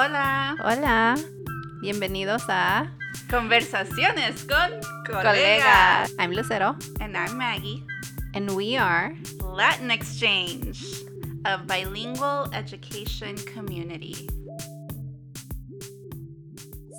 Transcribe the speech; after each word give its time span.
Hola. 0.00 0.54
Hola. 0.62 1.16
Bienvenidos 1.80 2.44
a 2.48 2.86
Conversaciones 3.28 4.44
con 4.44 4.78
Colegas. 5.04 6.14
I'm 6.20 6.30
Lucero. 6.30 6.76
And 7.00 7.16
I'm 7.16 7.36
Maggie. 7.36 7.84
And 8.32 8.54
we 8.54 8.76
are 8.76 9.12
Latin 9.42 9.90
Exchange, 9.90 10.84
a 11.44 11.58
bilingual 11.58 12.48
education 12.54 13.34
community. 13.52 14.28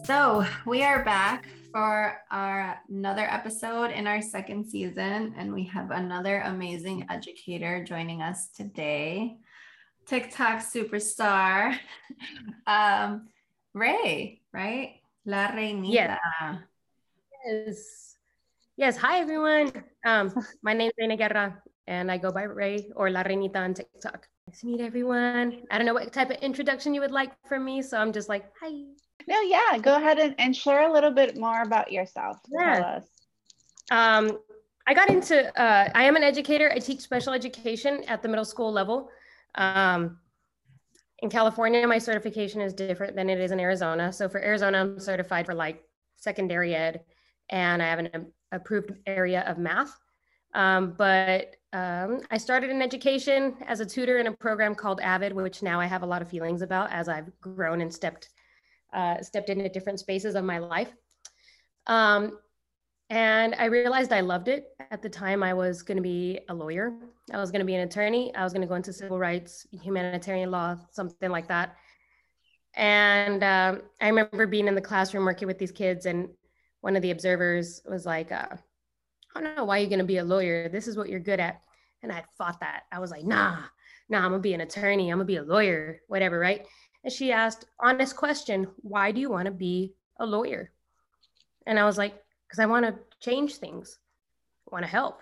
So 0.04 0.45
we 0.66 0.84
are 0.84 1.05
back 1.05 1.47
for 1.71 2.18
our 2.31 2.81
another 2.89 3.29
episode 3.31 3.91
in 3.91 4.07
our 4.07 4.21
second 4.21 4.66
season, 4.66 5.34
and 5.38 5.54
we 5.54 5.63
have 5.68 5.91
another 5.91 6.41
amazing 6.41 7.07
educator 7.09 7.81
joining 7.81 8.21
us 8.21 8.50
today. 8.50 9.38
TikTok 10.10 10.66
superstar, 10.66 11.77
um, 12.68 13.30
Ray, 13.76 14.41
right? 14.52 14.95
La 15.23 15.49
Reinita. 15.49 15.94
Yeah. 15.94 16.58
Yes. 17.45 18.16
Yes. 18.76 18.98
Hi, 18.98 19.20
everyone. 19.20 19.72
Um, 20.04 20.34
my 20.63 20.73
name 20.73 20.88
is 20.88 20.94
Reina 20.98 21.16
Guerra, 21.16 21.62
and 21.85 22.12
I 22.12 22.18
go 22.18 22.32
by 22.32 22.44
Ray 22.44 22.90
or 22.95 23.12
La 23.12 23.22
Reinita 23.22 23.58
on 23.58 23.76
TikTok. 23.76 24.27
Nice 24.48 24.62
to 24.62 24.66
meet 24.66 24.82
everyone. 24.82 25.62
I 25.70 25.77
don't 25.77 25.85
know 25.85 25.94
what 25.94 26.12
type 26.12 26.32
of 26.32 26.38
introduction 26.38 26.96
you 26.96 27.02
would 27.02 27.12
like 27.12 27.32
from 27.48 27.63
me, 27.63 27.84
so 27.84 27.99
I'm 27.99 28.12
just 28.12 28.30
like, 28.30 28.46
hi. 28.60 28.71
No, 29.27 29.40
yeah, 29.41 29.77
go 29.77 29.96
ahead 29.96 30.18
and, 30.18 30.34
and 30.40 30.55
share 30.55 30.90
a 30.90 30.91
little 30.91 31.12
bit 31.12 31.38
more 31.38 31.62
about 31.62 31.91
yourself. 31.91 32.38
Yeah. 32.49 32.73
Tell 32.73 32.85
us. 32.85 33.05
Um, 33.91 34.40
I 34.88 34.96
got 34.96 35.12
into, 35.12 35.38
uh, 35.62 35.91
I 35.94 36.05
am 36.05 36.16
an 36.16 36.23
educator. 36.23 36.71
I 36.71 36.80
teach 36.80 37.02
special 37.02 37.34
education 37.34 38.04
at 38.07 38.23
the 38.23 38.27
middle 38.27 38.44
school 38.46 38.71
level. 38.71 39.12
Um, 39.55 40.20
in 41.21 41.30
California, 41.30 41.85
my 41.88 41.98
certification 41.98 42.62
is 42.62 42.73
different 42.73 43.16
than 43.16 43.30
it 43.30 43.40
is 43.40 43.52
in 43.52 43.60
Arizona. 43.60 44.12
So 44.13 44.29
for 44.29 44.41
Arizona, 44.41 44.79
I'm 44.79 44.99
certified 44.99 45.46
for 45.46 45.54
like 45.54 45.84
secondary 46.15 46.76
ed, 46.76 47.01
and 47.49 47.82
I 47.82 47.87
have 47.87 47.99
an 47.99 48.27
approved 48.51 48.93
area 49.05 49.43
of 49.48 49.57
math. 49.57 49.98
Um, 50.54 50.96
but 50.98 51.55
um, 51.74 52.21
I 52.32 52.37
started 52.37 52.70
in 52.70 52.82
education 52.82 53.55
as 53.68 53.79
a 53.79 53.85
tutor 53.85 54.18
in 54.18 54.27
a 54.27 54.32
program 54.32 54.74
called 54.74 54.99
AVID, 55.01 55.34
which 55.34 55.62
now 55.62 55.79
I 55.79 55.85
have 55.85 56.04
a 56.04 56.07
lot 56.07 56.21
of 56.21 56.29
feelings 56.29 56.62
about 56.62 56.91
as 56.91 57.07
I've 57.07 57.29
grown 57.41 57.81
and 57.81 57.93
stepped 57.93 58.29
uh, 58.91 59.21
stepped 59.21 59.49
into 59.49 59.70
different 59.70 59.99
spaces 59.99 60.34
of 60.34 60.43
my 60.43 60.57
life. 60.57 60.91
Um, 61.85 62.40
and 63.10 63.55
I 63.55 63.65
realized 63.65 64.13
I 64.13 64.22
loved 64.22 64.47
it. 64.47 64.68
At 64.91 65.02
the 65.02 65.09
time, 65.09 65.41
I 65.41 65.53
was 65.53 65.81
going 65.81 65.97
to 65.97 66.03
be 66.03 66.40
a 66.50 66.53
lawyer. 66.53 66.94
I 67.34 67.38
was 67.38 67.52
going 67.52 67.59
to 67.59 67.66
be 67.66 67.75
an 67.75 67.81
attorney. 67.81 68.34
I 68.35 68.44
was 68.44 68.53
going 68.53 68.62
to 68.62 68.68
go 68.68 68.75
into 68.75 68.94
civil 68.94 69.18
rights, 69.18 69.66
humanitarian 69.72 70.52
law, 70.52 70.78
something 70.91 71.31
like 71.31 71.47
that. 71.47 71.75
And 72.75 73.44
um, 73.44 73.81
I 74.00 74.07
remember 74.07 74.46
being 74.46 74.68
in 74.68 74.75
the 74.75 74.81
classroom 74.81 75.25
working 75.25 75.47
with 75.47 75.57
these 75.57 75.72
kids, 75.72 76.06
and 76.06 76.30
one 76.81 76.96
of 76.96 77.02
the 77.02 77.12
observers 77.12 77.81
was 77.90 78.06
like, 78.06 78.31
uh, 78.31 78.47
I 79.35 79.41
don't 79.41 79.56
know 79.56 79.66
why 79.66 79.80
you're 79.80 79.90
going 79.90 80.00
to 80.00 80.06
be 80.06 80.18
a 80.18 80.24
lawyer. 80.24 80.69
This 80.69 80.88
is 80.88 80.96
what 80.96 81.09
you're 81.09 81.19
good 81.19 81.40
at. 81.40 81.62
And 82.03 82.12
I 82.12 82.24
fought 82.38 82.59
that. 82.62 82.84
I 82.91 83.00
was 83.00 83.12
like, 83.12 83.25
nah, 83.25 83.57
nah, 84.07 84.19
I'm 84.19 84.30
going 84.30 84.34
to 84.34 84.40
be 84.40 84.53
an 84.53 84.62
attorney. 84.62 85.09
I'm 85.09 85.18
going 85.18 85.28
to 85.28 85.34
be 85.34 85.38
a 85.38 85.44
lawyer, 85.44 86.02
whatever, 86.07 86.40
right? 86.40 86.66
And 87.03 87.12
she 87.12 87.31
asked, 87.31 87.66
honest 87.80 88.16
question, 88.16 88.68
why 88.78 89.12
do 89.12 89.19
you 89.19 89.30
want 89.30 89.46
to 89.46 89.52
be 89.52 89.94
a 90.19 90.25
lawyer? 90.25 90.72
And 91.66 91.80
I 91.80 91.85
was 91.85 91.97
like, 91.97 92.13
because 92.50 92.59
I 92.59 92.66
want 92.66 92.86
to 92.86 92.96
change 93.19 93.56
things, 93.56 94.00
I 94.68 94.74
want 94.74 94.84
to 94.84 94.90
help. 94.90 95.22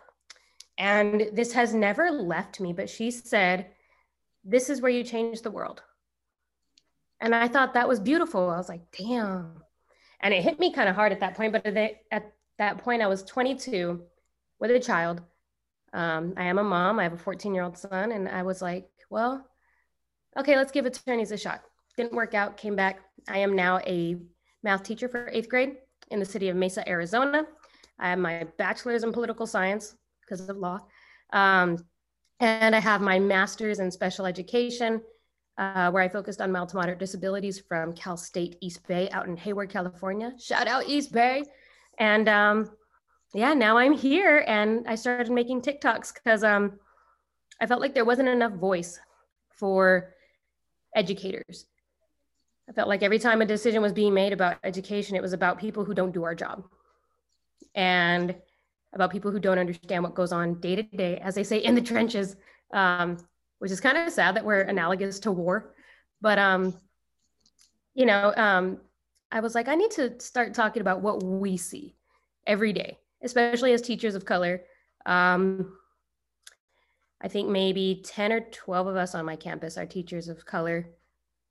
And 0.78 1.30
this 1.33 1.52
has 1.53 1.73
never 1.73 2.09
left 2.09 2.59
me, 2.59 2.72
but 2.72 2.89
she 2.89 3.11
said, 3.11 3.67
This 4.45 4.70
is 4.70 4.81
where 4.81 4.92
you 4.92 5.03
change 5.03 5.42
the 5.42 5.52
world. 5.52 5.81
And 7.20 7.36
I 7.36 7.48
thought 7.48 7.73
that 7.73 7.88
was 7.88 8.00
beautiful. 8.00 8.50
I 8.50 8.58
was 8.58 8.70
like, 8.70 8.92
damn. 8.95 9.64
And 10.22 10.33
it 10.36 10.44
hit 10.44 10.59
me 10.59 10.72
kind 10.72 10.88
of 10.88 10.95
hard 10.95 11.11
at 11.11 11.20
that 11.22 11.36
point. 11.36 11.52
But 11.52 11.66
at 11.66 12.31
that 12.60 12.77
point, 12.77 13.02
I 13.02 13.08
was 13.08 13.23
22 13.23 14.04
with 14.60 14.70
a 14.70 14.80
child. 14.80 15.21
Um, 15.93 16.36
I 16.37 16.43
am 16.43 16.60
a 16.60 16.64
mom. 16.64 16.99
I 16.99 17.04
have 17.04 17.14
a 17.14 17.17
14 17.17 17.55
year 17.55 17.64
old 17.64 17.76
son. 17.76 18.11
And 18.11 18.30
I 18.30 18.43
was 18.43 18.61
like, 18.61 18.87
well, 19.10 19.48
okay, 20.37 20.55
let's 20.55 20.71
give 20.71 20.86
attorneys 20.86 21.32
a 21.32 21.37
shot. 21.37 21.64
Didn't 21.98 22.14
work 22.14 22.36
out, 22.36 22.55
came 22.55 22.76
back. 22.76 22.99
I 23.27 23.39
am 23.39 23.55
now 23.55 23.80
a 23.80 24.17
math 24.61 24.83
teacher 24.83 25.10
for 25.10 25.30
eighth 25.33 25.49
grade 25.49 25.77
in 26.11 26.19
the 26.19 26.25
city 26.25 26.49
of 26.49 26.55
Mesa, 26.55 26.87
Arizona. 26.87 27.45
I 27.99 28.09
have 28.09 28.19
my 28.19 28.45
bachelor's 28.57 29.03
in 29.03 29.11
political 29.11 29.47
science 29.47 29.95
because 30.21 30.47
of 30.47 30.57
law. 30.57 30.79
Um, 31.33 31.77
and 32.39 32.75
I 32.75 32.79
have 32.79 33.01
my 33.01 33.19
master's 33.19 33.79
in 33.79 33.89
special 33.89 34.25
education, 34.25 35.01
uh, 35.57 35.89
where 35.89 36.03
I 36.03 36.07
focused 36.09 36.39
on 36.39 36.51
mild 36.51 36.69
to 36.69 36.75
moderate 36.75 36.99
disabilities 36.99 37.59
from 37.59 37.93
Cal 37.93 38.15
State 38.15 38.57
East 38.61 38.87
Bay 38.87 39.09
out 39.09 39.27
in 39.27 39.35
Hayward, 39.37 39.69
California. 39.69 40.33
Shout 40.39 40.67
out 40.67 40.87
East 40.87 41.11
Bay. 41.11 41.43
And 41.97 42.29
um, 42.29 42.69
yeah, 43.33 43.53
now 43.53 43.77
I'm 43.77 43.93
here 43.93 44.43
and 44.47 44.87
I 44.87 44.95
started 44.95 45.31
making 45.31 45.61
TikToks 45.61 46.13
because 46.13 46.43
um, 46.43 46.79
I 47.59 47.65
felt 47.65 47.81
like 47.81 47.95
there 47.95 48.05
wasn't 48.05 48.29
enough 48.29 48.53
voice 48.53 48.99
for 49.49 50.13
educators. 50.95 51.65
I 52.70 52.73
felt 52.73 52.89
like 52.89 53.02
every 53.02 53.20
time 53.20 53.42
a 53.42 53.45
decision 53.45 53.82
was 53.82 53.94
being 53.94 54.14
made 54.14 54.33
about 54.33 54.58
education, 54.64 55.16
it 55.16 55.22
was 55.22 55.33
about 55.33 55.58
people 55.58 55.86
who 55.86 55.94
don't 55.94 56.14
do 56.14 56.23
our 56.23 56.36
job 56.36 56.66
and 57.76 58.36
about 58.94 59.11
people 59.11 59.32
who 59.32 59.39
don't 59.39 59.60
understand 59.60 60.04
what 60.04 60.16
goes 60.16 60.32
on 60.32 60.60
day 60.60 60.76
to 60.76 60.83
day, 60.83 61.17
as 61.17 61.36
they 61.36 61.44
say, 61.44 61.60
in 61.60 61.76
the 61.76 61.82
trenches, 61.82 62.36
um, 62.73 63.17
which 63.60 63.72
is 63.72 63.80
kind 63.80 63.98
of 63.98 64.11
sad 64.11 64.36
that 64.36 64.44
we're 64.44 64.61
analogous 64.61 65.20
to 65.20 65.32
war. 65.32 65.73
But, 66.20 66.39
um, 66.39 66.73
you 67.94 68.05
know, 68.05 68.33
um, 68.36 68.80
I 69.32 69.39
was 69.39 69.55
like, 69.55 69.67
I 69.67 69.76
need 69.76 69.92
to 69.92 70.20
start 70.20 70.54
talking 70.54 70.82
about 70.82 71.02
what 71.02 71.23
we 71.23 71.58
see 71.58 71.95
every 72.45 72.73
day, 72.73 72.98
especially 73.22 73.73
as 73.73 73.82
teachers 73.82 74.16
of 74.16 74.26
color. 74.26 74.64
Um, 75.05 75.78
I 77.22 77.28
think 77.28 77.49
maybe 77.49 78.02
10 78.05 78.32
or 78.32 78.42
12 78.42 78.88
of 78.88 78.95
us 78.95 79.16
on 79.16 79.26
my 79.26 79.36
campus 79.36 79.78
are 79.78 79.86
teachers 79.86 80.28
of 80.28 80.45
color 80.45 80.89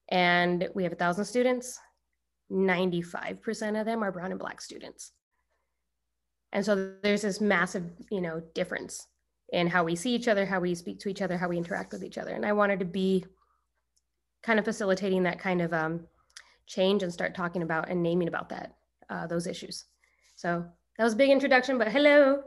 and 0.09 0.69
we 0.75 0.83
have 0.85 0.93
a 0.93 0.97
thousand 0.97 1.25
students. 1.25 1.79
95% 2.51 3.81
of 3.81 3.87
them 3.87 4.03
are 4.05 4.13
brown 4.13 4.31
and 4.31 4.39
black 4.39 4.61
students. 4.61 5.13
And 6.53 6.65
so 6.65 6.95
there's 7.03 7.23
this 7.23 7.41
massive 7.41 7.85
you 8.11 8.21
know 8.21 8.41
difference 8.55 9.07
in 9.53 9.67
how 9.67 9.85
we 9.85 9.95
see 9.97 10.15
each 10.15 10.29
other 10.29 10.45
how 10.47 10.59
we 10.61 10.75
speak 10.75 10.99
to 11.01 11.09
each 11.09 11.23
other 11.23 11.37
how 11.37 11.49
we 11.49 11.57
interact 11.57 11.93
with 11.93 12.05
each 12.05 12.19
other. 12.19 12.33
And 12.33 12.47
i 12.47 12.53
wanted 12.53 12.79
to 12.81 12.85
be 12.85 13.25
kind 14.43 14.59
of 14.59 14.65
facilitating 14.65 15.25
that 15.25 15.41
kind 15.41 15.61
of 15.61 15.73
um, 15.73 16.07
change 16.67 17.03
and 17.03 17.13
start 17.13 17.35
talking 17.35 17.63
about 17.63 17.89
and 17.89 18.03
naming 18.03 18.29
about 18.29 18.49
that 18.51 18.77
uh, 19.11 19.27
those 19.27 19.47
issues. 19.47 19.85
So 20.37 20.65
that 20.99 21.05
was 21.05 21.15
a 21.15 21.17
big 21.17 21.31
introduction 21.31 21.79
but 21.79 21.89
hello 21.89 22.43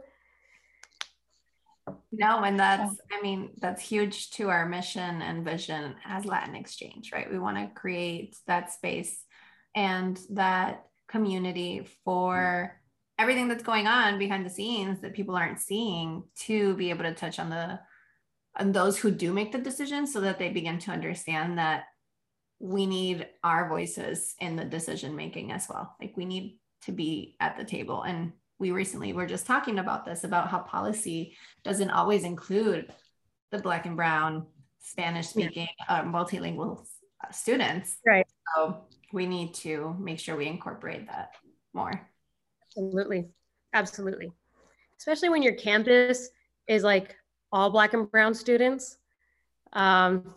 no, 2.12 2.44
and 2.44 2.60
that's, 2.60 2.98
I 3.12 3.22
mean, 3.22 3.52
that's 3.58 3.82
huge 3.82 4.32
to 4.32 4.50
our 4.50 4.68
mission 4.68 5.22
and 5.22 5.46
vision 5.46 5.96
as 6.06 6.26
Latin 6.26 6.56
Exchange, 6.56 7.12
right? 7.14 7.30
We 7.32 7.40
want 7.40 7.58
to 7.58 7.80
create 7.80 8.36
that 8.48 8.72
space 8.72 9.24
and 9.76 10.20
that 10.32 10.86
community 11.08 11.88
for 12.04 12.74
mm. 12.74 13.22
everything 13.22 13.48
that's 13.48 13.64
going 13.64 13.88
on 13.88 14.20
behind 14.20 14.46
the 14.46 14.50
scenes 14.50 15.02
that 15.02 15.14
people 15.14 15.36
aren't 15.36 15.60
seeing 15.60 16.24
to 16.42 16.76
be 16.76 16.90
able 16.90 17.04
to 17.04 17.14
touch 17.14 17.40
on 17.40 17.50
the 17.50 17.80
on 18.60 18.72
those 18.72 18.98
who 18.98 19.12
do 19.12 19.32
make 19.32 19.52
the 19.52 19.58
decisions 19.58 20.12
so 20.12 20.22
that 20.22 20.40
they 20.40 20.50
begin 20.50 20.80
to 20.80 20.92
understand 20.92 21.58
that 21.58 21.84
we 22.60 22.86
need 22.86 23.28
our 23.44 23.70
voices 23.70 24.36
in 24.40 24.56
the 24.56 24.66
decision 24.66 25.16
making 25.16 25.52
as 25.52 25.68
well. 25.70 25.96
Like 26.02 26.14
we 26.18 26.26
need 26.26 26.58
to 26.84 26.92
be 26.92 27.36
at 27.40 27.58
the 27.58 27.64
table 27.64 28.04
and 28.04 28.34
we 28.60 28.72
recently 28.72 29.14
were 29.14 29.26
just 29.26 29.46
talking 29.46 29.80
about 29.80 30.06
this 30.06 30.24
about 30.24 30.50
how 30.50 30.60
policy 30.60 31.36
doesn't 31.64 31.90
always 31.90 32.24
include 32.24 32.94
the 33.52 33.58
black 33.60 33.86
and 33.86 33.96
brown 33.96 34.46
spanish 34.82 35.30
speaking 35.30 35.68
yeah. 35.80 36.00
uh, 36.00 36.04
multilingual 36.04 36.86
students. 37.32 37.98
Right. 38.06 38.26
So 38.56 38.84
we 39.12 39.26
need 39.26 39.54
to 39.56 39.96
make 40.00 40.20
sure 40.20 40.36
we 40.36 40.48
incorporate 40.48 41.08
that 41.08 41.32
more. 41.74 42.08
Absolutely. 42.68 43.30
Absolutely. 43.74 44.32
Especially 44.98 45.30
when 45.30 45.42
your 45.42 45.54
campus 45.54 46.30
is 46.68 46.84
like 46.84 47.16
all 47.52 47.70
black 47.70 47.94
and 47.94 48.10
brown 48.12 48.34
students 48.34 48.98
um, 49.74 50.34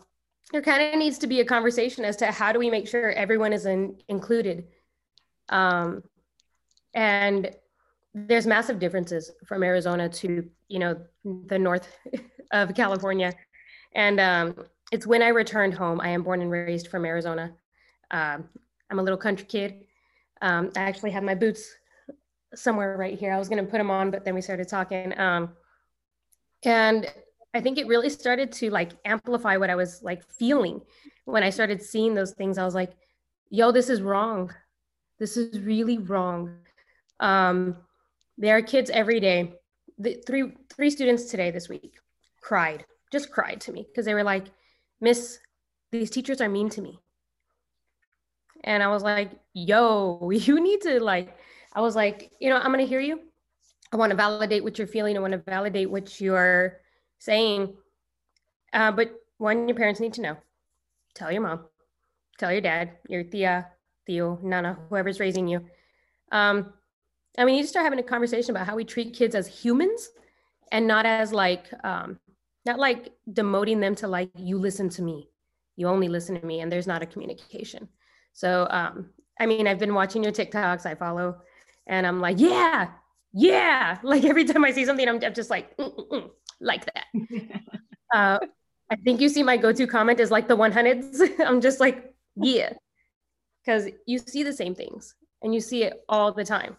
there 0.51 0.61
kind 0.61 0.93
of 0.93 0.99
needs 0.99 1.17
to 1.19 1.27
be 1.27 1.39
a 1.39 1.45
conversation 1.45 2.05
as 2.05 2.15
to 2.17 2.27
how 2.27 2.51
do 2.51 2.59
we 2.59 2.69
make 2.69 2.87
sure 2.87 3.11
everyone 3.11 3.53
is 3.53 3.65
in, 3.65 3.97
included. 4.07 4.67
Um, 5.49 6.03
and 6.93 7.55
there's 8.13 8.45
massive 8.45 8.79
differences 8.79 9.31
from 9.45 9.63
Arizona 9.63 10.07
to 10.07 10.47
you 10.67 10.79
know 10.79 10.95
the 11.23 11.57
north 11.57 11.87
of 12.51 12.75
California, 12.75 13.33
and 13.95 14.19
um, 14.19 14.55
it's 14.91 15.07
when 15.07 15.21
I 15.21 15.29
returned 15.29 15.73
home. 15.73 15.99
I 16.01 16.09
am 16.09 16.23
born 16.23 16.41
and 16.41 16.51
raised 16.51 16.87
from 16.87 17.05
Arizona. 17.05 17.53
Um, 18.11 18.49
I'm 18.89 18.99
a 18.99 19.03
little 19.03 19.17
country 19.17 19.45
kid. 19.45 19.85
Um, 20.41 20.71
I 20.75 20.81
actually 20.81 21.11
have 21.11 21.23
my 21.23 21.35
boots 21.35 21.73
somewhere 22.53 22.97
right 22.97 23.17
here. 23.17 23.33
I 23.33 23.39
was 23.39 23.49
gonna 23.49 23.63
put 23.63 23.77
them 23.77 23.89
on, 23.89 24.11
but 24.11 24.23
then 24.25 24.35
we 24.35 24.41
started 24.41 24.67
talking, 24.67 25.17
um, 25.19 25.55
and 26.63 27.11
I 27.55 27.61
think 27.61 27.77
it 27.77 27.87
really 27.87 28.09
started 28.09 28.51
to 28.53 28.69
like 28.69 28.91
amplify 29.05 29.57
what 29.57 29.69
I 29.69 29.75
was 29.75 30.03
like 30.03 30.23
feeling 30.23 30.81
when 31.25 31.43
I 31.43 31.49
started 31.49 31.81
seeing 31.81 32.13
those 32.13 32.33
things. 32.33 32.57
I 32.57 32.65
was 32.65 32.75
like, 32.75 32.93
yo, 33.49 33.71
this 33.71 33.89
is 33.89 34.01
wrong. 34.01 34.53
This 35.19 35.37
is 35.37 35.59
really 35.61 35.99
wrong. 35.99 36.57
There 38.37 38.57
are 38.57 38.61
kids 38.61 38.89
every 38.89 39.19
day. 39.19 39.53
The 39.97 40.21
three 40.25 40.53
three 40.75 40.89
students 40.89 41.25
today 41.25 41.51
this 41.51 41.69
week 41.69 41.99
cried, 42.41 42.85
just 43.11 43.31
cried 43.31 43.61
to 43.61 43.71
me 43.71 43.85
because 43.87 44.05
they 44.05 44.13
were 44.13 44.23
like, 44.23 44.47
Miss, 44.99 45.39
these 45.91 46.09
teachers 46.09 46.41
are 46.41 46.49
mean 46.49 46.69
to 46.69 46.81
me. 46.81 46.99
And 48.63 48.81
I 48.81 48.87
was 48.87 49.03
like, 49.03 49.31
yo, 49.53 50.31
you 50.33 50.61
need 50.61 50.81
to 50.81 50.99
like, 51.03 51.37
I 51.73 51.81
was 51.81 51.95
like, 51.95 52.31
you 52.39 52.49
know, 52.49 52.57
I'm 52.57 52.71
gonna 52.71 52.83
hear 52.83 52.99
you. 52.99 53.19
I 53.91 53.97
want 53.97 54.09
to 54.09 54.15
validate 54.15 54.63
what 54.63 54.79
you're 54.79 54.87
feeling. 54.87 55.15
I 55.15 55.19
want 55.19 55.33
to 55.33 55.37
validate 55.37 55.89
what 55.89 56.19
you're 56.19 56.81
saying. 57.19 57.75
Uh, 58.73 58.91
but 58.91 59.13
one, 59.37 59.67
your 59.67 59.77
parents 59.77 59.99
need 59.99 60.13
to 60.13 60.21
know. 60.21 60.37
Tell 61.13 61.31
your 61.31 61.41
mom, 61.41 61.65
tell 62.39 62.51
your 62.51 62.61
dad, 62.61 62.93
your 63.07 63.23
tia, 63.23 63.69
tio, 64.07 64.39
Nana, 64.41 64.79
whoever's 64.89 65.19
raising 65.19 65.47
you. 65.47 65.63
Um, 66.31 66.73
and 67.37 67.45
we 67.45 67.53
need 67.53 67.63
to 67.63 67.67
start 67.67 67.83
having 67.83 67.99
a 67.99 68.03
conversation 68.03 68.51
about 68.51 68.67
how 68.67 68.75
we 68.75 68.83
treat 68.83 69.13
kids 69.13 69.35
as 69.35 69.47
humans 69.47 70.09
and 70.71 70.87
not 70.87 71.05
as 71.05 71.33
like, 71.33 71.65
um, 71.83 72.19
not 72.65 72.79
like 72.79 73.13
demoting 73.31 73.79
them 73.79 73.95
to 73.95 74.07
like, 74.07 74.29
you 74.37 74.57
listen 74.57 74.89
to 74.89 75.01
me, 75.01 75.29
you 75.75 75.87
only 75.87 76.07
listen 76.07 76.39
to 76.39 76.45
me, 76.45 76.61
and 76.61 76.71
there's 76.71 76.87
not 76.87 77.01
a 77.01 77.05
communication. 77.05 77.87
So, 78.33 78.67
um, 78.69 79.09
I 79.39 79.45
mean, 79.45 79.67
I've 79.67 79.79
been 79.79 79.93
watching 79.93 80.23
your 80.23 80.31
TikToks, 80.31 80.85
I 80.85 80.95
follow, 80.95 81.37
and 81.87 82.05
I'm 82.05 82.21
like, 82.21 82.39
yeah, 82.39 82.89
yeah. 83.33 83.97
Like 84.03 84.23
every 84.23 84.45
time 84.45 84.63
I 84.63 84.71
see 84.71 84.85
something, 84.85 85.07
I'm, 85.07 85.23
I'm 85.23 85.33
just 85.33 85.49
like, 85.49 85.75
mm, 85.77 85.95
mm, 85.95 86.09
mm, 86.09 86.29
like 86.61 86.85
that. 86.85 87.05
uh, 88.13 88.39
I 88.89 88.95
think 89.03 89.21
you 89.21 89.29
see 89.29 89.43
my 89.43 89.57
go-to 89.57 89.87
comment 89.87 90.19
is 90.19 90.31
like 90.31 90.47
the 90.47 90.57
100s. 90.57 91.39
I'm 91.45 91.61
just 91.61 91.79
like, 91.79 92.13
yeah, 92.35 92.73
because 93.63 93.89
you 94.05 94.19
see 94.19 94.43
the 94.43 94.53
same 94.53 94.75
things 94.75 95.15
and 95.41 95.53
you 95.53 95.61
see 95.61 95.83
it 95.83 96.03
all 96.07 96.31
the 96.31 96.45
time. 96.45 96.77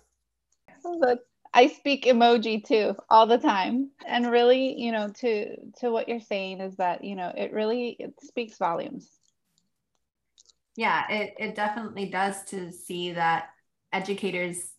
But 1.01 1.21
I 1.53 1.69
speak 1.69 2.05
emoji 2.05 2.65
too 2.65 2.97
all 3.09 3.27
the 3.27 3.39
time, 3.39 3.91
and 4.07 4.31
really, 4.31 4.81
you 4.81 4.93
know, 4.93 5.09
to 5.21 5.57
to 5.81 5.91
what 5.91 6.09
you're 6.09 6.21
saying 6.21 6.61
is 6.61 6.77
that 6.77 7.05
you 7.05 7.17
know 7.17 7.33
it 7.37 7.53
really 7.53 7.97
it 7.99 8.15
speaks 8.23 8.59
volumes. 8.59 9.09
Yeah, 10.77 11.09
it 11.11 11.35
it 11.39 11.55
definitely 11.55 12.07
does 12.07 12.43
to 12.47 12.73
see 12.73 13.13
that 13.13 13.51
educators 13.93 14.73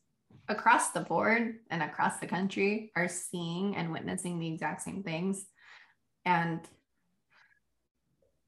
across 0.49 0.91
the 0.91 0.99
board 0.99 1.55
and 1.71 1.81
across 1.81 2.19
the 2.19 2.27
country 2.27 2.91
are 2.95 3.07
seeing 3.07 3.75
and 3.75 3.91
witnessing 3.91 4.37
the 4.37 4.47
exact 4.47 4.81
same 4.81 5.01
things. 5.01 5.45
And 6.25 6.59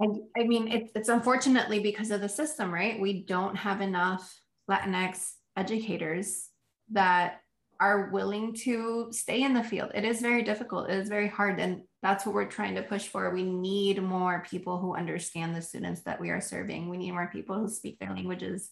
I, 0.01 0.05
I 0.37 0.43
mean, 0.43 0.67
it, 0.67 0.91
it's 0.95 1.09
unfortunately 1.09 1.79
because 1.79 2.11
of 2.11 2.21
the 2.21 2.29
system, 2.29 2.71
right? 2.71 2.99
We 2.99 3.23
don't 3.23 3.55
have 3.55 3.81
enough 3.81 4.39
Latinx 4.69 5.31
educators 5.55 6.49
that 6.91 7.41
are 7.79 8.09
willing 8.11 8.53
to 8.53 9.07
stay 9.11 9.43
in 9.43 9.53
the 9.53 9.63
field. 9.63 9.91
It 9.93 10.05
is 10.05 10.21
very 10.21 10.43
difficult. 10.43 10.89
It 10.89 10.97
is 10.97 11.09
very 11.09 11.27
hard. 11.27 11.59
And 11.59 11.83
that's 12.01 12.25
what 12.25 12.35
we're 12.35 12.45
trying 12.45 12.75
to 12.75 12.81
push 12.81 13.07
for. 13.07 13.29
We 13.29 13.43
need 13.43 14.01
more 14.01 14.45
people 14.49 14.79
who 14.79 14.95
understand 14.95 15.55
the 15.55 15.61
students 15.61 16.01
that 16.03 16.19
we 16.19 16.29
are 16.29 16.41
serving. 16.41 16.89
We 16.89 16.97
need 16.97 17.11
more 17.11 17.29
people 17.31 17.59
who 17.59 17.69
speak 17.69 17.99
their 17.99 18.13
languages 18.13 18.69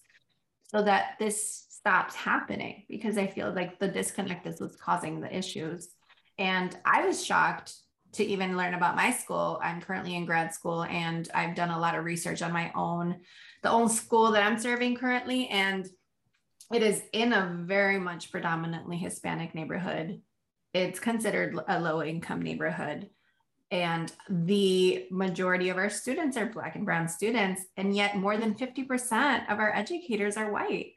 so 0.68 0.82
that 0.82 1.16
this 1.20 1.66
stops 1.70 2.16
happening 2.16 2.84
because 2.90 3.18
I 3.18 3.28
feel 3.28 3.54
like 3.54 3.80
the 3.80 3.88
disconnect 3.88 4.48
is 4.48 4.60
what's 4.60 4.76
causing 4.76 5.22
the 5.22 5.36
issues. 5.36 5.90
And 6.38 6.76
I 6.86 7.06
was 7.06 7.24
shocked 7.24 7.74
to 8.14 8.24
even 8.24 8.58
learn 8.58 8.74
about 8.74 8.96
my 8.96 9.12
school. 9.12 9.60
I'm 9.62 9.82
currently 9.82 10.16
in 10.16 10.26
grad 10.26 10.54
school 10.54 10.84
and 10.84 11.30
I've 11.34 11.56
done 11.56 11.70
a 11.70 11.80
lot 11.80 11.96
of 11.96 12.06
research 12.06 12.42
on 12.42 12.52
my 12.52 12.72
own, 12.74 13.18
the 13.62 13.70
own 13.70 13.90
school 13.90 14.32
that 14.32 14.44
I'm 14.44 14.58
serving 14.58 14.96
currently. 14.96 15.48
And 15.50 15.88
it 16.74 16.82
is 16.82 17.02
in 17.14 17.34
a 17.34 17.58
very 17.62 18.00
much 18.00 18.32
predominantly 18.32 18.98
Hispanic 18.98 19.54
neighborhood. 19.54 20.22
It's 20.74 21.00
considered 21.00 21.58
a 21.68 21.80
low 21.80 22.04
income 22.04 22.42
neighborhood. 22.42 23.10
And 23.72 24.12
the 24.30 25.08
majority 25.10 25.70
of 25.70 25.78
our 25.78 25.90
students 25.90 26.38
are 26.38 26.46
Black 26.46 26.76
and 26.76 26.86
Brown 26.86 27.08
students. 27.08 27.64
And 27.78 27.96
yet, 27.96 28.18
more 28.18 28.38
than 28.38 28.56
50% 28.56 29.52
of 29.52 29.60
our 29.60 29.76
educators 29.76 30.38
are 30.38 30.52
white. 30.52 30.94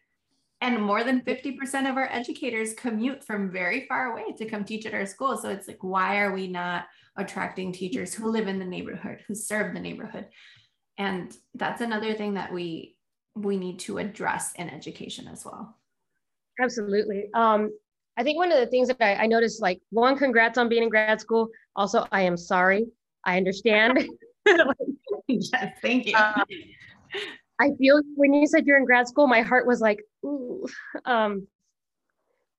And 0.61 0.83
more 0.83 1.05
than 1.05 1.21
50% 1.23 1.89
of 1.89 1.97
our 1.97 2.09
educators 2.11 2.75
commute 2.75 3.25
from 3.25 3.51
very 3.51 3.87
far 3.87 4.13
away 4.13 4.33
to 4.37 4.49
come 4.49 4.65
teach 4.65 4.87
at 4.87 4.95
our 4.95 5.07
school. 5.07 5.37
So 5.37 5.51
it's 5.51 5.69
like, 5.69 5.83
why 5.83 6.19
are 6.19 6.33
we 6.33 6.49
not 6.49 6.87
attracting 7.17 7.73
teachers 7.73 8.13
who 8.13 8.31
live 8.31 8.49
in 8.49 8.59
the 8.59 8.65
neighborhood, 8.65 9.23
who 9.27 9.35
serve 9.35 9.73
the 9.73 9.81
neighborhood? 9.81 10.27
And 10.99 11.35
that's 11.55 11.81
another 11.81 12.15
thing 12.15 12.35
that 12.35 12.53
we 12.53 12.97
we 13.43 13.57
need 13.57 13.79
to 13.81 13.99
address 13.99 14.53
in 14.55 14.69
education 14.69 15.29
as 15.29 15.45
well. 15.45 15.77
Absolutely. 16.61 17.29
Um, 17.35 17.71
I 18.17 18.23
think 18.25 18.37
one 18.37 18.51
of 18.51 18.59
the 18.59 18.67
things 18.67 18.89
that 18.89 18.97
I, 19.01 19.15
I 19.15 19.27
noticed, 19.27 19.63
like 19.63 19.81
one, 19.91 20.19
congrats 20.19 20.59
on 20.59 20.69
being 20.69 20.83
in 20.83 20.89
grad 20.89 21.21
school. 21.21 21.49
Also, 21.77 22.07
I 22.11 22.23
am 22.23 22.37
sorry. 22.37 22.87
I 23.25 23.37
understand. 23.37 24.09
yes, 25.29 25.79
thank 25.81 26.07
you. 26.07 26.17
Uh, 26.17 26.45
I 27.61 27.71
feel 27.79 28.01
when 28.17 28.35
you 28.35 28.47
said 28.47 28.67
you're 28.67 28.79
in 28.79 28.85
grad 28.85 29.09
school, 29.09 29.27
my 29.27 29.41
heart 29.41 29.67
was 29.67 29.81
like, 29.81 30.01
ooh. 30.25 30.67
Um, 31.05 31.47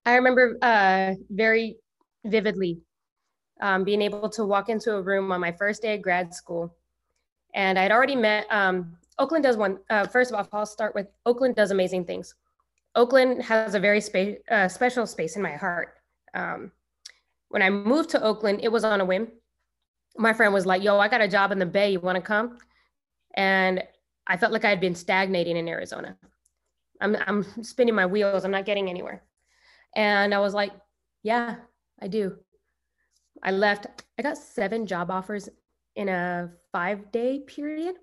I 0.06 0.16
remember 0.16 0.58
uh, 0.62 1.16
very 1.30 1.78
vividly 2.26 2.80
um, 3.62 3.84
being 3.84 4.02
able 4.02 4.30
to 4.30 4.46
walk 4.46 4.70
into 4.70 4.96
a 4.96 5.02
room 5.02 5.31
on 5.31 5.42
my 5.42 5.52
first 5.52 5.81
day 5.81 5.96
of 5.96 6.02
grad 6.02 6.34
school. 6.34 6.76
And 7.54 7.78
I'd 7.78 7.92
already 7.92 8.16
met, 8.16 8.46
um, 8.50 8.98
Oakland 9.19 9.44
does 9.44 9.57
one, 9.57 9.80
uh, 9.89 10.07
first 10.07 10.31
of 10.31 10.38
all, 10.38 10.48
I'll 10.51 10.66
start 10.66 10.95
with 10.95 11.07
Oakland 11.25 11.56
does 11.56 11.71
amazing 11.71 12.06
things. 12.06 12.33
Oakland 12.95 13.44
has 13.44 13.75
a 13.75 13.80
very 13.80 14.01
spa- 14.01 14.39
uh, 14.50 14.68
special 14.68 15.06
space 15.06 15.36
in 15.36 15.42
my 15.42 15.51
heart. 15.51 15.95
Um, 16.33 16.71
when 17.50 17.62
I 17.62 17.69
moved 17.69 18.10
to 18.12 18.24
Oakland, 18.24 18.62
it 18.63 18.71
was 18.71 18.83
on 18.83 19.01
a 19.01 19.06
whim. 19.06 19.27
My 20.18 20.33
friend 20.33 20.54
was 20.54 20.66
like, 20.66 20.81
yo, 20.81 21.00
I 21.00 21.07
got 21.07 21.21
a 21.21 21.27
job 21.27 21.51
in 21.51 21.60
the 21.60 21.66
Bay. 21.66 21.92
You 21.92 22.00
want 22.00 22.16
to 22.16 22.21
come? 22.21 22.57
And 23.36 23.83
I 24.25 24.38
felt 24.38 24.54
like 24.54 24.66
I 24.66 24.69
had 24.69 24.81
been 24.81 24.95
stagnating 24.95 25.57
in 25.57 25.68
Arizona. 25.68 26.18
I'm, 27.01 27.16
I'm 27.27 27.44
spinning 27.63 27.95
my 27.95 28.06
wheels. 28.06 28.45
I'm 28.45 28.51
not 28.51 28.66
getting 28.66 28.89
anywhere. 28.89 29.24
And 29.95 30.33
I 30.33 30.39
was 30.39 30.54
like, 30.54 30.71
yeah, 31.24 31.56
I 32.01 32.07
do. 32.07 32.38
I 33.44 33.51
left. 33.51 33.88
I 34.18 34.21
got 34.21 34.38
seven 34.38 34.86
job 34.86 35.12
offers 35.12 35.50
in 35.95 36.10
a 36.10 36.51
five 36.71 37.12
day 37.12 37.39
period. 37.39 37.95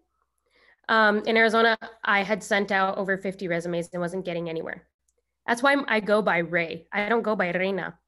Um, 0.88 1.22
in 1.26 1.36
Arizona, 1.36 1.76
I 2.04 2.22
had 2.22 2.42
sent 2.42 2.70
out 2.70 2.96
over 2.99 3.18
50 3.18 3.49
resumes 3.49 3.88
and 3.92 4.00
wasn't 4.00 4.25
getting 4.25 4.49
anywhere. 4.49 4.87
That's 5.46 5.62
why 5.62 5.76
I 5.88 6.00
go 6.00 6.22
by 6.22 6.38
Ray. 6.38 6.87
I 6.92 7.08
don't 7.08 7.22
go 7.22 7.37
by 7.37 7.50
Reina 7.52 7.99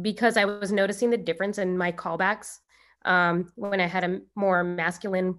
because 0.00 0.36
I 0.36 0.44
was 0.44 0.72
noticing 0.72 1.10
the 1.10 1.16
difference 1.16 1.58
in 1.58 1.78
my 1.78 1.92
callbacks 1.92 2.58
um, 3.04 3.52
when 3.54 3.80
I 3.80 3.86
had 3.86 4.04
a 4.04 4.20
more 4.34 4.62
masculine, 4.64 5.38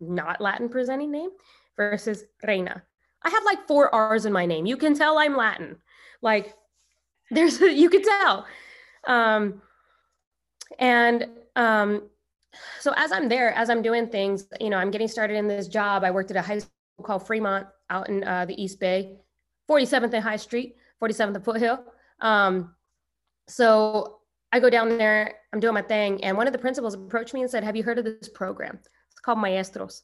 not 0.00 0.40
Latin 0.40 0.68
presenting 0.68 1.10
name 1.10 1.30
versus 1.76 2.24
Reina. 2.46 2.82
I 3.22 3.30
have 3.30 3.44
like 3.44 3.66
four 3.66 3.94
R's 3.94 4.26
in 4.26 4.32
my 4.32 4.46
name. 4.46 4.66
You 4.66 4.76
can 4.76 4.94
tell 4.94 5.18
I'm 5.18 5.36
Latin. 5.36 5.76
Like 6.22 6.54
there's, 7.30 7.60
you 7.60 7.88
could 7.88 8.04
tell. 8.04 8.46
Um, 9.06 9.62
and 10.78 11.28
um, 11.54 12.02
so 12.80 12.92
as 12.96 13.12
I'm 13.12 13.28
there, 13.28 13.52
as 13.52 13.70
I'm 13.70 13.82
doing 13.82 14.08
things, 14.08 14.46
you 14.60 14.70
know, 14.70 14.76
I'm 14.76 14.90
getting 14.90 15.08
started 15.08 15.36
in 15.36 15.46
this 15.46 15.68
job. 15.68 16.04
I 16.04 16.10
worked 16.10 16.30
at 16.30 16.36
a 16.36 16.42
high 16.42 16.58
school 16.58 16.70
called 17.02 17.26
Fremont 17.26 17.66
out 17.90 18.08
in 18.08 18.24
uh, 18.24 18.44
the 18.46 18.60
East 18.60 18.80
Bay, 18.80 19.16
47th 19.68 20.12
and 20.12 20.22
High 20.22 20.36
Street, 20.36 20.76
47th 21.02 21.34
and 21.34 21.44
Foothill. 21.44 21.84
Um, 22.20 22.74
so 23.48 24.20
I 24.52 24.60
go 24.60 24.70
down 24.70 24.96
there, 24.96 25.34
I'm 25.52 25.60
doing 25.60 25.74
my 25.74 25.82
thing, 25.82 26.22
and 26.24 26.36
one 26.36 26.46
of 26.46 26.52
the 26.52 26.58
principals 26.58 26.94
approached 26.94 27.34
me 27.34 27.42
and 27.42 27.50
said, 27.50 27.64
"Have 27.64 27.76
you 27.76 27.82
heard 27.82 27.98
of 27.98 28.04
this 28.04 28.28
program? 28.28 28.78
It's 29.10 29.20
called 29.20 29.38
Maestros." 29.38 30.02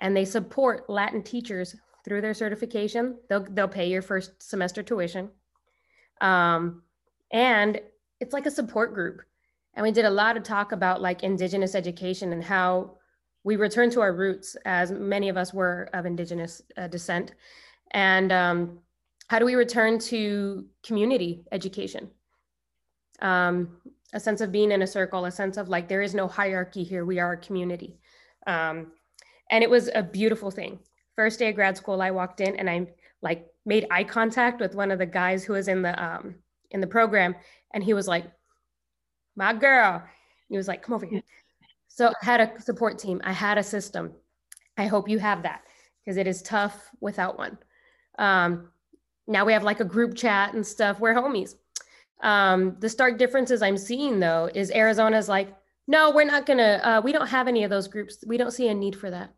and 0.00 0.16
they 0.16 0.24
support 0.24 0.88
Latin 0.88 1.22
teachers 1.22 1.76
through 2.04 2.22
their 2.22 2.34
certification. 2.34 3.18
They'll 3.28 3.46
they'll 3.50 3.68
pay 3.68 3.88
your 3.88 4.02
first 4.02 4.42
semester 4.42 4.82
tuition, 4.82 5.30
um, 6.20 6.82
and 7.32 7.80
it's 8.18 8.32
like 8.32 8.46
a 8.46 8.50
support 8.50 8.94
group. 8.94 9.20
And 9.74 9.84
we 9.84 9.92
did 9.92 10.04
a 10.04 10.10
lot 10.10 10.36
of 10.36 10.42
talk 10.42 10.72
about 10.72 11.00
like 11.00 11.22
Indigenous 11.22 11.74
education 11.74 12.32
and 12.32 12.42
how 12.42 12.96
we 13.44 13.56
return 13.56 13.90
to 13.90 14.00
our 14.00 14.12
roots, 14.12 14.56
as 14.64 14.90
many 14.90 15.28
of 15.28 15.36
us 15.36 15.54
were 15.54 15.88
of 15.94 16.06
Indigenous 16.06 16.60
uh, 16.76 16.88
descent, 16.88 17.34
and 17.92 18.32
um, 18.32 18.78
how 19.28 19.38
do 19.38 19.44
we 19.44 19.54
return 19.54 19.98
to 19.98 20.66
community 20.82 21.44
education? 21.52 22.10
Um, 23.22 23.80
a 24.12 24.20
sense 24.20 24.40
of 24.40 24.50
being 24.50 24.72
in 24.72 24.82
a 24.82 24.86
circle, 24.86 25.24
a 25.24 25.30
sense 25.30 25.56
of 25.56 25.68
like 25.68 25.88
there 25.88 26.02
is 26.02 26.14
no 26.14 26.26
hierarchy 26.26 26.82
here. 26.82 27.04
We 27.04 27.18
are 27.18 27.32
a 27.32 27.36
community. 27.36 27.98
Um, 28.46 28.92
and 29.50 29.62
it 29.62 29.70
was 29.70 29.88
a 29.94 30.02
beautiful 30.02 30.50
thing. 30.50 30.78
First 31.16 31.38
day 31.38 31.48
of 31.48 31.54
grad 31.54 31.76
school, 31.76 32.02
I 32.02 32.10
walked 32.10 32.40
in 32.40 32.56
and 32.56 32.68
I 32.68 32.88
like 33.22 33.46
made 33.66 33.86
eye 33.90 34.04
contact 34.04 34.60
with 34.60 34.74
one 34.74 34.90
of 34.90 34.98
the 34.98 35.06
guys 35.06 35.44
who 35.44 35.52
was 35.52 35.68
in 35.68 35.82
the 35.82 36.02
um, 36.02 36.34
in 36.70 36.80
the 36.80 36.86
program, 36.86 37.34
and 37.72 37.84
he 37.84 37.94
was 37.94 38.08
like, 38.08 38.24
"My 39.36 39.52
girl." 39.52 40.02
He 40.48 40.56
was 40.56 40.68
like, 40.68 40.82
"Come 40.82 40.94
over 40.94 41.06
here." 41.06 41.22
So 41.92 42.06
I 42.22 42.24
had 42.24 42.40
a 42.40 42.60
support 42.60 42.98
team. 43.00 43.20
I 43.24 43.32
had 43.32 43.58
a 43.58 43.64
system. 43.64 44.12
I 44.78 44.86
hope 44.86 45.08
you 45.08 45.18
have 45.18 45.42
that 45.42 45.64
because 46.02 46.16
it 46.16 46.26
is 46.26 46.40
tough 46.40 46.88
without 47.00 47.36
one. 47.36 47.58
Um, 48.18 48.70
now 49.26 49.44
we 49.44 49.52
have 49.52 49.64
like 49.64 49.80
a 49.80 49.84
group 49.84 50.14
chat 50.14 50.54
and 50.54 50.66
stuff. 50.66 51.00
We're 51.00 51.14
homies. 51.14 51.54
Um, 52.22 52.76
the 52.80 52.88
stark 52.88 53.18
differences 53.18 53.62
I'm 53.62 53.76
seeing 53.76 54.20
though 54.20 54.50
is 54.54 54.70
Arizona's 54.70 55.28
like, 55.28 55.54
no, 55.86 56.10
we're 56.10 56.24
not 56.24 56.46
gonna, 56.46 56.80
uh, 56.82 57.00
we 57.02 57.12
don't 57.12 57.28
have 57.28 57.48
any 57.48 57.64
of 57.64 57.70
those 57.70 57.88
groups. 57.88 58.22
We 58.26 58.36
don't 58.36 58.52
see 58.52 58.68
a 58.68 58.74
need 58.74 58.96
for 58.96 59.10
that. 59.10 59.34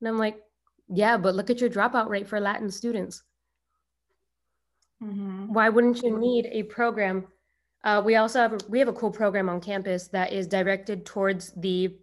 And 0.00 0.08
I'm 0.08 0.18
like, 0.18 0.36
yeah, 0.88 1.16
but 1.16 1.34
look 1.34 1.50
at 1.50 1.60
your 1.60 1.70
dropout 1.70 2.08
rate 2.08 2.28
for 2.28 2.40
Latin 2.40 2.70
students. 2.70 3.22
Mm-hmm. 5.02 5.52
Why 5.52 5.68
wouldn't 5.68 6.02
you 6.02 6.18
need 6.18 6.46
a 6.50 6.64
program? 6.64 7.26
Uh, 7.84 8.02
we 8.04 8.16
also 8.16 8.38
have 8.40 8.52
a, 8.52 8.58
we 8.68 8.78
have 8.78 8.88
a 8.88 8.92
cool 8.92 9.10
program 9.10 9.48
on 9.48 9.60
campus 9.60 10.08
that 10.08 10.32
is 10.32 10.46
directed 10.46 11.04
towards 11.04 11.52
the 11.56 11.96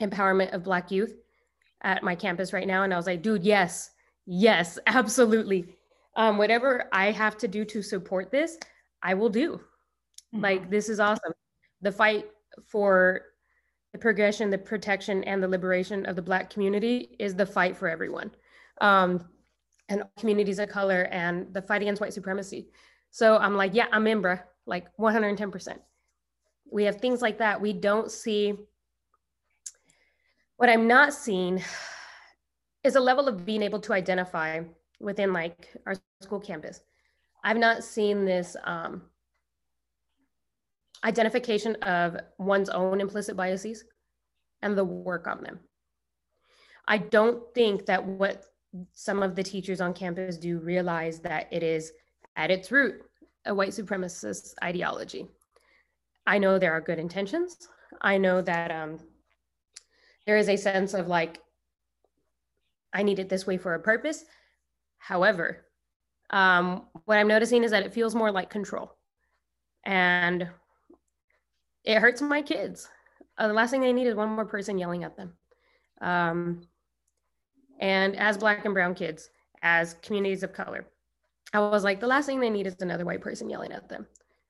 empowerment 0.00 0.52
of 0.52 0.62
Black 0.62 0.90
youth 0.90 1.14
at 1.82 2.02
my 2.02 2.14
campus 2.14 2.52
right 2.52 2.66
now. 2.66 2.82
And 2.82 2.92
I 2.92 2.96
was 2.96 3.06
like, 3.06 3.22
dude, 3.22 3.44
yes, 3.44 3.90
yes, 4.26 4.78
absolutely. 4.86 5.76
Um, 6.16 6.38
whatever 6.38 6.88
I 6.92 7.10
have 7.10 7.36
to 7.38 7.48
do 7.48 7.64
to 7.66 7.82
support 7.82 8.30
this, 8.30 8.56
I 9.02 9.14
will 9.14 9.28
do. 9.28 9.60
Like, 10.32 10.70
this 10.70 10.88
is 10.88 11.00
awesome. 11.00 11.32
The 11.82 11.92
fight 11.92 12.26
for 12.66 13.22
the 13.92 13.98
progression, 13.98 14.50
the 14.50 14.58
protection, 14.58 15.24
and 15.24 15.42
the 15.42 15.48
liberation 15.48 16.06
of 16.06 16.16
the 16.16 16.22
Black 16.22 16.50
community 16.50 17.16
is 17.18 17.34
the 17.34 17.46
fight 17.46 17.76
for 17.76 17.88
everyone. 17.88 18.30
Um, 18.80 19.28
and 19.88 20.02
communities 20.18 20.58
of 20.58 20.68
color 20.68 21.02
and 21.12 21.52
the 21.54 21.62
fight 21.62 21.82
against 21.82 22.00
white 22.00 22.12
supremacy. 22.12 22.68
So 23.10 23.36
I'm 23.36 23.56
like, 23.56 23.72
yeah, 23.74 23.86
I'm 23.92 24.06
in, 24.06 24.20
bruh, 24.20 24.42
like 24.66 24.86
110%. 24.98 25.78
We 26.70 26.84
have 26.84 27.00
things 27.00 27.22
like 27.22 27.38
that. 27.38 27.60
We 27.60 27.72
don't 27.72 28.10
see, 28.10 28.54
what 30.56 30.68
I'm 30.68 30.88
not 30.88 31.14
seeing 31.14 31.62
is 32.84 32.96
a 32.96 33.00
level 33.00 33.28
of 33.28 33.46
being 33.46 33.62
able 33.62 33.80
to 33.80 33.92
identify 33.92 34.62
within 35.00 35.32
like 35.32 35.76
our 35.86 35.94
school 36.20 36.40
campus. 36.40 36.80
I've 37.44 37.58
not 37.58 37.84
seen 37.84 38.24
this 38.24 38.56
um, 38.64 39.02
identification 41.04 41.76
of 41.76 42.16
one's 42.38 42.68
own 42.68 43.00
implicit 43.00 43.36
biases 43.36 43.84
and 44.62 44.76
the 44.76 44.84
work 44.84 45.26
on 45.26 45.42
them. 45.42 45.60
I 46.88 46.98
don't 46.98 47.42
think 47.54 47.86
that 47.86 48.04
what 48.04 48.44
some 48.92 49.22
of 49.22 49.34
the 49.34 49.42
teachers 49.42 49.80
on 49.80 49.94
campus 49.94 50.36
do 50.36 50.58
realize 50.58 51.20
that 51.20 51.48
it 51.52 51.62
is 51.62 51.92
at 52.36 52.50
its 52.50 52.70
root 52.70 53.02
a 53.46 53.54
white 53.54 53.70
supremacist 53.70 54.54
ideology. 54.62 55.28
I 56.26 56.38
know 56.38 56.58
there 56.58 56.72
are 56.72 56.80
good 56.80 56.98
intentions. 56.98 57.68
I 58.00 58.18
know 58.18 58.42
that 58.42 58.70
um, 58.70 58.98
there 60.26 60.36
is 60.36 60.48
a 60.48 60.56
sense 60.56 60.92
of 60.92 61.06
like, 61.06 61.40
I 62.92 63.02
need 63.02 63.18
it 63.18 63.28
this 63.28 63.46
way 63.46 63.56
for 63.56 63.74
a 63.74 63.80
purpose. 63.80 64.24
However, 64.98 65.64
um, 66.30 66.86
what 67.04 67.18
I'm 67.18 67.28
noticing 67.28 67.62
is 67.62 67.70
that 67.70 67.84
it 67.84 67.94
feels 67.94 68.14
more 68.14 68.32
like 68.32 68.50
control. 68.50 68.92
And 69.84 70.48
it 71.84 72.00
hurts 72.00 72.20
my 72.20 72.42
kids. 72.42 72.88
Uh, 73.38 73.46
the 73.48 73.54
last 73.54 73.70
thing 73.70 73.80
they 73.80 73.92
need 73.92 74.08
is 74.08 74.16
one 74.16 74.30
more 74.30 74.46
person 74.46 74.78
yelling 74.78 75.04
at 75.04 75.16
them. 75.16 75.34
Um, 76.00 76.62
and 77.78 78.16
as 78.16 78.36
Black 78.38 78.64
and 78.64 78.74
Brown 78.74 78.94
kids, 78.94 79.30
as 79.62 79.94
communities 80.02 80.42
of 80.42 80.52
color, 80.52 80.86
I 81.52 81.60
was 81.60 81.84
like, 81.84 82.00
the 82.00 82.06
last 82.06 82.26
thing 82.26 82.40
they 82.40 82.50
need 82.50 82.66
is 82.66 82.76
another 82.80 83.04
white 83.04 83.20
person 83.20 83.48
yelling 83.48 83.72
at 83.72 83.88
them. 83.88 84.06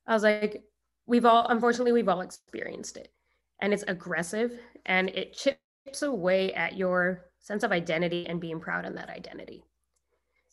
I 0.07 0.15
was 0.15 0.23
like, 0.23 0.65
we've 1.07 1.25
all, 1.25 1.47
unfortunately, 1.49 1.93
we've 1.93 2.09
all 2.09 2.21
experienced 2.21 2.97
it. 2.97 3.13
And 3.61 3.73
it's 3.73 3.85
aggressive 3.89 4.59
and 4.85 5.09
it 5.11 5.33
chips 5.35 6.03
away 6.03 6.53
at 6.55 6.77
your 6.77 7.27
sense 7.41 7.63
of 7.63 7.73
identity 7.73 8.27
and 8.27 8.41
being 8.41 8.61
proud 8.61 8.85
in 8.85 8.95
that 8.97 9.09
identity. 9.09 9.65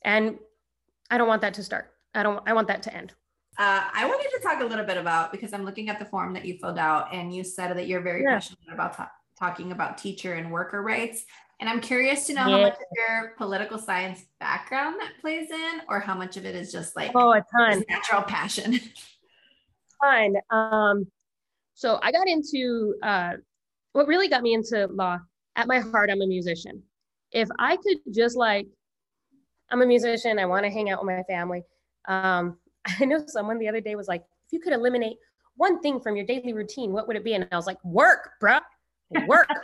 And 0.03 0.37
I 1.09 1.17
don't 1.17 1.27
want 1.27 1.41
that 1.41 1.53
to 1.55 1.63
start. 1.63 1.91
I 2.13 2.23
don't, 2.23 2.41
I 2.47 2.53
want 2.53 2.67
that 2.67 2.83
to 2.83 2.95
end. 2.95 3.13
Uh, 3.57 3.83
I 3.93 4.05
wanted 4.05 4.29
to 4.31 4.39
talk 4.41 4.61
a 4.61 4.65
little 4.65 4.85
bit 4.85 4.97
about 4.97 5.31
because 5.31 5.53
I'm 5.53 5.63
looking 5.65 5.89
at 5.89 5.99
the 5.99 6.05
form 6.05 6.33
that 6.33 6.43
you 6.45 6.57
filled 6.57 6.79
out, 6.79 7.13
and 7.13 7.33
you 7.33 7.43
said 7.43 7.77
that 7.77 7.87
you're 7.87 8.01
very 8.01 8.23
Yeah. 8.23 8.33
passionate 8.33 8.73
about 8.73 8.93
ta- 8.93 9.11
talking 9.37 9.71
about 9.71 9.97
teacher 9.97 10.33
and 10.33 10.51
worker 10.51 10.81
rights. 10.81 11.25
And 11.63 11.69
I'm 11.69 11.79
curious 11.79 12.27
to 12.27 12.33
know 12.33 12.41
how 12.41 12.59
much 12.59 12.73
of 12.73 12.79
your 12.93 13.35
political 13.37 13.77
science 13.77 14.25
background 14.41 14.97
that 14.99 15.13
plays 15.21 15.49
in, 15.49 15.79
or 15.87 16.01
how 16.01 16.13
much 16.13 16.35
of 16.35 16.45
it 16.45 16.55
is 16.55 16.73
just 16.73 16.93
like 16.93 17.11
Oh, 17.15 17.31
a 17.31 17.41
ton. 17.55 17.85
natural 17.87 18.21
passion. 18.23 18.81
fun. 20.01 20.35
Um, 20.49 21.07
so 21.73 22.01
I 22.03 22.11
got 22.11 22.27
into 22.27 22.95
uh, 23.01 23.35
what 23.93 24.07
really 24.09 24.27
got 24.27 24.43
me 24.43 24.53
into 24.53 24.87
law. 24.87 25.19
At 25.55 25.67
my 25.69 25.79
heart, 25.79 26.09
I'm 26.11 26.21
a 26.21 26.27
musician. 26.27 26.83
If 27.31 27.47
I 27.59 27.77
could 27.77 27.99
just 28.13 28.35
like, 28.35 28.67
I'm 29.69 29.81
a 29.81 29.85
musician. 29.85 30.39
I 30.39 30.45
want 30.45 30.65
to 30.65 30.69
hang 30.69 30.89
out 30.89 30.99
with 30.99 31.15
my 31.15 31.23
family. 31.33 31.63
Um, 32.09 32.57
I 32.99 33.05
know 33.05 33.23
someone 33.25 33.57
the 33.57 33.69
other 33.69 33.79
day 33.79 33.95
was 33.95 34.09
like, 34.09 34.25
if 34.47 34.51
you 34.51 34.59
could 34.59 34.73
eliminate 34.73 35.15
one 35.55 35.79
thing 35.79 36.01
from 36.01 36.17
your 36.17 36.25
daily 36.25 36.51
routine, 36.51 36.91
what 36.91 37.07
would 37.07 37.15
it 37.15 37.23
be? 37.23 37.35
And 37.35 37.47
I 37.53 37.55
was 37.55 37.67
like, 37.67 37.81
work, 37.85 38.31
bruh, 38.43 38.59
work. 39.27 39.47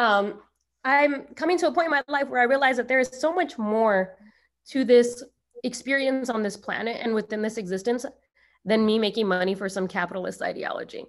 um, 0.00 0.40
I'm 0.82 1.26
coming 1.34 1.58
to 1.58 1.68
a 1.68 1.72
point 1.72 1.86
in 1.86 1.90
my 1.90 2.02
life 2.08 2.28
where 2.28 2.40
I 2.40 2.44
realize 2.44 2.78
that 2.78 2.88
there 2.88 3.00
is 3.00 3.10
so 3.12 3.34
much 3.34 3.58
more 3.58 4.16
to 4.68 4.82
this 4.82 5.22
experience 5.62 6.30
on 6.30 6.42
this 6.42 6.56
planet 6.56 6.96
and 7.02 7.14
within 7.14 7.42
this 7.42 7.58
existence 7.58 8.06
than 8.64 8.86
me 8.86 8.98
making 8.98 9.28
money 9.28 9.54
for 9.54 9.68
some 9.68 9.86
capitalist 9.86 10.40
ideology. 10.40 11.04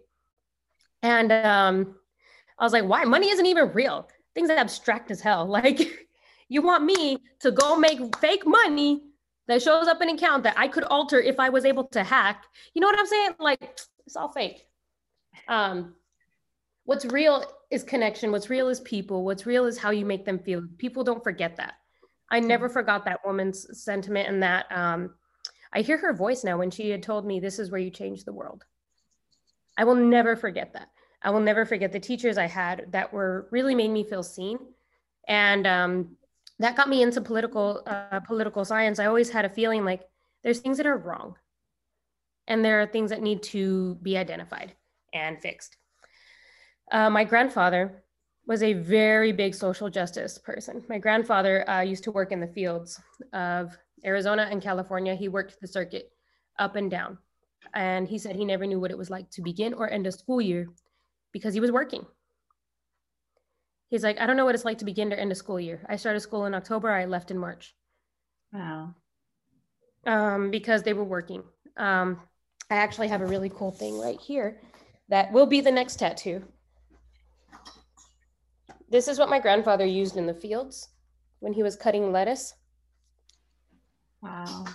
And 1.03 1.31
um, 1.31 1.95
I 2.59 2.65
was 2.65 2.73
like, 2.73 2.83
why? 2.83 3.05
Money 3.05 3.29
isn't 3.29 3.45
even 3.45 3.71
real. 3.71 4.09
Things 4.35 4.49
abstract 4.49 5.09
as 5.09 5.21
hell. 5.21 5.47
Like, 5.51 5.79
you 6.49 6.61
want 6.61 6.83
me 6.83 7.17
to 7.39 7.51
go 7.51 7.77
make 7.77 8.17
fake 8.17 8.45
money 8.45 9.03
that 9.47 9.61
shows 9.61 9.87
up 9.87 10.01
in 10.01 10.09
an 10.09 10.15
account 10.15 10.43
that 10.43 10.59
I 10.59 10.67
could 10.67 10.83
alter 10.83 11.17
if 11.17 11.39
I 11.39 11.47
was 11.47 11.63
able 11.63 11.85
to 11.85 12.03
hack. 12.03 12.43
You 12.73 12.81
know 12.81 12.87
what 12.87 12.99
I'm 12.99 13.05
saying? 13.05 13.31
Like, 13.39 13.79
it's 14.05 14.17
all 14.17 14.33
fake. 14.33 14.65
Um, 15.47 15.95
what's 16.85 17.05
real 17.05 17.45
is 17.69 17.83
connection. 17.83 18.31
What's 18.31 18.49
real 18.49 18.69
is 18.69 18.79
people. 18.81 19.23
What's 19.23 19.45
real 19.45 19.65
is 19.65 19.77
how 19.77 19.91
you 19.91 20.05
make 20.05 20.25
them 20.25 20.39
feel. 20.39 20.63
People 20.77 21.03
don't 21.03 21.23
forget 21.23 21.55
that. 21.57 21.75
I 22.29 22.39
never 22.39 22.69
forgot 22.69 23.05
that 23.05 23.25
woman's 23.25 23.81
sentiment 23.81 24.29
and 24.29 24.41
that 24.41 24.71
um, 24.71 25.13
I 25.73 25.81
hear 25.81 25.97
her 25.97 26.13
voice 26.13 26.43
now 26.43 26.57
when 26.57 26.71
she 26.71 26.89
had 26.89 27.03
told 27.03 27.25
me, 27.25 27.39
This 27.39 27.59
is 27.59 27.71
where 27.71 27.81
you 27.81 27.89
change 27.91 28.23
the 28.23 28.33
world. 28.33 28.63
I 29.77 29.83
will 29.83 29.95
never 29.95 30.35
forget 30.35 30.73
that. 30.73 30.89
I 31.21 31.29
will 31.29 31.39
never 31.39 31.65
forget 31.65 31.91
the 31.91 31.99
teachers 31.99 32.37
I 32.37 32.47
had 32.47 32.91
that 32.91 33.13
were 33.13 33.47
really 33.51 33.75
made 33.75 33.91
me 33.91 34.03
feel 34.03 34.23
seen. 34.23 34.57
And 35.27 35.67
um, 35.67 36.17
that 36.59 36.75
got 36.75 36.89
me 36.89 37.01
into 37.01 37.21
political 37.21 37.83
uh, 37.85 38.19
political 38.21 38.65
science. 38.65 38.99
I 38.99 39.05
always 39.05 39.29
had 39.29 39.45
a 39.45 39.49
feeling 39.49 39.85
like 39.85 40.01
there's 40.43 40.59
things 40.59 40.77
that 40.77 40.87
are 40.87 40.97
wrong, 40.97 41.35
and 42.47 42.63
there 42.63 42.81
are 42.81 42.87
things 42.87 43.09
that 43.11 43.21
need 43.21 43.43
to 43.43 43.95
be 44.01 44.17
identified 44.17 44.73
and 45.13 45.39
fixed. 45.39 45.77
Uh, 46.91 47.09
my 47.09 47.23
grandfather 47.23 48.03
was 48.47 48.63
a 48.63 48.73
very 48.73 49.31
big 49.31 49.55
social 49.55 49.89
justice 49.89 50.37
person. 50.37 50.83
My 50.89 50.97
grandfather 50.97 51.67
uh, 51.69 51.81
used 51.81 52.03
to 52.03 52.11
work 52.11 52.31
in 52.31 52.39
the 52.39 52.47
fields 52.47 52.99
of 53.33 53.77
Arizona 54.03 54.47
and 54.51 54.61
California. 54.61 55.15
He 55.15 55.29
worked 55.29 55.59
the 55.61 55.67
circuit 55.67 56.11
up 56.59 56.75
and 56.75 56.91
down. 56.91 57.17
And 57.73 58.07
he 58.07 58.17
said 58.17 58.35
he 58.35 58.43
never 58.43 58.65
knew 58.65 58.79
what 58.79 58.91
it 58.91 58.97
was 58.97 59.09
like 59.09 59.29
to 59.31 59.41
begin 59.41 59.73
or 59.73 59.89
end 59.89 60.07
a 60.07 60.11
school 60.11 60.41
year 60.41 60.67
because 61.31 61.53
he 61.53 61.59
was 61.59 61.71
working. 61.71 62.05
He's 63.89 64.03
like, 64.03 64.19
I 64.19 64.25
don't 64.25 64.37
know 64.37 64.45
what 64.45 64.55
it's 64.55 64.65
like 64.65 64.79
to 64.79 64.85
begin 64.85 65.13
or 65.13 65.15
end 65.15 65.31
a 65.31 65.35
school 65.35 65.59
year. 65.59 65.85
I 65.87 65.95
started 65.97 66.19
school 66.21 66.45
in 66.45 66.53
October, 66.53 66.89
I 66.91 67.05
left 67.05 67.31
in 67.31 67.37
March 67.37 67.75
Wow. 68.51 68.95
um, 70.05 70.49
because 70.49 70.83
they 70.83 70.93
were 70.93 71.03
working. 71.03 71.43
Um, 71.77 72.19
I 72.69 72.75
actually 72.75 73.09
have 73.09 73.21
a 73.21 73.25
really 73.25 73.49
cool 73.49 73.71
thing 73.71 73.99
right 73.99 74.19
here 74.19 74.59
that 75.09 75.31
will 75.31 75.45
be 75.45 75.61
the 75.61 75.71
next 75.71 75.97
tattoo. 75.97 76.43
This 78.91 79.07
is 79.07 79.17
what 79.17 79.29
my 79.29 79.39
grandfather 79.39 79.85
used 79.85 80.17
in 80.17 80.25
the 80.25 80.33
fields 80.33 80.89
when 81.39 81.53
he 81.53 81.63
was 81.63 81.77
cutting 81.77 82.11
lettuce. 82.11 82.53
Wow. 84.21 84.65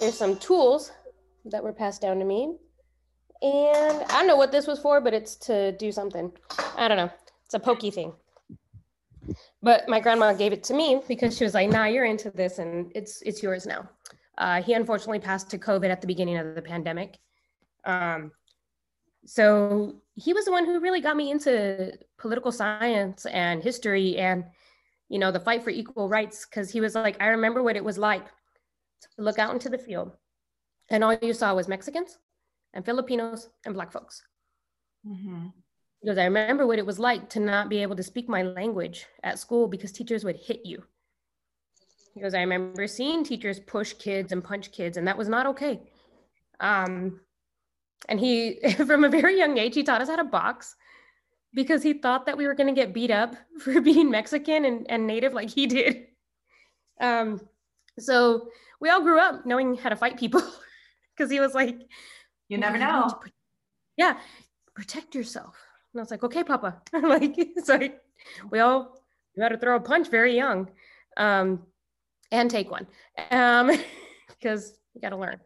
There's 0.00 0.16
some 0.16 0.38
tools 0.38 0.90
that 1.44 1.62
were 1.62 1.74
passed 1.74 2.00
down 2.00 2.18
to 2.18 2.24
me. 2.24 2.56
And 3.42 4.02
I 4.04 4.18
don't 4.18 4.26
know 4.26 4.36
what 4.36 4.52
this 4.52 4.66
was 4.66 4.78
for, 4.78 5.02
but 5.02 5.12
it's 5.12 5.36
to 5.36 5.72
do 5.72 5.92
something. 5.92 6.32
I 6.78 6.88
don't 6.88 6.96
know. 6.96 7.10
It's 7.44 7.52
a 7.52 7.60
pokey 7.60 7.90
thing. 7.90 8.14
But 9.62 9.86
my 9.86 10.00
grandma 10.00 10.32
gave 10.32 10.54
it 10.54 10.64
to 10.64 10.74
me 10.74 11.02
because 11.06 11.36
she 11.36 11.44
was 11.44 11.52
like, 11.52 11.68
nah, 11.68 11.84
you're 11.84 12.06
into 12.06 12.30
this 12.30 12.58
and 12.58 12.90
it's 12.94 13.20
it's 13.20 13.42
yours 13.42 13.66
now. 13.66 13.86
Uh, 14.38 14.62
he 14.62 14.72
unfortunately 14.72 15.18
passed 15.18 15.50
to 15.50 15.58
COVID 15.58 15.90
at 15.90 16.00
the 16.00 16.06
beginning 16.06 16.38
of 16.38 16.54
the 16.54 16.62
pandemic. 16.62 17.18
Um, 17.84 18.32
so 19.26 19.96
he 20.14 20.32
was 20.32 20.44
the 20.44 20.52
one 20.52 20.64
who 20.64 20.80
really 20.80 21.00
got 21.00 21.16
me 21.16 21.30
into 21.30 21.92
political 22.18 22.52
science 22.52 23.26
and 23.26 23.62
history 23.62 24.16
and, 24.16 24.44
you 25.08 25.18
know, 25.18 25.30
the 25.30 25.40
fight 25.40 25.62
for 25.62 25.70
equal 25.70 26.08
rights. 26.08 26.44
Cause 26.44 26.70
he 26.70 26.80
was 26.80 26.94
like, 26.94 27.20
I 27.20 27.26
remember 27.26 27.62
what 27.62 27.76
it 27.76 27.84
was 27.84 27.98
like 27.98 28.26
to 28.26 29.08
look 29.18 29.38
out 29.38 29.52
into 29.52 29.68
the 29.68 29.78
field 29.78 30.16
and 30.90 31.02
all 31.02 31.16
you 31.20 31.34
saw 31.34 31.54
was 31.54 31.68
Mexicans 31.68 32.18
and 32.72 32.84
Filipinos 32.84 33.48
and 33.64 33.74
Black 33.74 33.92
folks. 33.92 34.22
Mm-hmm. 35.06 35.46
He 36.00 36.08
goes, 36.08 36.18
I 36.18 36.24
remember 36.24 36.66
what 36.66 36.78
it 36.78 36.86
was 36.86 36.98
like 36.98 37.28
to 37.30 37.40
not 37.40 37.68
be 37.68 37.82
able 37.82 37.96
to 37.96 38.02
speak 38.02 38.28
my 38.28 38.42
language 38.42 39.06
at 39.22 39.38
school 39.38 39.66
because 39.66 39.92
teachers 39.92 40.24
would 40.24 40.36
hit 40.36 40.64
you. 40.64 40.82
He 42.14 42.20
goes, 42.20 42.34
I 42.34 42.40
remember 42.40 42.86
seeing 42.86 43.24
teachers 43.24 43.60
push 43.60 43.92
kids 43.94 44.32
and 44.32 44.42
punch 44.42 44.72
kids, 44.72 44.96
and 44.96 45.06
that 45.06 45.18
was 45.18 45.28
not 45.28 45.46
okay. 45.46 45.80
Um, 46.60 47.20
and 48.08 48.20
he, 48.20 48.60
from 48.86 49.04
a 49.04 49.08
very 49.08 49.38
young 49.38 49.58
age, 49.58 49.74
he 49.74 49.82
taught 49.82 50.00
us 50.00 50.08
how 50.08 50.16
to 50.16 50.24
box 50.24 50.76
because 51.54 51.82
he 51.82 51.94
thought 51.94 52.26
that 52.26 52.36
we 52.36 52.46
were 52.46 52.54
going 52.54 52.72
to 52.72 52.78
get 52.78 52.92
beat 52.92 53.10
up 53.10 53.34
for 53.60 53.80
being 53.80 54.10
Mexican 54.10 54.64
and, 54.64 54.86
and 54.90 55.06
native 55.06 55.32
like 55.32 55.50
he 55.50 55.66
did. 55.66 56.06
Um, 57.00 57.40
so 57.98 58.48
we 58.80 58.90
all 58.90 59.02
grew 59.02 59.18
up 59.18 59.46
knowing 59.46 59.74
how 59.74 59.88
to 59.88 59.96
fight 59.96 60.18
people 60.18 60.42
because 61.16 61.30
he 61.30 61.40
was 61.40 61.54
like, 61.54 61.78
You 62.48 62.58
never 62.58 62.78
know. 62.78 63.10
Yeah, 63.96 64.18
protect 64.74 65.14
yourself. 65.14 65.56
And 65.92 66.00
I 66.00 66.02
was 66.02 66.10
like, 66.10 66.22
okay, 66.22 66.44
Papa. 66.44 66.82
like, 66.92 67.34
it's 67.38 67.68
like 67.68 67.98
we 68.50 68.60
all 68.60 69.02
we 69.34 69.42
had 69.42 69.48
to 69.50 69.58
throw 69.58 69.76
a 69.76 69.80
punch 69.80 70.08
very 70.08 70.36
young, 70.36 70.68
um, 71.16 71.62
and 72.30 72.50
take 72.50 72.70
one, 72.70 72.86
um, 73.30 73.70
because 74.28 74.78
you 74.94 75.00
got 75.00 75.10
to 75.10 75.16
learn. 75.16 75.40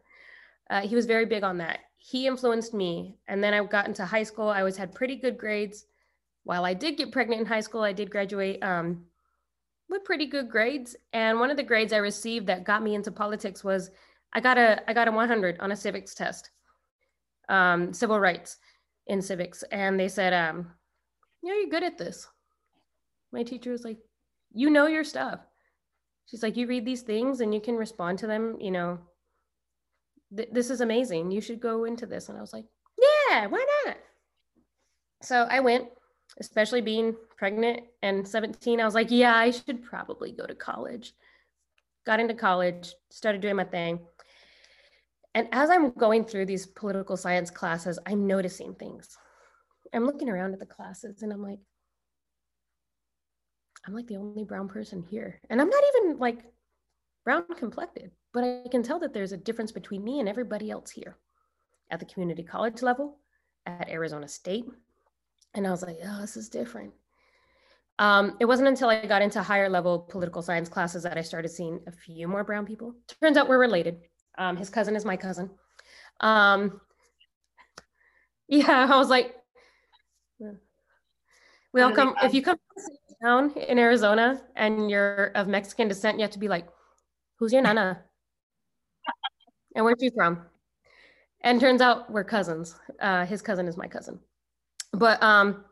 Uh, 0.69 0.81
he 0.81 0.95
was 0.95 1.05
very 1.05 1.25
big 1.25 1.43
on 1.43 1.57
that. 1.57 1.79
He 2.03 2.25
influenced 2.25 2.73
me, 2.73 3.19
and 3.27 3.43
then 3.43 3.53
I 3.53 3.63
got 3.63 3.87
into 3.87 4.03
high 4.03 4.23
school. 4.23 4.49
I 4.49 4.57
always 4.57 4.75
had 4.75 4.95
pretty 4.95 5.15
good 5.15 5.37
grades. 5.37 5.85
While 6.43 6.65
I 6.65 6.73
did 6.73 6.97
get 6.97 7.11
pregnant 7.11 7.41
in 7.41 7.45
high 7.45 7.59
school, 7.59 7.83
I 7.83 7.93
did 7.93 8.09
graduate 8.09 8.61
um, 8.63 9.05
with 9.87 10.03
pretty 10.03 10.25
good 10.25 10.49
grades. 10.49 10.95
And 11.13 11.39
one 11.39 11.51
of 11.51 11.57
the 11.57 11.63
grades 11.63 11.93
I 11.93 11.97
received 11.97 12.47
that 12.47 12.63
got 12.63 12.81
me 12.81 12.95
into 12.95 13.11
politics 13.11 13.63
was 13.63 13.91
I 14.33 14.39
got 14.39 14.57
a 14.57 14.81
I 14.89 14.93
got 14.93 15.09
a 15.09 15.11
100 15.11 15.59
on 15.59 15.71
a 15.71 15.75
civics 15.75 16.15
test, 16.15 16.49
um, 17.49 17.93
civil 17.93 18.19
rights 18.19 18.57
in 19.05 19.21
civics, 19.21 19.63
and 19.71 19.99
they 19.99 20.07
said, 20.07 20.33
um, 20.33 20.73
"Yeah, 21.43 21.53
you're 21.53 21.69
good 21.69 21.83
at 21.83 21.99
this." 21.99 22.27
My 23.31 23.43
teacher 23.43 23.69
was 23.69 23.83
like, 23.83 23.99
"You 24.51 24.71
know 24.71 24.87
your 24.87 25.03
stuff." 25.03 25.41
She's 26.25 26.41
like, 26.41 26.57
"You 26.57 26.65
read 26.65 26.83
these 26.83 27.03
things 27.03 27.41
and 27.41 27.53
you 27.53 27.61
can 27.61 27.75
respond 27.75 28.17
to 28.19 28.27
them. 28.27 28.59
You 28.59 28.71
know, 28.71 28.99
th- 30.35 30.49
this 30.51 30.69
is 30.69 30.81
amazing. 30.81 31.31
You 31.31 31.41
should 31.41 31.59
go 31.59 31.85
into 31.85 32.05
this." 32.05 32.29
And 32.29 32.37
I 32.37 32.41
was 32.41 32.53
like, 32.53 32.65
"Yeah, 32.97 33.47
why 33.47 33.65
not?" 33.85 33.97
So 35.21 35.47
I 35.49 35.59
went, 35.59 35.89
especially 36.39 36.81
being 36.81 37.15
pregnant 37.37 37.83
and 38.01 38.27
17. 38.27 38.79
I 38.81 38.85
was 38.85 38.95
like, 38.95 39.11
"Yeah, 39.11 39.35
I 39.35 39.51
should 39.51 39.83
probably 39.83 40.31
go 40.31 40.45
to 40.45 40.55
college." 40.55 41.13
Got 42.05 42.19
into 42.19 42.33
college, 42.33 42.95
started 43.11 43.41
doing 43.41 43.55
my 43.55 43.63
thing. 43.63 43.99
And 45.33 45.47
as 45.51 45.69
I'm 45.69 45.91
going 45.91 46.25
through 46.25 46.45
these 46.45 46.65
political 46.65 47.15
science 47.15 47.51
classes, 47.51 47.99
I'm 48.05 48.27
noticing 48.27 48.75
things. 48.75 49.17
I'm 49.93 50.05
looking 50.05 50.29
around 50.29 50.53
at 50.53 50.59
the 50.59 50.65
classes 50.65 51.21
and 51.21 51.31
I'm 51.31 51.41
like, 51.43 51.59
I'm 53.85 53.93
like 53.93 54.07
the 54.07 54.17
only 54.17 54.43
brown 54.43 54.67
person 54.67 55.03
here. 55.09 55.39
And 55.49 55.61
I'm 55.61 55.69
not 55.69 55.83
even 55.95 56.19
like 56.19 56.45
brown 57.23 57.45
complected, 57.55 58.11
but 58.33 58.43
I 58.43 58.67
can 58.69 58.83
tell 58.83 58.99
that 58.99 59.13
there's 59.13 59.31
a 59.31 59.37
difference 59.37 59.71
between 59.71 60.03
me 60.03 60.19
and 60.19 60.29
everybody 60.29 60.71
else 60.71 60.91
here 60.91 61.17
at 61.89 61.99
the 61.99 62.05
community 62.05 62.43
college 62.43 62.81
level, 62.81 63.17
at 63.65 63.89
Arizona 63.89 64.27
State. 64.27 64.65
And 65.53 65.67
I 65.67 65.71
was 65.71 65.81
like, 65.81 65.97
oh, 66.03 66.21
this 66.21 66.37
is 66.37 66.49
different. 66.49 66.93
Um, 67.99 68.37
it 68.39 68.45
wasn't 68.45 68.69
until 68.69 68.89
I 68.89 69.05
got 69.05 69.21
into 69.21 69.43
higher 69.43 69.69
level 69.69 69.99
political 69.99 70.41
science 70.41 70.69
classes 70.69 71.03
that 71.03 71.17
I 71.17 71.21
started 71.21 71.49
seeing 71.49 71.81
a 71.87 71.91
few 71.91 72.27
more 72.27 72.43
brown 72.43 72.65
people. 72.65 72.95
Turns 73.21 73.37
out 73.37 73.49
we're 73.49 73.59
related. 73.59 73.99
Um, 74.37 74.57
his 74.57 74.69
cousin 74.69 74.95
is 74.95 75.05
my 75.05 75.17
cousin. 75.17 75.51
Um, 76.21 76.81
yeah, 78.47 78.87
I 78.89 78.97
was 78.97 79.09
like, 79.09 79.35
we 81.73 81.81
all 81.81 81.91
What 81.91 81.99
are 81.99 82.05
they 82.05 82.11
come, 82.11 82.15
if 82.23 82.33
you 82.33 82.41
come 82.41 82.57
down 83.21 83.51
in 83.51 83.77
Arizona 83.77 84.41
and 84.55 84.89
you're 84.89 85.27
of 85.35 85.47
Mexican 85.47 85.87
descent, 85.87 86.17
you 86.17 86.23
have 86.23 86.31
to 86.31 86.39
be 86.39 86.47
like, 86.47 86.67
who's 87.37 87.53
your 87.53 87.61
nana? 87.63 88.03
And 89.75 89.85
where's 89.85 90.01
you 90.01 90.11
from? 90.15 90.45
And 91.41 91.59
turns 91.59 91.81
out 91.81 92.11
we're 92.11 92.23
cousins. 92.23 92.75
Uh, 92.99 93.25
his 93.25 93.41
cousin 93.41 93.67
is 93.67 93.77
my 93.77 93.87
cousin. 93.87 94.19
But 94.93 95.21
um, 95.23 95.65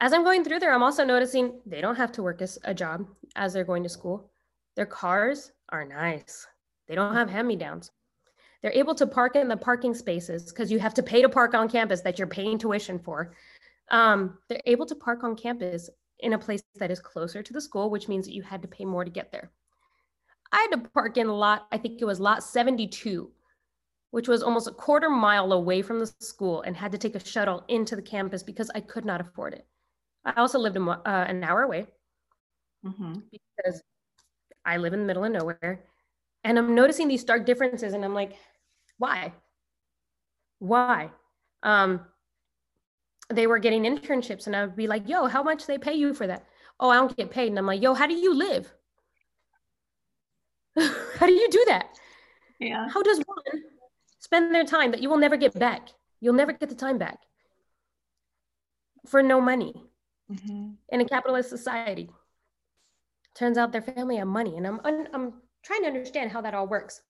as 0.00 0.12
I'm 0.12 0.24
going 0.24 0.44
through 0.44 0.60
there, 0.60 0.72
I'm 0.72 0.82
also 0.82 1.04
noticing 1.04 1.60
they 1.66 1.80
don't 1.80 1.96
have 1.96 2.12
to 2.12 2.22
work 2.22 2.42
as 2.42 2.58
a 2.64 2.74
job 2.74 3.06
as 3.36 3.52
they're 3.52 3.64
going 3.64 3.82
to 3.82 3.88
school. 3.88 4.30
Their 4.76 4.86
cars 4.86 5.52
are 5.70 5.84
nice. 5.84 6.46
They 6.88 6.94
don't 6.94 7.14
have 7.14 7.28
hand 7.28 7.48
me 7.48 7.56
downs. 7.56 7.90
They're 8.62 8.72
able 8.72 8.94
to 8.96 9.06
park 9.06 9.36
in 9.36 9.48
the 9.48 9.56
parking 9.56 9.94
spaces 9.94 10.52
because 10.52 10.70
you 10.70 10.78
have 10.78 10.94
to 10.94 11.02
pay 11.02 11.22
to 11.22 11.28
park 11.28 11.54
on 11.54 11.68
campus 11.68 12.02
that 12.02 12.18
you're 12.18 12.28
paying 12.28 12.58
tuition 12.58 12.98
for. 12.98 13.34
Um, 13.90 14.38
they're 14.48 14.60
able 14.66 14.86
to 14.86 14.94
park 14.94 15.24
on 15.24 15.34
campus 15.34 15.88
in 16.20 16.34
a 16.34 16.38
place 16.38 16.62
that 16.76 16.90
is 16.90 17.00
closer 17.00 17.42
to 17.42 17.52
the 17.52 17.60
school, 17.60 17.90
which 17.90 18.08
means 18.08 18.26
that 18.26 18.34
you 18.34 18.42
had 18.42 18.62
to 18.62 18.68
pay 18.68 18.84
more 18.84 19.04
to 19.04 19.10
get 19.10 19.32
there. 19.32 19.50
I 20.52 20.60
had 20.70 20.82
to 20.82 20.90
park 20.90 21.16
in 21.16 21.28
lot, 21.28 21.66
I 21.72 21.78
think 21.78 22.00
it 22.00 22.04
was 22.04 22.20
lot 22.20 22.42
72, 22.44 23.30
which 24.10 24.28
was 24.28 24.42
almost 24.42 24.68
a 24.68 24.72
quarter 24.72 25.10
mile 25.10 25.52
away 25.52 25.82
from 25.82 26.00
the 26.00 26.06
school 26.20 26.62
and 26.62 26.76
had 26.76 26.92
to 26.92 26.98
take 26.98 27.14
a 27.14 27.24
shuttle 27.24 27.64
into 27.68 27.96
the 27.96 28.02
campus 28.02 28.42
because 28.42 28.70
I 28.74 28.80
could 28.80 29.04
not 29.04 29.20
afford 29.20 29.54
it. 29.54 29.66
I 30.24 30.32
also 30.34 30.58
lived 30.58 30.76
a, 30.76 30.80
mo- 30.80 31.02
uh, 31.06 31.26
an 31.28 31.44
hour 31.44 31.62
away 31.62 31.88
Mhm. 32.82 33.30
because 33.30 33.82
I 34.64 34.76
live 34.78 34.92
in 34.94 35.00
the 35.00 35.06
middle 35.06 35.24
of 35.24 35.32
nowhere. 35.32 35.84
And 36.44 36.58
I'm 36.58 36.74
noticing 36.74 37.08
these 37.08 37.20
stark 37.22 37.46
differences, 37.46 37.94
and 37.94 38.04
I'm 38.04 38.14
like, 38.14 38.36
why? 38.98 39.34
Why? 40.60 41.10
Um, 41.64 42.06
they 43.28 43.46
were 43.46 43.58
getting 43.58 43.84
internships, 43.84 44.46
and 44.46 44.54
I 44.54 44.64
would 44.66 44.76
be 44.76 44.86
like, 44.86 45.08
yo, 45.08 45.26
how 45.26 45.42
much 45.42 45.66
they 45.66 45.78
pay 45.78 45.94
you 45.94 46.12
for 46.14 46.26
that? 46.26 46.44
Oh, 46.78 46.90
I 46.90 46.96
don't 46.96 47.16
get 47.16 47.30
paid. 47.30 47.48
And 47.48 47.58
I'm 47.58 47.66
like, 47.66 47.82
yo, 47.82 47.94
how 47.94 48.06
do 48.06 48.14
you 48.14 48.34
live? 48.34 48.72
How 51.20 51.26
do 51.26 51.32
you 51.34 51.48
do 51.50 51.64
that? 51.68 51.86
Yeah. 52.58 52.88
How 52.88 53.02
does 53.02 53.18
one 53.18 53.62
spend 54.18 54.54
their 54.54 54.64
time 54.64 54.90
that 54.90 55.00
you 55.02 55.08
will 55.10 55.18
never 55.18 55.36
get 55.36 55.58
back? 55.58 55.88
You'll 56.20 56.34
never 56.34 56.52
get 56.52 56.68
the 56.68 56.74
time 56.74 56.98
back 56.98 57.18
for 59.06 59.22
no 59.22 59.40
money 59.40 59.74
Mhm. 60.30 60.76
in 60.88 61.00
a 61.00 61.04
capitalist 61.04 61.48
society. 61.50 62.10
Turns 63.34 63.58
out 63.58 63.72
their 63.72 63.82
family 63.82 64.16
have 64.16 64.28
money, 64.28 64.56
and 64.56 64.66
I'm 64.66 64.80
I'm, 64.84 65.06
I'm 65.14 65.42
trying 65.62 65.82
to 65.82 65.88
understand 65.88 66.30
how 66.32 66.40
that 66.42 66.54
all 66.54 66.66
works. 66.66 67.02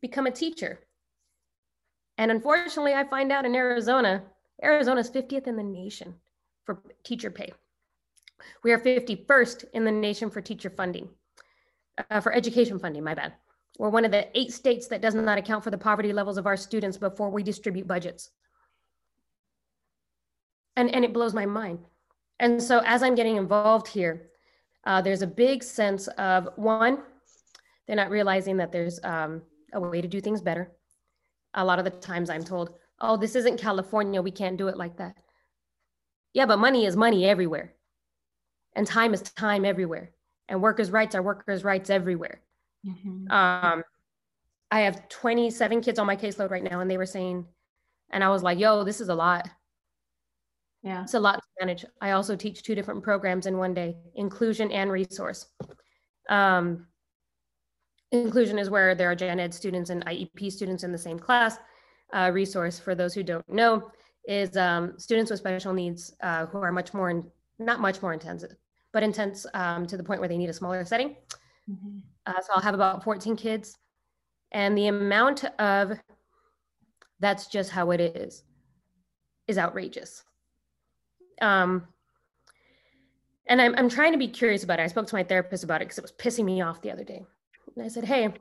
Become 0.00 0.26
a 0.26 0.30
teacher, 0.30 0.86
and 2.18 2.30
unfortunately, 2.30 2.94
I 2.94 3.04
find 3.04 3.32
out 3.32 3.44
in 3.46 3.54
Arizona, 3.54 4.22
Arizona's 4.62 5.10
50th 5.10 5.46
in 5.46 5.56
the 5.56 5.62
nation 5.62 6.14
for 6.64 6.82
teacher 7.02 7.30
pay. 7.30 7.52
We 8.62 8.72
are 8.72 8.78
51st 8.78 9.64
in 9.72 9.84
the 9.84 9.92
nation 9.92 10.30
for 10.30 10.40
teacher 10.40 10.70
funding, 10.70 11.08
uh, 12.10 12.20
for 12.20 12.32
education 12.32 12.78
funding. 12.78 13.04
My 13.04 13.14
bad. 13.14 13.34
We're 13.78 13.90
one 13.90 14.04
of 14.04 14.10
the 14.10 14.28
eight 14.38 14.52
states 14.52 14.86
that 14.88 15.00
does 15.00 15.14
not 15.14 15.38
account 15.38 15.64
for 15.64 15.70
the 15.70 15.78
poverty 15.78 16.12
levels 16.12 16.38
of 16.38 16.46
our 16.46 16.56
students 16.56 16.96
before 16.96 17.30
we 17.30 17.42
distribute 17.42 17.88
budgets. 17.88 18.30
And, 20.76 20.90
and 20.94 21.04
it 21.04 21.12
blows 21.12 21.34
my 21.34 21.46
mind. 21.46 21.80
And 22.38 22.62
so 22.62 22.82
as 22.84 23.02
I'm 23.02 23.14
getting 23.14 23.36
involved 23.36 23.88
here, 23.88 24.30
uh, 24.84 25.00
there's 25.00 25.22
a 25.22 25.26
big 25.26 25.62
sense 25.62 26.08
of 26.18 26.48
one, 26.56 26.98
they're 27.86 27.96
not 27.96 28.10
realizing 28.10 28.56
that 28.58 28.72
there's 28.72 29.00
um, 29.04 29.42
a 29.72 29.80
way 29.80 30.00
to 30.00 30.08
do 30.08 30.20
things 30.20 30.40
better. 30.40 30.72
A 31.54 31.64
lot 31.64 31.78
of 31.78 31.84
the 31.84 31.90
times 31.90 32.30
I'm 32.30 32.44
told, 32.44 32.74
oh, 33.00 33.16
this 33.16 33.34
isn't 33.34 33.60
California, 33.60 34.22
we 34.22 34.30
can't 34.30 34.56
do 34.56 34.68
it 34.68 34.76
like 34.76 34.96
that. 34.98 35.16
Yeah, 36.32 36.46
but 36.46 36.58
money 36.58 36.86
is 36.86 36.96
money 36.96 37.24
everywhere. 37.24 37.74
And 38.74 38.86
time 38.86 39.14
is 39.14 39.22
time 39.22 39.64
everywhere. 39.64 40.10
And 40.48 40.60
workers' 40.60 40.90
rights 40.90 41.14
are 41.14 41.22
workers' 41.22 41.64
rights 41.64 41.90
everywhere. 41.90 42.40
Mhm. 42.84 43.30
Um, 43.30 43.82
I 44.70 44.80
have 44.80 45.08
27 45.08 45.80
kids 45.80 45.98
on 45.98 46.06
my 46.06 46.16
caseload 46.16 46.50
right 46.50 46.62
now, 46.62 46.80
and 46.80 46.90
they 46.90 46.98
were 46.98 47.06
saying, 47.06 47.46
and 48.10 48.24
I 48.24 48.28
was 48.28 48.42
like, 48.42 48.58
yo, 48.58 48.84
this 48.84 49.00
is 49.00 49.08
a 49.08 49.14
lot. 49.14 49.48
Yeah. 50.82 51.02
It's 51.02 51.14
a 51.14 51.20
lot 51.20 51.36
to 51.36 51.64
manage. 51.64 51.84
I 52.00 52.10
also 52.10 52.36
teach 52.36 52.62
two 52.62 52.74
different 52.74 53.02
programs 53.02 53.46
in 53.46 53.56
one 53.56 53.72
day 53.72 53.96
inclusion 54.14 54.70
and 54.70 54.92
resource. 54.92 55.46
Um, 56.28 56.86
inclusion 58.12 58.58
is 58.58 58.68
where 58.68 58.94
there 58.94 59.10
are 59.10 59.14
gen 59.14 59.40
ed 59.40 59.54
students 59.54 59.90
and 59.90 60.04
IEP 60.04 60.52
students 60.52 60.84
in 60.84 60.92
the 60.92 60.98
same 60.98 61.18
class. 61.18 61.56
Uh, 62.12 62.30
resource, 62.32 62.78
for 62.78 62.94
those 62.94 63.14
who 63.14 63.22
don't 63.22 63.48
know, 63.48 63.90
is 64.28 64.56
um, 64.56 64.94
students 64.98 65.30
with 65.30 65.40
special 65.40 65.72
needs 65.72 66.14
uh, 66.22 66.46
who 66.46 66.58
are 66.58 66.72
much 66.72 66.92
more, 66.92 67.10
in, 67.10 67.24
not 67.58 67.80
much 67.80 68.02
more 68.02 68.12
intensive, 68.12 68.54
but 68.92 69.02
intense 69.02 69.46
um, 69.54 69.86
to 69.86 69.96
the 69.96 70.04
point 70.04 70.20
where 70.20 70.28
they 70.28 70.36
need 70.36 70.50
a 70.50 70.52
smaller 70.52 70.84
setting. 70.84 71.16
Mhm. 71.70 72.02
Uh, 72.26 72.40
so 72.40 72.52
I'll 72.54 72.62
have 72.62 72.74
about 72.74 73.04
14 73.04 73.36
kids. 73.36 73.78
And 74.52 74.76
the 74.78 74.86
amount 74.88 75.44
of 75.58 75.98
that's 77.20 77.46
just 77.46 77.70
how 77.70 77.90
it 77.90 78.00
is 78.00 78.44
is 79.46 79.58
outrageous. 79.58 80.24
Um, 81.40 81.86
and 83.46 83.60
I'm, 83.60 83.74
I'm 83.76 83.88
trying 83.88 84.12
to 84.12 84.18
be 84.18 84.28
curious 84.28 84.64
about 84.64 84.80
it. 84.80 84.84
I 84.84 84.86
spoke 84.86 85.06
to 85.08 85.14
my 85.14 85.22
therapist 85.24 85.64
about 85.64 85.82
it 85.82 85.86
because 85.86 85.98
it 85.98 86.02
was 86.04 86.12
pissing 86.12 86.44
me 86.44 86.62
off 86.62 86.80
the 86.82 86.90
other 86.90 87.04
day. 87.04 87.24
And 87.76 87.84
I 87.84 87.88
said, 87.88 88.04
hey, 88.04 88.32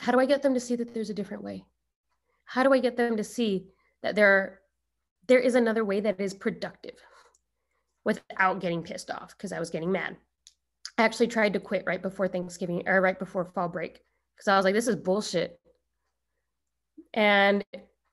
how 0.00 0.12
do 0.12 0.20
I 0.20 0.26
get 0.26 0.42
them 0.42 0.54
to 0.54 0.60
see 0.60 0.76
that 0.76 0.92
there's 0.94 1.10
a 1.10 1.14
different 1.14 1.42
way? 1.42 1.64
How 2.44 2.62
do 2.62 2.72
I 2.72 2.78
get 2.80 2.96
them 2.96 3.16
to 3.16 3.24
see 3.24 3.68
that 4.02 4.14
there 4.16 4.60
there 5.28 5.40
is 5.40 5.54
another 5.54 5.84
way 5.84 6.00
that 6.00 6.20
is 6.20 6.34
productive 6.34 6.96
without 8.04 8.60
getting 8.60 8.82
pissed 8.82 9.10
off 9.10 9.36
because 9.36 9.52
I 9.52 9.58
was 9.58 9.70
getting 9.70 9.90
mad. 9.92 10.16
I 10.96 11.02
actually 11.02 11.26
tried 11.28 11.54
to 11.54 11.60
quit 11.60 11.84
right 11.86 12.00
before 12.00 12.28
Thanksgiving 12.28 12.82
or 12.86 13.00
right 13.00 13.18
before 13.18 13.44
fall 13.44 13.68
break 13.68 14.00
because 14.36 14.48
I 14.48 14.56
was 14.56 14.64
like, 14.64 14.74
this 14.74 14.88
is 14.88 14.96
bullshit. 14.96 15.58
And 17.12 17.64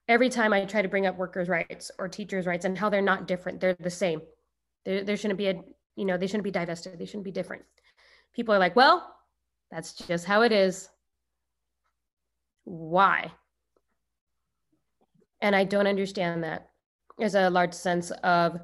every 0.07 0.29
time 0.29 0.53
I 0.53 0.65
try 0.65 0.81
to 0.81 0.87
bring 0.87 1.05
up 1.05 1.17
workers' 1.17 1.49
rights 1.49 1.91
or 1.99 2.07
teachers' 2.07 2.45
rights 2.45 2.65
and 2.65 2.77
how 2.77 2.89
they're 2.89 3.01
not 3.01 3.27
different, 3.27 3.59
they're 3.59 3.75
the 3.79 3.89
same. 3.89 4.21
There, 4.85 5.03
there 5.03 5.17
shouldn't 5.17 5.37
be 5.37 5.47
a, 5.47 5.61
you 5.95 6.05
know, 6.05 6.17
they 6.17 6.27
shouldn't 6.27 6.43
be 6.43 6.51
divested. 6.51 6.97
They 6.97 7.05
shouldn't 7.05 7.25
be 7.25 7.31
different. 7.31 7.63
People 8.33 8.55
are 8.55 8.59
like, 8.59 8.75
well, 8.75 9.15
that's 9.69 9.93
just 9.93 10.25
how 10.25 10.41
it 10.41 10.51
is. 10.51 10.89
Why? 12.63 13.31
And 15.41 15.55
I 15.55 15.63
don't 15.63 15.87
understand 15.87 16.43
that. 16.43 16.69
There's 17.17 17.35
a 17.35 17.49
large 17.49 17.73
sense 17.73 18.11
of, 18.23 18.59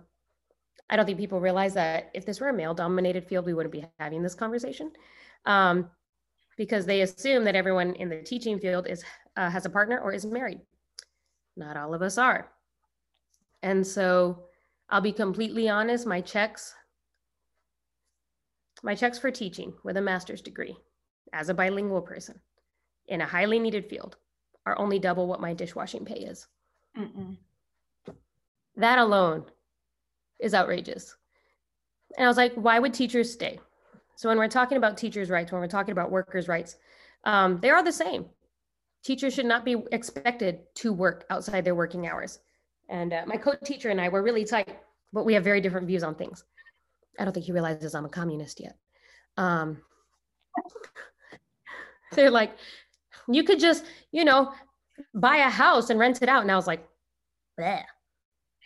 I 0.89 0.95
don't 0.95 1.06
think 1.06 1.17
people 1.17 1.41
realize 1.41 1.73
that 1.73 2.10
if 2.13 2.26
this 2.26 2.39
were 2.39 2.50
a 2.50 2.54
male 2.54 2.73
dominated 2.73 3.28
field, 3.28 3.45
we 3.45 3.54
wouldn't 3.54 3.73
be 3.73 3.86
having 4.00 4.21
this 4.21 4.36
conversation. 4.36 4.91
Um, 5.45 5.89
because 6.58 6.86
they 6.86 7.02
assume 7.02 7.43
that 7.43 7.56
everyone 7.56 7.93
in 7.95 8.10
the 8.10 8.21
teaching 8.23 8.60
field 8.60 8.88
is 8.88 9.04
uh, 9.36 9.50
has 9.50 9.65
a 9.65 9.69
partner 9.69 10.00
or 10.00 10.12
is 10.12 10.26
married. 10.26 10.60
Not 11.56 11.78
all 11.78 11.93
of 11.93 12.02
us 12.02 12.17
are. 12.17 12.52
And 13.62 13.86
so 13.86 14.45
I'll 14.89 15.02
be 15.02 15.12
completely 15.12 15.69
honest, 15.69 16.08
my 16.08 16.21
checks 16.21 16.73
my 18.84 18.95
checks 18.95 19.17
for 19.17 19.32
teaching 19.32 19.73
with 19.84 19.97
a 19.97 20.02
master's 20.02 20.41
degree 20.41 20.78
as 21.34 21.50
a 21.50 21.54
bilingual 21.54 22.02
person 22.02 22.39
in 23.08 23.21
a 23.21 23.26
highly 23.26 23.60
needed 23.60 23.89
field 23.89 24.17
are 24.65 24.78
only 24.78 25.00
double 25.00 25.28
what 25.28 25.41
my 25.41 25.54
dishwashing 25.54 26.06
pay 26.06 26.19
is. 26.19 26.47
Mm-mm. 26.97 27.38
That 28.76 29.00
alone 29.00 29.45
is 30.39 30.54
outrageous. 30.54 31.15
And 32.17 32.26
I 32.26 32.28
was 32.28 32.38
like, 32.38 32.54
why 32.54 32.80
would 32.80 32.93
teachers 32.93 33.32
stay? 33.32 33.60
So 34.15 34.30
when 34.30 34.38
we're 34.38 34.47
talking 34.47 34.78
about 34.78 34.97
teachers' 34.97 35.30
rights, 35.30 35.52
when 35.52 35.62
we're 35.62 35.67
talking 35.67 35.91
about 35.91 36.12
workers' 36.12 36.47
rights, 36.47 36.78
um, 37.23 37.60
they 37.62 37.69
are 37.69 37.84
the 37.84 37.91
same. 37.91 38.26
Teachers 39.04 39.34
should 39.34 39.45
not 39.45 39.63
be 39.63 39.84
expected 39.91 40.60
to 40.76 40.91
work 40.91 41.26
outside 41.30 41.63
their 41.63 41.76
working 41.76 42.08
hours. 42.08 42.39
And 42.89 43.13
uh, 43.13 43.23
my 43.28 43.38
co-teacher 43.38 43.89
and 43.89 44.02
I 44.02 44.10
were 44.10 44.23
really 44.23 44.45
tight, 44.45 44.80
but 45.13 45.26
we 45.26 45.34
have 45.34 45.43
very 45.43 45.62
different 45.62 45.88
views 45.88 46.04
on 46.04 46.15
things. 46.15 46.43
I 47.19 47.23
don't 47.23 47.34
think 47.34 47.45
he 47.45 47.52
realizes 47.52 47.93
I'm 47.93 48.06
a 48.06 48.10
communist 48.10 48.60
yet. 48.60 48.78
Um, 49.38 49.78
they're 52.13 52.32
like, 52.32 52.56
you 53.28 53.43
could 53.43 53.60
just, 53.60 53.86
you 54.12 54.26
know, 54.26 54.52
buy 55.13 55.38
a 55.38 55.50
house 55.50 55.89
and 55.89 56.00
rent 56.00 56.21
it 56.21 56.30
out. 56.30 56.41
And 56.41 56.52
I 56.52 56.56
was 56.56 56.67
like, 56.67 56.88
Bleh. 57.60 57.84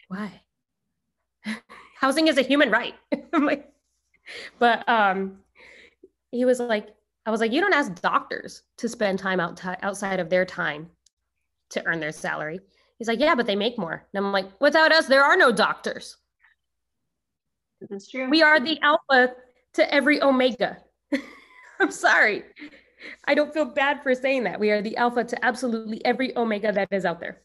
why? 0.07 0.41
Housing 2.01 2.27
is 2.27 2.37
a 2.39 2.41
human 2.41 2.71
right. 2.71 2.95
Like, 3.33 3.71
but 4.59 4.87
um, 4.89 5.39
he 6.31 6.45
was 6.45 6.59
like, 6.59 6.89
I 7.25 7.31
was 7.31 7.39
like, 7.39 7.51
you 7.51 7.61
don't 7.61 7.73
ask 7.73 8.01
doctors 8.01 8.63
to 8.77 8.89
spend 8.89 9.19
time 9.19 9.39
out 9.39 9.57
t- 9.57 9.69
outside 9.81 10.19
of 10.19 10.29
their 10.29 10.45
time 10.45 10.89
to 11.69 11.85
earn 11.85 11.99
their 11.99 12.11
salary. 12.11 12.59
He's 12.97 13.07
like, 13.07 13.19
yeah, 13.19 13.35
but 13.35 13.45
they 13.45 13.55
make 13.55 13.77
more. 13.77 14.05
And 14.13 14.25
I'm 14.25 14.31
like, 14.31 14.47
without 14.59 14.91
us, 14.91 15.07
there 15.07 15.23
are 15.23 15.37
no 15.37 15.51
doctors. 15.51 16.17
That's 17.89 18.09
true. 18.09 18.29
We 18.29 18.41
are 18.41 18.59
the 18.59 18.79
alpha 18.81 19.33
to 19.73 19.93
every 19.93 20.21
omega. 20.21 20.77
I'm 21.79 21.91
sorry. 21.91 22.43
I 23.25 23.33
don't 23.33 23.53
feel 23.53 23.65
bad 23.65 24.03
for 24.03 24.13
saying 24.13 24.43
that. 24.43 24.59
We 24.59 24.71
are 24.71 24.81
the 24.81 24.97
alpha 24.97 25.23
to 25.23 25.45
absolutely 25.45 26.03
every 26.05 26.35
omega 26.37 26.71
that 26.71 26.89
is 26.91 27.05
out 27.05 27.19
there 27.19 27.41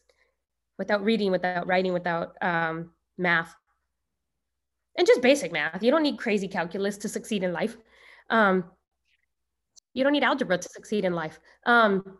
without 0.77 1.03
reading, 1.03 1.31
without 1.31 1.65
writing, 1.65 1.93
without 1.93 2.35
um, 2.41 2.91
math 3.17 3.55
and 4.97 5.05
just 5.05 5.21
basic 5.21 5.51
math. 5.51 5.83
You 5.83 5.91
don't 5.91 6.03
need 6.03 6.17
crazy 6.17 6.47
calculus 6.47 6.97
to 6.99 7.09
succeed 7.09 7.43
in 7.43 7.53
life. 7.53 7.77
Um, 8.29 8.65
you 9.93 10.03
don't 10.03 10.13
need 10.13 10.23
algebra 10.23 10.57
to 10.57 10.69
succeed 10.69 11.05
in 11.05 11.13
life. 11.13 11.39
Um, 11.65 12.17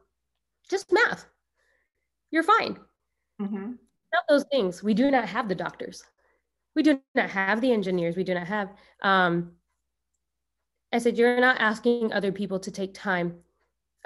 just 0.69 0.91
math. 0.91 1.25
You're 2.31 2.43
fine. 2.43 2.77
Mm-hmm. 3.41 3.71
Not 4.13 4.23
those 4.29 4.45
things. 4.51 4.83
We 4.83 4.93
do 4.93 5.11
not 5.11 5.27
have 5.27 5.47
the 5.49 5.55
doctors. 5.55 6.03
We 6.75 6.83
do 6.83 6.99
not 7.15 7.29
have 7.29 7.61
the 7.61 7.71
engineers. 7.71 8.15
We 8.15 8.23
do 8.23 8.33
not 8.33 8.47
have. 8.47 8.69
Um, 9.01 9.51
I 10.93 10.99
said, 10.99 11.17
you're 11.17 11.41
not 11.41 11.59
asking 11.59 12.13
other 12.13 12.31
people 12.31 12.59
to 12.59 12.71
take 12.71 12.93
time 12.93 13.35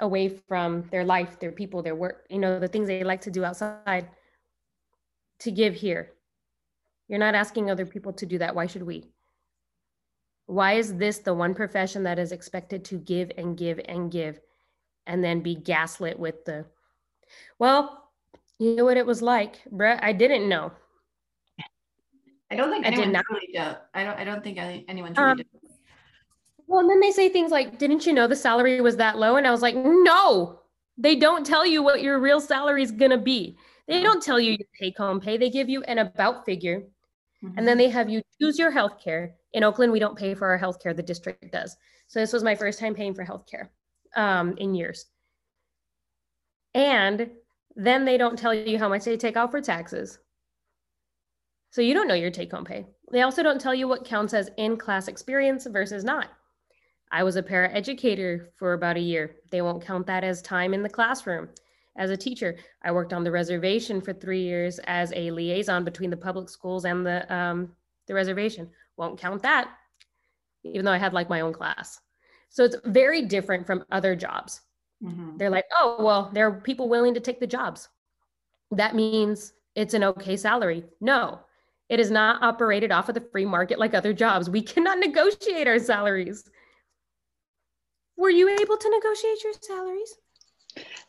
away 0.00 0.28
from 0.28 0.82
their 0.90 1.04
life, 1.04 1.38
their 1.38 1.52
people, 1.52 1.82
their 1.82 1.94
work, 1.94 2.26
you 2.28 2.38
know, 2.38 2.58
the 2.58 2.68
things 2.68 2.88
they 2.88 3.04
like 3.04 3.20
to 3.22 3.30
do 3.30 3.44
outside 3.44 4.08
to 5.40 5.50
give 5.50 5.74
here. 5.74 6.12
You're 7.12 7.18
not 7.18 7.34
asking 7.34 7.70
other 7.70 7.84
people 7.84 8.14
to 8.14 8.24
do 8.24 8.38
that. 8.38 8.54
Why 8.54 8.64
should 8.64 8.84
we? 8.84 9.04
Why 10.46 10.72
is 10.72 10.96
this 10.96 11.18
the 11.18 11.34
one 11.34 11.52
profession 11.54 12.04
that 12.04 12.18
is 12.18 12.32
expected 12.32 12.86
to 12.86 12.96
give 12.96 13.30
and 13.36 13.54
give 13.54 13.78
and 13.84 14.10
give 14.10 14.40
and 15.06 15.22
then 15.22 15.40
be 15.40 15.54
gaslit 15.54 16.18
with 16.18 16.46
the, 16.46 16.64
well, 17.58 18.08
you 18.58 18.76
know 18.76 18.86
what 18.86 18.96
it 18.96 19.04
was 19.04 19.20
like, 19.20 19.56
Brett? 19.70 20.02
I 20.02 20.14
didn't 20.14 20.48
know. 20.48 20.72
I 22.50 22.56
don't 22.56 22.70
think 22.70 22.86
I 22.86 22.90
did 22.90 23.10
not. 23.10 23.26
Really 23.30 23.52
do. 23.52 23.74
I 23.92 24.04
don't. 24.04 24.18
I 24.18 24.24
don't 24.24 24.42
think 24.42 24.56
anyone 24.88 25.12
really 25.12 25.30
um, 25.32 25.36
did. 25.36 25.46
Well, 26.66 26.80
and 26.80 26.88
then 26.88 27.00
they 27.00 27.10
say 27.10 27.28
things 27.28 27.50
like, 27.50 27.78
"Didn't 27.78 28.06
you 28.06 28.14
know 28.14 28.26
the 28.26 28.36
salary 28.36 28.80
was 28.80 28.96
that 28.96 29.18
low?" 29.18 29.36
And 29.36 29.46
I 29.46 29.50
was 29.50 29.60
like, 29.60 29.74
"No, 29.76 30.60
they 30.96 31.16
don't 31.16 31.44
tell 31.44 31.66
you 31.66 31.82
what 31.82 32.00
your 32.00 32.18
real 32.18 32.40
salary 32.40 32.82
is 32.82 32.90
gonna 32.90 33.18
be. 33.18 33.58
They 33.86 34.02
don't 34.02 34.22
tell 34.22 34.40
you 34.40 34.52
your 34.52 34.68
take 34.80 34.96
home 34.96 35.20
pay. 35.20 35.36
They 35.36 35.50
give 35.50 35.68
you 35.68 35.82
an 35.82 35.98
about 35.98 36.46
figure 36.46 36.84
Mm-hmm. 37.44 37.58
And 37.58 37.68
then 37.68 37.78
they 37.78 37.88
have 37.88 38.08
you 38.08 38.22
choose 38.40 38.58
your 38.58 38.72
healthcare. 38.72 39.32
In 39.52 39.64
Oakland, 39.64 39.92
we 39.92 39.98
don't 39.98 40.16
pay 40.16 40.34
for 40.34 40.48
our 40.48 40.58
healthcare, 40.58 40.94
the 40.94 41.02
district 41.02 41.52
does. 41.52 41.76
So 42.06 42.20
this 42.20 42.32
was 42.32 42.44
my 42.44 42.54
first 42.54 42.78
time 42.78 42.94
paying 42.94 43.14
for 43.14 43.24
healthcare 43.24 43.68
um, 44.16 44.56
in 44.58 44.74
years. 44.74 45.06
And 46.74 47.30
then 47.74 48.04
they 48.04 48.16
don't 48.16 48.38
tell 48.38 48.54
you 48.54 48.78
how 48.78 48.88
much 48.88 49.04
they 49.04 49.16
take 49.16 49.36
out 49.36 49.50
for 49.50 49.60
taxes. 49.60 50.18
So 51.70 51.80
you 51.80 51.94
don't 51.94 52.08
know 52.08 52.14
your 52.14 52.30
take 52.30 52.52
home 52.52 52.64
pay. 52.64 52.86
They 53.10 53.22
also 53.22 53.42
don't 53.42 53.60
tell 53.60 53.74
you 53.74 53.88
what 53.88 54.04
counts 54.04 54.34
as 54.34 54.50
in 54.58 54.76
class 54.76 55.08
experience 55.08 55.66
versus 55.66 56.04
not. 56.04 56.28
I 57.10 57.22
was 57.22 57.36
a 57.36 57.42
paraeducator 57.42 58.46
for 58.56 58.72
about 58.72 58.96
a 58.96 59.00
year. 59.00 59.36
They 59.50 59.62
won't 59.62 59.84
count 59.84 60.06
that 60.06 60.24
as 60.24 60.40
time 60.40 60.72
in 60.72 60.82
the 60.82 60.88
classroom 60.88 61.48
as 61.96 62.10
a 62.10 62.16
teacher. 62.16 62.56
I 62.82 62.92
worked 62.92 63.12
on 63.12 63.24
the 63.24 63.30
reservation 63.30 64.00
for 64.00 64.12
three 64.12 64.42
years 64.42 64.80
as 64.84 65.12
a 65.14 65.30
liaison 65.30 65.84
between 65.84 66.10
the 66.10 66.16
public 66.16 66.48
schools 66.48 66.84
and 66.84 67.04
the 67.06 67.32
um, 67.34 67.72
the 68.06 68.14
reservation. 68.14 68.70
Won't 68.96 69.18
count 69.18 69.42
that, 69.42 69.70
even 70.64 70.84
though 70.84 70.92
I 70.92 70.98
had 70.98 71.12
like 71.12 71.28
my 71.28 71.40
own 71.40 71.52
class. 71.52 72.00
So 72.50 72.64
it's 72.64 72.76
very 72.84 73.22
different 73.22 73.66
from 73.66 73.84
other 73.90 74.14
jobs. 74.14 74.60
Mm-hmm. 75.02 75.36
They're 75.38 75.50
like, 75.50 75.64
oh 75.80 75.96
well, 76.00 76.30
there 76.32 76.46
are 76.46 76.60
people 76.60 76.88
willing 76.88 77.14
to 77.14 77.20
take 77.20 77.40
the 77.40 77.46
jobs. 77.46 77.88
That 78.70 78.94
means 78.94 79.52
it's 79.74 79.94
an 79.94 80.04
okay 80.04 80.36
salary. 80.36 80.84
No, 81.00 81.40
it 81.88 82.00
is 82.00 82.10
not 82.10 82.42
operated 82.42 82.92
off 82.92 83.08
of 83.08 83.14
the 83.14 83.20
free 83.32 83.44
market 83.44 83.78
like 83.78 83.94
other 83.94 84.12
jobs. 84.12 84.48
We 84.48 84.62
cannot 84.62 84.98
negotiate 84.98 85.68
our 85.68 85.78
salaries. 85.78 86.48
Were 88.16 88.30
you 88.30 88.48
able 88.48 88.76
to 88.76 88.90
negotiate 88.90 89.42
your 89.42 89.54
salaries? 89.60 90.14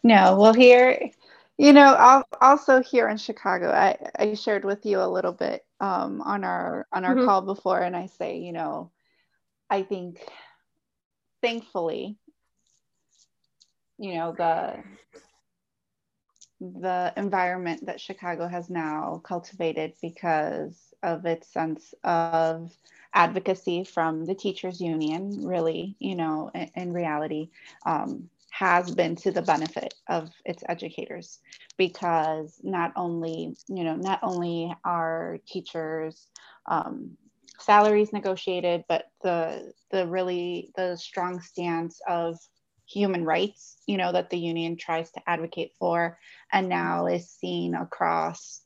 No, 0.04 0.38
well, 0.38 0.54
here, 0.54 1.10
you 1.58 1.72
know, 1.72 2.24
also 2.42 2.82
here 2.82 3.08
in 3.08 3.18
Chicago, 3.18 3.72
I, 3.72 3.98
I 4.20 4.34
shared 4.34 4.66
with 4.66 4.86
you 4.86 5.00
a 5.00 5.08
little 5.08 5.32
bit 5.32 5.66
um, 5.80 6.22
on 6.22 6.44
our 6.44 6.88
on 6.92 7.06
our 7.06 7.16
mm-hmm. 7.16 7.26
call 7.26 7.42
before, 7.42 7.80
and 7.80 7.96
I 7.96 8.08
say, 8.08 8.38
you 8.38 8.52
know, 8.52 8.92
I 9.70 9.84
think, 9.84 10.20
thankfully, 11.42 12.18
you 13.98 14.16
know, 14.16 14.34
the 14.34 14.84
the 16.60 17.14
environment 17.18 17.86
that 17.86 18.02
Chicago 18.02 18.48
has 18.48 18.70
now 18.70 19.22
cultivated 19.24 19.94
because 20.02 20.94
of 21.02 21.26
its 21.26 21.48
sense 21.48 21.94
of 22.04 22.72
advocacy 23.14 23.84
from 23.84 24.26
the 24.26 24.34
teachers 24.34 24.82
union 24.82 25.46
really 25.46 25.96
you 26.00 26.16
know 26.16 26.50
in, 26.56 26.72
in 26.76 26.94
reality 26.94 27.50
um, 27.86 28.30
has 28.54 28.94
been 28.94 29.16
to 29.16 29.32
the 29.32 29.42
benefit 29.42 29.96
of 30.08 30.30
its 30.46 30.64
educators 30.70 31.40
because 31.76 32.60
not 32.62 32.94
only 32.96 33.56
you 33.68 33.84
know 33.84 33.96
not 33.96 34.20
only 34.22 34.72
are 34.86 35.40
teachers 35.48 36.28
um, 36.68 37.18
salaries 37.60 38.14
negotiated 38.14 38.84
but 38.88 39.06
the 39.24 39.74
the 39.92 40.06
really 40.06 40.70
the 40.76 40.96
strong 40.96 41.42
stance 41.42 42.00
of 42.08 42.38
human 42.86 43.26
rights 43.26 43.78
you 43.88 43.98
know 43.98 44.12
that 44.12 44.30
the 44.30 44.38
union 44.38 44.78
tries 44.78 45.10
to 45.10 45.22
advocate 45.26 45.72
for 45.80 46.20
and 46.52 46.70
now 46.70 47.08
is 47.08 47.32
seen 47.32 47.74
across 47.74 48.62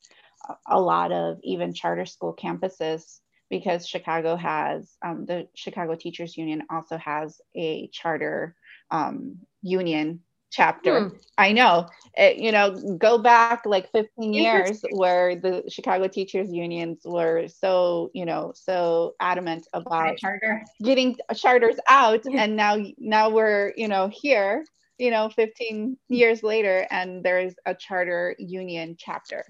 a 0.67 0.79
lot 0.79 1.13
of 1.13 1.37
even 1.43 1.73
charter 1.73 2.05
school 2.05 2.35
campuses 2.35 3.19
because 3.49 3.87
chicago 3.87 4.35
has 4.35 4.97
um, 5.01 5.25
the 5.25 5.47
chicago 5.55 5.95
teachers 5.95 6.35
union 6.35 6.61
also 6.69 6.97
has 6.97 7.39
a 7.55 7.87
charter 7.93 8.53
um, 8.91 9.37
union 9.61 10.21
chapter. 10.51 11.09
Hmm. 11.09 11.15
I 11.37 11.51
know. 11.53 11.87
It, 12.15 12.37
you 12.37 12.51
know, 12.51 12.97
go 12.97 13.17
back 13.17 13.55
like 13.65 13.91
15 13.91 14.23
years 14.33 14.75
where 14.81 15.35
the 15.35 15.63
Chicago 15.69 16.07
Teachers 16.07 16.51
Unions 16.51 17.01
were 17.05 17.47
so, 17.47 18.09
you 18.13 18.25
know, 18.25 18.51
so 18.55 19.15
adamant 19.19 19.67
about 19.73 20.17
charter. 20.17 20.63
getting 20.83 21.17
charters 21.35 21.77
out 21.87 22.25
and 22.33 22.55
now 22.55 22.77
now 22.97 23.29
we're, 23.29 23.73
you 23.77 23.87
know, 23.87 24.09
here, 24.11 24.63
you 24.97 25.11
know, 25.11 25.29
15 25.29 25.97
years 26.09 26.43
later 26.43 26.85
and 26.89 27.23
there's 27.23 27.55
a 27.65 27.73
charter 27.75 28.35
union 28.39 28.95
chapter. 28.97 29.43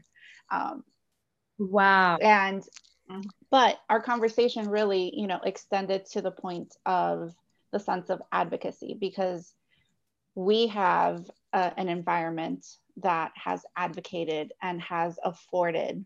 Um, 0.52 0.84
Wow. 1.60 2.18
and 2.22 2.64
Mhm. 3.10 3.24
but 3.50 3.80
our 3.90 4.02
conversation 4.02 4.70
really 4.70 5.12
you 5.16 5.28
know 5.28 5.40
extended 5.44 6.06
to 6.06 6.22
the 6.22 6.32
point 6.32 6.76
of 6.86 7.34
the 7.72 7.80
sense 7.80 8.10
of 8.10 8.22
advocacy 8.32 8.98
because 9.00 9.54
we 10.36 10.68
have 10.68 11.30
uh, 11.54 11.72
an 11.78 11.90
environment 11.90 12.66
that 12.98 13.32
has 13.36 13.64
advocated 13.76 14.54
and 14.62 14.82
has 14.82 15.20
afforded 15.24 16.04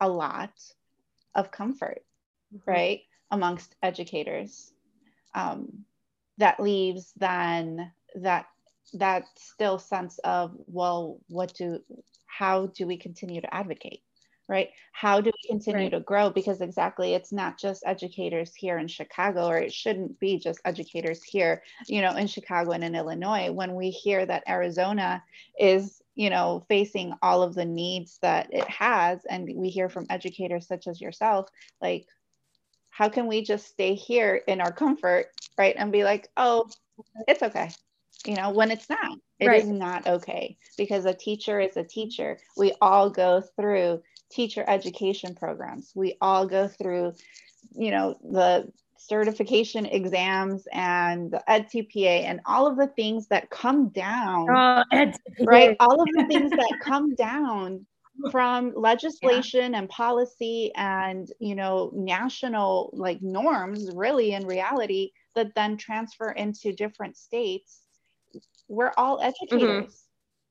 a 0.00 0.08
lot 0.08 0.52
of 1.34 1.50
comfort 1.50 2.02
right 2.66 3.00
amongst 3.30 3.74
educators 3.82 4.72
um, 5.34 5.84
that 6.38 6.60
leaves 6.60 7.12
then 7.16 7.92
that 8.14 8.46
that 8.94 9.24
still 9.36 9.78
sense 9.78 10.18
of 10.24 10.56
well 10.66 11.18
what 11.28 11.52
do 11.54 11.80
how 12.26 12.66
do 12.66 12.86
we 12.86 12.96
continue 12.96 13.40
to 13.40 13.54
advocate 13.54 14.02
right? 14.48 14.70
How 14.92 15.20
do 15.20 15.30
we 15.30 15.48
continue 15.48 15.82
Right. 15.82 15.90
to 15.90 16.00
grow? 16.00 16.30
Because 16.30 16.60
exactly 16.60 17.14
it's 17.14 17.32
not 17.32 17.58
just 17.58 17.82
educators 17.86 18.54
here 18.54 18.78
in 18.78 18.88
chicago 18.88 19.46
or 19.46 19.58
it 19.58 19.72
shouldn't 19.72 20.18
be 20.18 20.38
just 20.38 20.60
educators 20.64 21.22
here 21.22 21.62
you 21.86 22.00
know 22.00 22.16
in 22.16 22.26
chicago 22.26 22.72
and 22.72 22.82
in 22.84 22.94
illinois. 22.94 23.50
When 23.52 23.74
we 23.74 23.90
hear 23.90 24.24
that 24.26 24.44
arizona 24.48 25.22
is 25.58 26.02
you 26.14 26.30
know 26.30 26.64
facing 26.68 27.12
all 27.22 27.42
of 27.42 27.54
the 27.54 27.64
needs 27.64 28.18
that 28.22 28.52
it 28.52 28.68
has 28.68 29.24
and 29.26 29.48
we 29.54 29.68
hear 29.68 29.88
from 29.88 30.06
educators 30.10 30.66
such 30.66 30.86
as 30.88 31.00
yourself 31.00 31.48
like 31.80 32.06
how 32.90 33.08
can 33.08 33.26
we 33.26 33.42
just 33.42 33.66
stay 33.66 33.94
here 33.94 34.42
in 34.48 34.60
our 34.60 34.72
comfort 34.72 35.26
right? 35.56 35.76
And 35.78 35.92
be 35.92 36.04
like 36.04 36.28
oh 36.36 36.68
it's 37.28 37.42
okay 37.42 37.70
you 38.28 38.36
know 38.36 38.50
when 38.50 38.70
it's 38.70 38.90
not 38.90 39.18
It 39.40 39.54
is 39.54 39.68
Right. 39.68 39.68
not 39.68 40.06
okay. 40.06 40.58
Because 40.76 41.06
a 41.06 41.14
teacher 41.14 41.60
is 41.60 41.76
a 41.76 41.84
teacher. 41.84 42.38
We 42.56 42.74
all 42.80 43.10
go 43.10 43.42
through 43.56 44.02
teacher 44.30 44.64
education 44.68 45.34
programs. 45.34 45.92
We 45.96 46.16
all 46.20 46.46
go 46.46 46.68
through 46.68 47.14
you 47.76 47.90
know 47.90 48.16
the 48.22 48.72
certification 48.98 49.86
exams 49.86 50.66
and 50.72 51.30
the 51.32 51.42
edtpa 51.48 52.24
and 52.24 52.40
all 52.46 52.66
of 52.66 52.76
the 52.76 52.88
things 52.88 53.28
that 53.28 53.50
come 53.50 53.88
down 53.90 54.48
Oh, 54.48 54.82
right? 55.46 55.76
All 55.80 56.02
of 56.02 56.08
the 56.12 56.24
things 56.28 56.54
that 56.56 56.78
come 56.80 57.14
down 57.14 57.86
from 58.30 58.72
legislation 58.76 59.74
and 59.74 59.88
policy 59.88 60.72
and 60.76 61.28
you 61.40 61.54
know 61.54 61.90
national 61.94 62.90
like 62.92 63.22
norms 63.22 63.90
really 63.94 64.32
in 64.32 64.46
reality 64.46 65.12
that 65.34 65.54
then 65.54 65.76
transfer 65.76 66.32
into 66.32 66.72
different 66.72 67.16
states 67.16 67.87
we're 68.68 68.92
all 68.96 69.20
educators. 69.20 70.04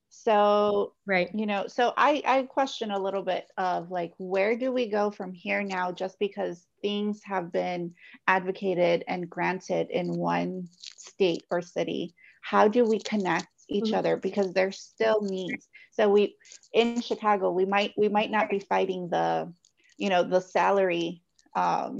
So 0.09 0.93
Right. 1.05 1.29
you 1.33 1.45
know 1.45 1.67
so 1.67 1.93
i 1.97 2.23
i 2.25 2.43
question 2.43 2.91
a 2.91 2.99
little 2.99 3.21
bit 3.21 3.47
of 3.57 3.91
like 3.91 4.13
where 4.17 4.57
do 4.57 4.71
we 4.71 4.87
go 4.89 5.11
from 5.11 5.33
here 5.33 5.61
now 5.61 5.91
just 5.91 6.17
because 6.19 6.65
things 6.81 7.21
have 7.25 7.51
been 7.51 7.93
advocated 8.27 9.03
and 9.09 9.29
granted 9.29 9.89
in 9.91 10.15
one 10.15 10.69
state 10.95 11.43
or 11.51 11.61
city? 11.61 12.15
How 12.41 12.69
do 12.69 12.85
we 12.85 12.99
connect 12.99 13.49
each 13.69 13.91
Mhm. 13.91 13.93
other? 13.93 14.17
Because 14.17 14.53
there's 14.53 14.79
still 14.79 15.21
needs. 15.21 15.67
So 15.91 16.09
we 16.09 16.37
in 16.73 17.01
chicago 17.01 17.51
we 17.51 17.65
might 17.65 17.93
we 17.97 18.09
might 18.09 18.31
not 18.31 18.49
be 18.49 18.59
fighting 18.59 19.09
the 19.09 19.51
you 19.97 20.09
know 20.09 20.23
the 20.23 20.41
salary 20.41 21.23
um 21.55 21.97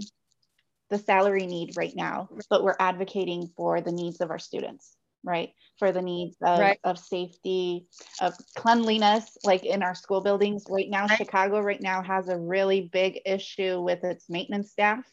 the 0.89 0.97
salary 0.97 1.47
need 1.47 1.75
right 1.77 1.95
now 1.95 2.29
but 2.49 2.63
we're 2.63 2.75
advocating 2.79 3.47
for 3.55 3.81
the 3.81 3.91
needs 3.91 4.21
of 4.21 4.29
our 4.31 4.39
students 4.39 4.96
right 5.23 5.49
for 5.79 5.91
the 5.91 6.01
needs 6.01 6.35
of, 6.41 6.59
Right. 6.59 6.79
of 6.83 6.97
safety 6.97 7.87
of 8.21 8.33
cleanliness 8.55 9.37
like 9.43 9.65
in 9.65 9.83
our 9.83 9.95
school 9.95 10.21
buildings 10.21 10.65
right 10.69 10.89
now 10.89 11.07
Right. 11.07 11.17
chicago 11.17 11.59
right 11.61 11.81
now 11.81 12.01
has 12.01 12.29
a 12.29 12.37
really 12.37 12.89
big 12.91 13.19
issue 13.25 13.81
with 13.81 14.03
its 14.03 14.29
maintenance 14.29 14.71
staff 14.71 15.05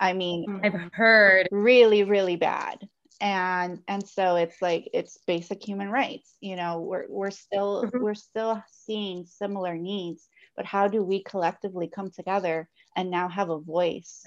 i 0.00 0.12
mean 0.12 0.46
I've 0.62 0.74
heard. 0.92 1.48
really 1.50 2.04
really 2.04 2.36
bad 2.36 2.78
and 3.20 3.80
and 3.88 4.06
so 4.06 4.36
it's 4.36 4.60
like 4.60 4.88
it's 4.92 5.18
basic 5.26 5.62
human 5.62 5.88
rights 5.90 6.36
you 6.40 6.56
know 6.56 6.80
we're 6.80 7.06
we're 7.08 7.30
still 7.30 7.84
Mhm. 7.84 8.00
we're 8.00 8.14
still 8.14 8.62
seeing 8.70 9.24
similar 9.26 9.76
needs 9.76 10.28
but 10.56 10.66
how 10.66 10.88
do 10.88 11.02
we 11.02 11.22
collectively 11.22 11.88
come 11.88 12.10
together 12.10 12.68
and 12.96 13.10
now 13.10 13.28
have 13.28 13.50
a 13.50 13.58
voice 13.58 14.24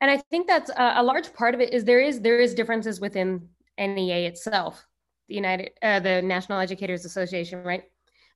And 0.00 0.10
I 0.10 0.18
think 0.30 0.46
that's 0.46 0.70
a, 0.70 0.94
a 0.96 1.02
large 1.02 1.32
part 1.32 1.54
of 1.54 1.60
it 1.60 1.72
is 1.72 1.84
there 1.84 2.00
is 2.00 2.20
there 2.20 2.38
is 2.38 2.54
differences 2.54 3.00
within 3.00 3.48
NEA 3.78 4.26
itself, 4.26 4.86
the 5.28 5.34
United 5.34 5.70
uh, 5.82 6.00
the 6.00 6.22
National 6.22 6.60
Educators 6.60 7.04
Association, 7.04 7.62
right? 7.62 7.84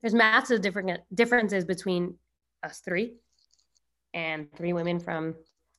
There's 0.02 0.14
massive 0.14 0.62
different 0.62 1.00
differences 1.14 1.64
between 1.64 2.14
us 2.62 2.80
three 2.80 3.14
and 4.14 4.48
three 4.56 4.72
women 4.72 4.98
from 4.98 5.34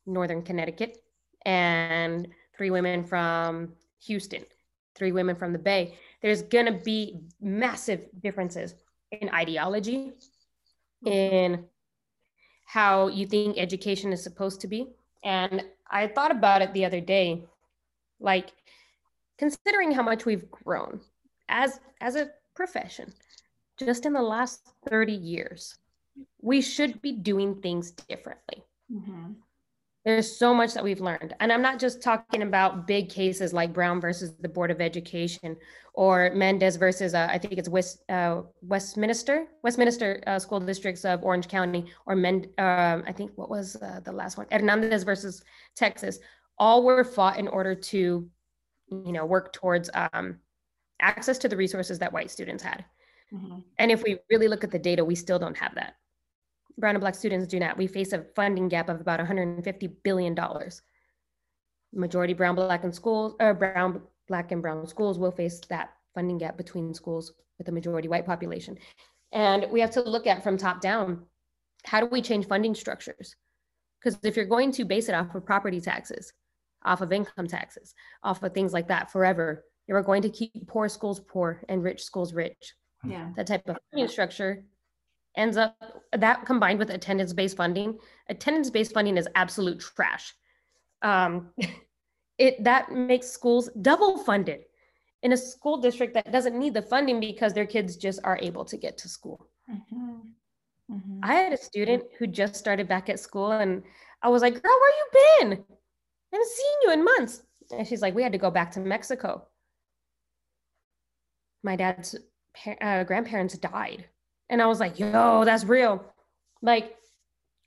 Northern 0.05 0.43
Connecticut 0.43 0.97
and 1.45 2.27
three 2.55 2.69
women 2.69 3.03
from 3.03 3.73
Houston, 4.05 4.45
three 4.95 5.11
women 5.11 5.35
from 5.35 5.53
the 5.53 5.59
Bay. 5.59 5.97
There's 6.21 6.43
gonna 6.43 6.79
be 6.79 7.21
massive 7.41 8.01
differences 8.21 8.75
in 9.11 9.29
ideology, 9.29 10.13
in 11.05 11.65
how 12.65 13.07
you 13.07 13.25
think 13.25 13.57
education 13.57 14.13
is 14.13 14.23
supposed 14.23 14.61
to 14.61 14.67
be. 14.67 14.87
And 15.23 15.63
I 15.89 16.07
thought 16.07 16.31
about 16.31 16.61
it 16.61 16.73
the 16.73 16.85
other 16.85 17.01
day, 17.01 17.43
like 18.19 18.51
considering 19.37 19.91
how 19.91 20.03
much 20.03 20.25
we've 20.25 20.49
grown 20.49 21.01
as 21.49 21.79
as 21.99 22.15
a 22.15 22.31
profession 22.55 23.13
just 23.77 24.05
in 24.05 24.13
the 24.13 24.21
last 24.21 24.67
30 24.87 25.13
years, 25.13 25.77
we 26.41 26.61
should 26.61 27.01
be 27.01 27.11
doing 27.11 27.61
things 27.61 27.91
differently. 27.91 28.63
Mhm. 28.91 29.35
There's 30.03 30.35
so 30.35 30.53
much 30.53 30.73
that 30.73 30.83
we've 30.83 30.99
learned. 30.99 31.35
And 31.39 31.51
I'm 31.53 31.61
not 31.61 31.79
just 31.79 32.01
talking 32.01 32.41
about 32.41 32.87
big 32.87 33.09
cases 33.09 33.53
like 33.53 33.71
Brown 33.71 34.01
versus 34.01 34.33
the 34.39 34.49
Board 34.49 34.71
of 34.71 34.81
Education 34.81 35.55
or 35.93 36.31
Mendez 36.33 36.75
versus, 36.75 37.13
uh, 37.13 37.27
I 37.29 37.37
think 37.37 37.53
it's 37.59 37.69
West, 37.69 38.01
uh, 38.09 38.41
Westminster, 38.63 39.45
Westminster 39.63 40.23
uh, 40.25 40.39
School 40.39 40.59
Districts 40.59 41.05
of 41.05 41.23
Orange 41.23 41.47
County, 41.47 41.85
or 42.07 42.15
Mend, 42.15 42.47
um, 42.57 43.03
I 43.05 43.11
think 43.11 43.31
what 43.35 43.49
was 43.49 43.75
uh, 43.75 43.99
the 44.03 44.11
last 44.11 44.37
one? 44.37 44.47
Hernandez 44.51 45.03
versus 45.03 45.43
Texas. 45.75 46.17
All 46.57 46.83
were 46.83 47.03
fought 47.03 47.37
in 47.37 47.47
order 47.47 47.75
to, 47.75 48.27
you 48.89 49.11
know, 49.11 49.25
work 49.25 49.53
towards 49.53 49.89
um, 49.93 50.39
access 50.99 51.37
to 51.39 51.47
the 51.47 51.57
resources 51.57 51.99
that 51.99 52.11
white 52.11 52.31
students 52.31 52.63
had. 52.63 52.85
Mhm. 53.31 53.63
And 53.77 53.91
if 53.91 54.03
we 54.03 54.19
really 54.29 54.47
look 54.47 54.63
at 54.63 54.71
the 54.71 54.79
data, 54.79 55.05
we 55.05 55.15
still 55.15 55.39
don't 55.39 55.57
have 55.57 55.75
that. 55.75 55.95
Brown 56.77 56.95
and 56.95 57.01
Black 57.01 57.15
students 57.15 57.47
do 57.47 57.59
not. 57.59 57.77
We 57.77 57.87
face 57.87 58.13
a 58.13 58.25
funding 58.35 58.67
gap 58.67 58.89
of 58.89 59.01
about 59.01 59.19
150 59.19 59.87
billion 60.03 60.35
dollars. 60.35 60.81
Majority 61.93 62.33
Brown, 62.33 62.55
Black, 62.55 62.83
and 62.83 62.95
schools, 62.95 63.35
or 63.39 63.53
Brown, 63.53 64.01
Black, 64.27 64.51
and 64.51 64.61
Brown 64.61 64.87
schools 64.87 65.19
will 65.19 65.31
face 65.31 65.59
that 65.69 65.89
funding 66.15 66.37
gap 66.37 66.57
between 66.57 66.93
schools 66.93 67.33
with 67.57 67.67
a 67.67 67.71
majority 67.71 68.07
white 68.07 68.25
population. 68.25 68.77
And 69.33 69.67
we 69.71 69.81
have 69.81 69.91
to 69.91 70.01
look 70.01 70.25
at 70.27 70.43
from 70.43 70.57
top 70.57 70.81
down. 70.81 71.23
How 71.85 71.99
do 71.99 72.05
we 72.05 72.21
change 72.21 72.47
funding 72.47 72.75
structures? 72.75 73.35
Because 73.99 74.17
if 74.23 74.35
you're 74.35 74.45
going 74.45 74.71
to 74.73 74.85
base 74.85 75.09
it 75.09 75.15
off 75.15 75.35
of 75.35 75.45
property 75.45 75.81
taxes, 75.81 76.33
off 76.83 77.01
of 77.01 77.11
income 77.11 77.47
taxes, 77.47 77.93
off 78.23 78.41
of 78.41 78.53
things 78.53 78.73
like 78.73 78.87
that 78.87 79.11
forever, 79.11 79.63
you're 79.87 80.01
going 80.01 80.21
to 80.21 80.29
keep 80.29 80.67
poor 80.67 80.87
schools 80.87 81.19
poor 81.19 81.63
and 81.69 81.83
rich 81.83 82.03
schools 82.03 82.33
rich 82.33 82.73
Yeah. 83.03 83.31
that 83.35 83.47
type 83.47 83.67
of 83.67 83.77
funding 83.91 84.07
structure 84.07 84.63
ends 85.35 85.57
up 85.57 85.75
that 86.13 86.45
combined 86.45 86.79
with 86.79 86.89
attendance 86.89 87.33
based 87.33 87.57
funding 87.57 87.97
attendance 88.29 88.69
based 88.69 88.93
funding 88.93 89.17
is 89.17 89.27
absolute 89.35 89.79
trash. 89.79 90.33
Um, 91.01 91.51
it 92.37 92.63
that 92.63 92.91
makes 92.91 93.27
schools 93.27 93.69
double 93.81 94.17
funded 94.17 94.61
in 95.23 95.33
a 95.33 95.37
school 95.37 95.77
district 95.77 96.13
that 96.15 96.31
doesn't 96.31 96.57
need 96.57 96.73
the 96.73 96.81
funding 96.81 97.19
because 97.19 97.53
their 97.53 97.65
kids 97.65 97.95
just 97.95 98.19
are 98.23 98.39
able 98.41 98.65
to 98.65 98.77
get 98.77 98.97
to 98.99 99.07
school. 99.09 99.47
Mhm. 99.69 100.21
Mhm. 100.91 101.19
i 101.23 101.33
had 101.35 101.53
a 101.53 101.57
student 101.57 102.03
who 102.17 102.27
just 102.27 102.55
started 102.55 102.87
back 102.87 103.07
at 103.07 103.19
school 103.19 103.51
and 103.53 103.83
i 104.23 104.27
was 104.27 104.41
like 104.41 104.55
girl 104.61 104.77
where 104.81 104.95
you 104.99 105.05
been? 105.13 105.51
I 105.53 106.35
haven't 106.35 106.49
seen 106.49 106.75
you 106.83 106.91
in 106.91 107.03
months. 107.03 107.43
And 107.71 107.87
she's 107.87 108.01
like 108.01 108.15
we 108.15 108.23
had 108.23 108.31
to 108.33 108.37
go 108.37 108.51
back 108.51 108.71
to 108.71 108.79
mexico. 108.79 109.47
My 111.63 111.75
dad's 111.75 112.15
uh, 112.81 113.03
grandparents 113.05 113.57
died 113.57 114.09
and 114.51 114.61
i 114.61 114.67
was 114.67 114.79
like 114.79 114.99
yo 114.99 115.43
that's 115.43 115.63
real 115.63 116.05
like 116.61 116.95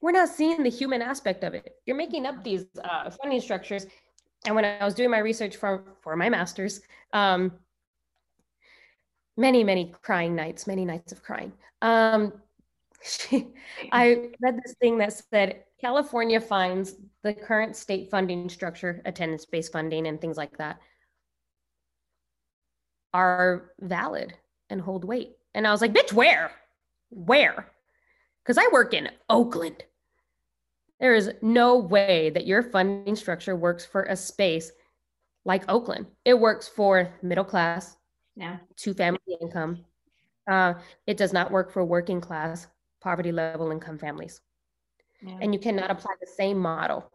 we're 0.01 0.13
not 0.13 0.29
seeing 0.29 0.63
the 0.63 0.71
human 0.71 1.03
aspect 1.03 1.43
of 1.43 1.55
it 1.55 1.75
you're 1.87 1.97
making 1.97 2.27
up 2.27 2.45
these 2.45 2.67
uh, 2.85 3.11
funding 3.11 3.41
structures 3.41 3.87
and 4.47 4.55
when 4.55 4.65
i 4.65 4.85
was 4.85 4.95
doing 4.95 5.11
my 5.11 5.19
research 5.19 5.57
for 5.57 5.83
for 6.01 6.15
my 6.15 6.29
master's 6.29 6.81
um, 7.13 7.51
many, 9.37 9.65
many 9.65 9.93
crying 10.03 10.35
nights, 10.35 10.67
many 10.67 10.85
nights 10.85 11.13
of 11.13 11.23
crying. 11.23 11.53
Um, 11.83 12.35
I 13.93 14.31
read 14.41 14.61
this 14.63 14.75
thing 14.81 14.99
that 14.99 15.13
said 15.13 15.65
California 15.81 16.41
finds 16.41 16.95
the 17.23 17.35
current 17.35 17.77
state 17.77 18.11
funding 18.11 18.49
structure, 18.49 19.03
attendance 19.05 19.45
based 19.45 19.73
funding, 19.73 20.07
and 20.07 20.21
things 20.21 20.37
like 20.37 20.57
that 20.59 20.79
are 23.13 23.73
valid 23.81 24.35
and 24.71 24.81
hold 24.81 25.05
weight. 25.05 25.37
And 25.55 25.67
I 25.67 25.71
was 25.71 25.81
like, 25.81 25.93
bitch, 25.93 26.13
where? 26.13 26.51
Where? 27.15 27.71
Because 28.43 28.59
I 28.59 28.69
work 28.73 28.93
in 28.93 29.09
Oakland. 29.31 29.83
There 31.01 31.15
is 31.15 31.31
no 31.43 31.79
way 31.79 32.31
that 32.31 32.47
your 32.47 32.63
funding 32.63 33.17
structure 33.17 33.57
works 33.57 33.85
for 33.87 34.03
a 34.05 34.17
space 34.17 34.73
like 35.45 35.65
Oakland. 35.69 36.07
It 36.25 36.39
works 36.39 36.69
for 36.69 37.13
middle 37.23 37.45
class, 37.45 37.97
Yeah. 38.37 38.59
two 38.77 38.95
family 38.95 39.21
income. 39.41 39.85
Uh, 40.51 40.75
it 41.07 41.17
does 41.17 41.33
not 41.33 41.51
work 41.51 41.73
for 41.73 41.85
working 41.85 42.21
class, 42.21 42.67
poverty 43.01 43.33
level 43.33 43.71
income 43.71 43.99
families. 43.99 44.41
yeah. 45.23 45.39
And 45.41 45.55
you 45.55 45.61
cannot 45.61 45.91
apply 45.91 46.15
the 46.21 46.27
same 46.27 46.59
model 46.59 47.11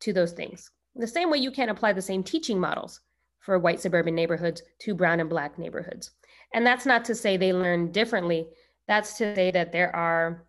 to 0.00 0.12
those 0.12 0.32
things. 0.32 0.70
The 0.94 1.06
same 1.06 1.30
way 1.30 1.38
you 1.38 1.50
can't 1.50 1.70
apply 1.70 1.92
the 1.92 2.02
same 2.02 2.22
teaching 2.22 2.58
models 2.58 3.00
for 3.40 3.58
white 3.58 3.80
suburban 3.80 4.14
neighborhoods 4.14 4.62
to 4.80 4.94
brown 4.94 5.20
and 5.20 5.28
black 5.28 5.58
neighborhoods. 5.58 6.10
And 6.54 6.66
that's 6.66 6.86
not 6.86 7.04
to 7.06 7.14
say 7.14 7.36
they 7.36 7.52
learn 7.52 7.92
differently. 7.92 8.48
That's 8.92 9.16
to 9.16 9.34
say 9.34 9.50
that 9.52 9.72
there 9.72 9.96
are 9.96 10.44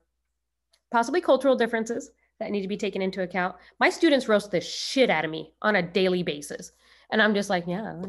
possibly 0.92 1.22
cultural 1.22 1.56
differences 1.56 2.12
that 2.42 2.52
need 2.52 2.62
to 2.62 2.68
be 2.68 2.76
taken 2.76 3.02
into 3.02 3.22
account. 3.22 3.56
My 3.80 3.90
students 3.90 4.28
roast 4.28 4.52
the 4.52 4.60
shit 4.60 5.10
out 5.10 5.24
of 5.24 5.32
me 5.32 5.54
on 5.62 5.78
a 5.78 5.82
daily 5.82 6.24
basis. 6.24 6.74
And 7.10 7.22
I'm 7.22 7.34
just 7.34 7.50
like, 7.50 7.64
yeah. 7.68 8.02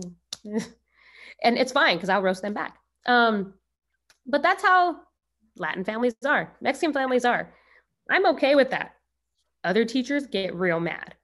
and 1.44 1.56
it's 1.56 1.70
fine 1.70 1.98
because 1.98 2.08
I'll 2.08 2.20
roast 2.20 2.42
them 2.42 2.52
back. 2.52 2.78
Um, 3.06 3.54
but 4.26 4.42
that's 4.42 4.60
how 4.60 5.02
Latin 5.56 5.84
families 5.84 6.16
are, 6.26 6.52
Mexican 6.60 6.92
families 6.92 7.24
are. 7.24 7.54
I'm 8.10 8.26
okay 8.30 8.56
with 8.56 8.70
that. 8.70 8.96
Other 9.62 9.84
teachers 9.84 10.26
get 10.26 10.52
real 10.52 10.80
mad. 10.80 11.14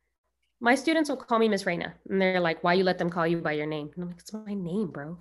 My 0.60 0.76
students 0.76 1.10
will 1.10 1.16
call 1.16 1.40
me 1.40 1.48
Miss 1.48 1.66
Reina, 1.66 1.94
and 2.08 2.22
they're 2.22 2.38
like, 2.38 2.62
"Why 2.62 2.74
you 2.74 2.84
let 2.84 2.98
them 2.98 3.10
call 3.10 3.26
you 3.26 3.38
by 3.38 3.52
your 3.54 3.66
name?" 3.66 3.90
And 3.96 4.04
I'm 4.04 4.10
like, 4.10 4.20
"It's 4.20 4.32
my 4.32 4.54
name, 4.54 4.92
bro." 4.92 5.18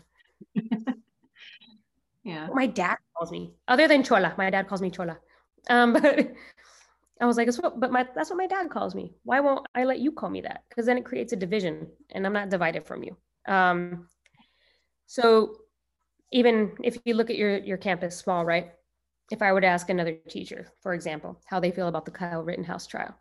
yeah. 2.24 2.48
My 2.54 2.68
dad 2.68 2.98
calls 3.18 3.32
me, 3.32 3.54
other 3.68 3.88
than 3.88 4.04
Chola. 4.04 4.34
My 4.38 4.50
dad 4.50 4.68
calls 4.68 4.82
me 4.82 4.90
Chola. 4.90 5.18
Um, 5.70 5.94
but 6.02 6.34
I 7.22 7.26
was 7.26 7.38
like, 7.38 7.48
"That's 7.48 7.60
what," 7.60 7.80
but 7.80 7.92
my 7.92 8.08
that's 8.16 8.30
what 8.30 8.38
my 8.38 8.48
dad 8.48 8.70
calls 8.70 8.96
me. 8.96 9.14
Why 9.24 9.40
won't 9.40 9.68
I 9.76 9.84
let 9.84 10.00
you 10.00 10.12
call 10.12 10.30
me 10.30 10.42
that? 10.42 10.64
Because 10.70 10.86
then 10.86 10.98
it 10.98 11.06
creates 11.06 11.34
a 11.34 11.36
division, 11.36 11.88
and 12.12 12.26
I'm 12.26 12.34
not 12.34 12.50
divided 12.50 12.86
from 12.86 13.04
you. 13.04 13.18
Um, 13.48 14.08
so 15.08 15.56
even 16.32 16.76
if 16.84 16.98
you 17.06 17.14
look 17.16 17.30
at 17.30 17.38
your 17.38 17.58
your 17.58 17.78
campus 17.78 18.18
small, 18.18 18.46
right? 18.46 18.72
If 19.32 19.42
I 19.42 19.52
were 19.54 19.62
to 19.62 19.68
ask 19.68 19.90
another 19.90 20.14
teacher, 20.30 20.68
for 20.82 20.94
example, 20.94 21.40
how 21.46 21.60
they 21.60 21.72
feel 21.72 21.88
about 21.88 22.06
the 22.06 22.12
Kyle 22.12 22.44
Rittenhouse 22.44 22.88
trial, 22.88 23.16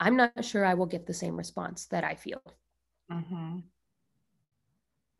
I'm 0.00 0.16
not 0.16 0.44
sure 0.44 0.64
I 0.64 0.74
will 0.74 0.86
get 0.86 1.06
the 1.06 1.14
same 1.14 1.36
response 1.36 1.86
that 1.86 2.04
I 2.04 2.14
feel. 2.16 2.42
Mm-hmm. 3.10 3.58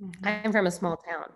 Mhm. 0.03 0.45
I'm 0.45 0.53
from 0.53 0.67
a 0.67 0.71
small 0.71 0.97
town. 0.97 1.33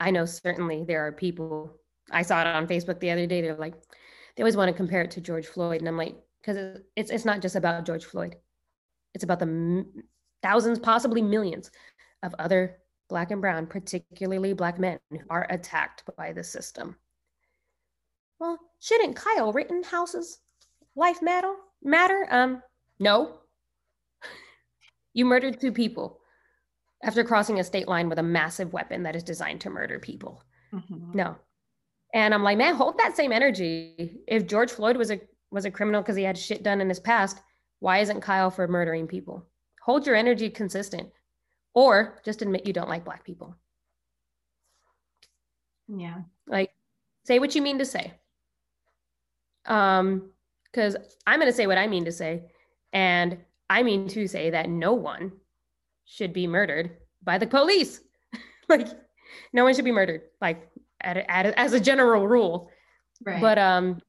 I 0.00 0.10
know 0.10 0.24
certainly 0.24 0.84
there 0.84 1.06
are 1.06 1.12
people. 1.12 1.76
I 2.10 2.22
saw 2.22 2.40
it 2.40 2.46
on 2.46 2.66
Facebook 2.66 2.98
the 2.98 3.10
other 3.10 3.26
day. 3.26 3.42
They're 3.42 3.54
like, 3.54 3.74
they 4.34 4.42
always 4.42 4.56
want 4.56 4.70
to 4.70 4.76
compare 4.76 5.02
it 5.02 5.10
to 5.12 5.20
George 5.20 5.46
Floyd, 5.46 5.80
and 5.80 5.88
I'm 5.88 5.96
like, 5.96 6.16
because 6.40 6.80
it's 6.96 7.10
it's 7.10 7.26
not 7.26 7.42
just 7.42 7.54
about 7.54 7.84
George 7.84 8.06
Floyd. 8.06 8.36
It's 9.14 9.24
about 9.24 9.40
the 9.40 9.84
thousands, 10.42 10.78
possibly 10.78 11.20
millions, 11.20 11.70
of 12.22 12.34
other 12.38 12.78
black 13.08 13.30
and 13.30 13.40
brown, 13.40 13.66
particularly 13.66 14.54
black 14.54 14.78
men, 14.78 14.98
who 15.10 15.18
are 15.28 15.46
attacked 15.50 16.04
by 16.16 16.32
the 16.32 16.44
system. 16.44 16.96
Well, 18.38 18.58
shouldn't 18.78 19.16
Kyle 19.16 19.52
Rittenhouse's 19.52 20.38
life 20.96 21.20
matter? 21.20 21.54
Matter? 21.82 22.26
Um, 22.30 22.62
no. 22.98 23.38
You 25.12 25.24
murdered 25.24 25.60
two 25.60 25.72
people 25.72 26.19
after 27.02 27.24
crossing 27.24 27.58
a 27.58 27.64
state 27.64 27.88
line 27.88 28.08
with 28.08 28.18
a 28.18 28.22
massive 28.22 28.72
weapon 28.72 29.02
that 29.04 29.16
is 29.16 29.22
designed 29.22 29.60
to 29.62 29.70
murder 29.70 29.98
people. 29.98 30.42
Mhm. 30.72 31.14
No. 31.14 31.36
And 32.12 32.34
I'm 32.34 32.42
like, 32.42 32.58
man, 32.58 32.74
hold 32.74 32.98
that 32.98 33.16
same 33.16 33.32
energy. 33.32 34.20
If 34.26 34.46
George 34.46 34.70
Floyd 34.70 34.96
was 34.96 35.10
a 35.10 35.20
was 35.50 35.64
a 35.64 35.70
criminal 35.70 36.02
because 36.02 36.16
he 36.16 36.22
had 36.22 36.38
shit 36.38 36.62
done 36.62 36.80
in 36.80 36.88
his 36.88 37.00
past, 37.00 37.40
why 37.80 37.98
isn't 37.98 38.20
Kyle 38.20 38.50
for 38.50 38.68
murdering 38.68 39.08
people? 39.08 39.46
Hold 39.82 40.06
your 40.06 40.14
energy 40.14 40.50
consistent. 40.50 41.10
Or 41.74 42.20
just 42.24 42.42
admit 42.42 42.66
you 42.66 42.72
don't 42.72 42.88
like 42.88 43.04
black 43.04 43.24
people. 43.24 43.56
Yeah. 45.88 46.22
Like 46.46 46.72
say 47.24 47.38
what 47.38 47.54
you 47.54 47.62
mean 47.62 47.78
to 47.78 47.84
say. 47.84 48.12
Um, 49.66 50.30
because 50.64 50.96
I'm 51.26 51.40
gonna 51.40 51.52
say 51.52 51.66
what 51.66 51.78
I 51.78 51.86
mean 51.86 52.04
to 52.04 52.12
say, 52.12 52.50
and 52.92 53.38
I 53.68 53.82
mean 53.82 54.08
to 54.08 54.28
say 54.28 54.50
that 54.50 54.68
no 54.68 54.92
one 54.94 55.32
should 56.10 56.32
be 56.32 56.46
murdered 56.46 56.96
by 57.22 57.38
the 57.38 57.46
police. 57.46 58.00
like 58.68 58.88
no 59.52 59.64
one 59.64 59.74
should 59.74 59.84
be 59.84 59.92
murdered, 59.92 60.22
like 60.40 60.68
at, 61.00 61.16
a- 61.16 61.30
at 61.30 61.46
as 61.46 61.72
a 61.72 61.80
general 61.80 62.26
rule. 62.26 62.70
Right. 63.24 63.40
But 63.40 63.58
um, 63.58 64.02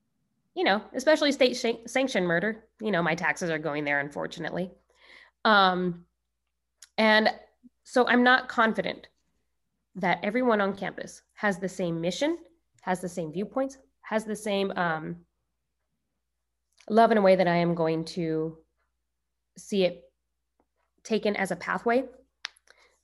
you 0.56 0.64
know, 0.64 0.82
especially 0.96 1.32
state 1.32 1.56
shan- 1.56 1.88
sanctioned 1.88 2.28
murder. 2.28 2.66
You 2.82 2.92
know, 2.92 3.04
my 3.04 3.16
taxes 3.16 3.50
are 3.52 3.60
going 3.60 3.86
there, 3.86 4.00
unfortunately. 4.00 4.72
Um, 5.46 6.06
and 6.98 7.30
so 7.84 8.08
I'm 8.08 8.24
not 8.24 8.50
confident 8.50 9.08
that 9.96 10.20
everyone 10.24 10.60
on 10.62 10.76
campus 10.76 11.22
has 11.34 11.60
the 11.60 11.70
same 11.70 12.02
mission, 12.02 12.38
has 12.82 13.00
the 13.00 13.10
same 13.10 13.32
viewpoints, 13.32 13.78
has 14.02 14.26
the 14.26 14.36
same 14.36 14.72
um, 14.72 15.18
love 16.90 17.12
in 17.12 17.18
a 17.18 17.22
way 17.22 17.36
that 17.36 17.48
I 17.48 17.58
am 17.58 17.76
going 17.76 18.06
to 18.06 18.58
see 19.58 19.84
it 19.84 20.11
taken 21.04 21.36
as 21.36 21.52
a 21.52 21.56
pathway 21.56 22.04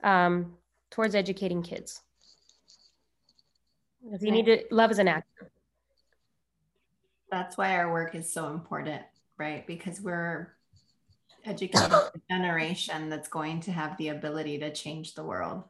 um, 0.03 0.57
towards 0.89 1.15
educating 1.15 1.61
kids. 1.63 2.01
Because 4.03 4.23
you 4.23 4.31
need 4.31 4.45
to 4.45 4.63
love 4.71 4.91
is 4.91 4.99
an 4.99 5.07
act. 5.07 5.27
that's 7.29 7.57
why 7.57 7.75
our 7.75 7.91
work 7.91 8.15
is 8.15 8.31
so 8.31 8.47
important, 8.51 9.01
right? 9.37 9.67
Because 9.67 9.99
we're 9.99 10.55
educating 11.45 11.91
a 11.91 12.11
generation 12.31 13.09
that's 13.09 13.27
going 13.27 13.59
to 13.61 13.71
have 13.71 13.97
the 13.97 14.09
ability 14.09 14.59
to 14.59 14.71
change 14.71 15.13
the 15.13 15.23
world. 15.23 15.63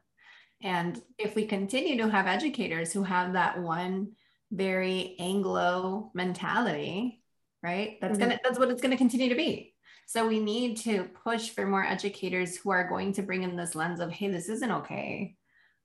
And 0.61 1.01
if 1.17 1.35
we 1.35 1.45
continue 1.45 1.97
to 1.97 2.09
have 2.09 2.27
educators 2.27 2.91
who 2.93 3.03
have 3.03 3.33
that 3.33 3.59
one 3.59 4.13
very 4.51 5.15
Anglo 5.19 6.11
mentality, 6.13 7.21
right? 7.61 7.97
That's 8.01 8.17
Mhm. 8.17 8.21
gonna 8.21 8.39
that's 8.43 8.59
what 8.59 8.69
it's 8.69 8.81
gonna 8.81 8.97
continue 8.97 9.29
to 9.29 9.35
be. 9.35 9.75
So 10.07 10.25
we 10.25 10.39
need 10.39 10.77
to 10.77 11.09
push 11.25 11.49
for 11.49 11.67
more 11.67 11.83
educators 11.83 12.55
who 12.55 12.69
are 12.71 12.87
going 12.87 13.11
to 13.13 13.21
bring 13.21 13.43
in 13.43 13.57
this 13.57 13.75
lens 13.75 13.99
of, 13.99 14.09
hey, 14.09 14.29
this 14.29 14.47
isn't 14.47 14.71
okay. 14.71 15.35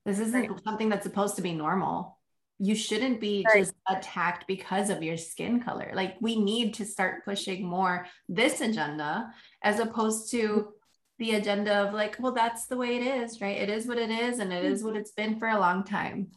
This 0.07 0.21
isn't 0.21 0.49
Right. 0.49 0.65
something 0.65 0.89
that's 0.89 1.03
supposed 1.03 1.35
to 1.37 1.43
be 1.43 1.53
normal. 1.53 2.21
You 2.61 2.77
shouldn't 2.77 3.21
be 3.21 3.45
Right. 3.45 3.65
just 3.65 3.75
attacked 3.89 4.47
because 4.47 4.91
of 4.91 5.03
your 5.03 5.17
skin 5.17 5.61
color. 5.61 5.91
Like 5.93 6.19
we 6.21 6.37
need 6.37 6.75
to 6.75 6.85
start 6.85 7.25
pushing 7.25 7.67
more 7.67 8.07
this 8.29 8.61
agenda 8.61 9.35
as 9.61 9.81
opposed 9.81 10.31
to 10.31 10.49
mm-hmm. 10.49 10.71
the 11.19 11.33
agenda 11.33 11.75
of 11.75 11.93
like, 11.93 12.17
well, 12.21 12.33
that's 12.33 12.67
the 12.67 12.77
way 12.77 12.99
it 12.99 13.03
is, 13.03 13.41
right? 13.41 13.57
It 13.57 13.71
is 13.71 13.89
what 13.89 13.99
it 13.99 14.11
is, 14.11 14.39
and 14.39 14.53
it 14.53 14.65
is 14.65 14.85
what 14.85 14.93
mm-hmm. 14.93 15.01
it's 15.01 15.11
been 15.11 15.41
for 15.41 15.49
a 15.49 15.59
long 15.59 15.83
time. 15.83 16.31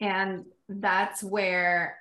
And 0.00 0.46
that's 0.70 1.22
where 1.22 1.98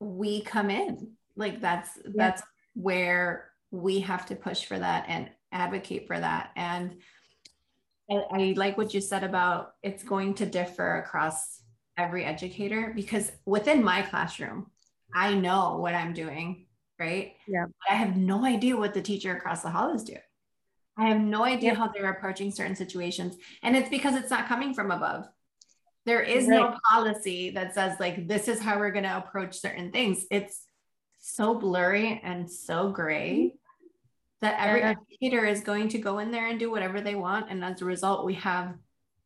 we 0.00 0.40
come 0.40 0.70
in. 0.70 1.12
Like 1.36 1.60
that's 1.60 1.90
that's 2.06 2.42
where 2.74 3.50
we 3.74 4.00
have 4.00 4.24
to 4.26 4.36
push 4.36 4.64
for 4.64 4.78
that 4.78 5.06
and 5.08 5.28
advocate 5.50 6.06
for 6.06 6.18
that. 6.18 6.50
And 6.54 6.96
I, 8.08 8.22
I 8.30 8.54
like 8.56 8.78
what 8.78 8.94
you 8.94 9.00
said 9.00 9.24
about 9.24 9.72
it's 9.82 10.04
going 10.04 10.34
to 10.34 10.46
differ 10.46 10.98
across 10.98 11.60
every 11.98 12.24
educator 12.24 12.92
because 12.94 13.32
within 13.44 13.82
my 13.82 14.02
classroom, 14.02 14.70
I 15.12 15.34
know 15.34 15.78
what 15.78 15.94
I'm 15.94 16.12
doing, 16.12 16.66
right? 17.00 17.32
Yeah. 17.48 17.66
But 17.66 17.94
I 17.94 17.94
have 17.96 18.16
no 18.16 18.44
idea 18.44 18.76
what 18.76 18.94
the 18.94 19.02
teacher 19.02 19.36
across 19.36 19.62
the 19.62 19.70
hall 19.70 19.92
is 19.92 20.04
doing. 20.04 20.20
I 20.96 21.08
have 21.08 21.20
no 21.20 21.44
idea 21.44 21.70
Yep. 21.70 21.78
how 21.78 21.88
they're 21.88 22.10
approaching 22.10 22.52
certain 22.52 22.76
situations. 22.76 23.36
And 23.64 23.76
it's 23.76 23.88
because 23.88 24.14
it's 24.14 24.30
not 24.30 24.46
coming 24.46 24.72
from 24.74 24.92
above. 24.92 25.26
There 26.06 26.20
is 26.22 26.46
no 26.46 26.76
policy 26.90 27.50
that 27.50 27.74
says, 27.74 27.98
like, 27.98 28.28
this 28.28 28.46
is 28.46 28.60
how 28.60 28.78
we're 28.78 28.92
going 28.92 29.04
to 29.04 29.16
approach 29.16 29.58
certain 29.58 29.90
things. 29.90 30.26
It's 30.30 30.66
so 31.18 31.54
blurry 31.54 32.20
and 32.22 32.48
so 32.48 32.90
gray 32.90 33.54
that 34.40 34.60
every 34.60 34.80
Yeah. 34.80 34.94
educator 35.10 35.44
is 35.46 35.60
going 35.62 35.88
to 35.90 35.98
go 35.98 36.18
in 36.18 36.30
there 36.30 36.46
and 36.48 36.58
do 36.58 36.70
whatever 36.70 37.00
they 37.00 37.14
want. 37.14 37.50
And 37.50 37.64
as 37.64 37.80
a 37.82 37.84
result, 37.84 38.24
we 38.26 38.34
have 38.34 38.76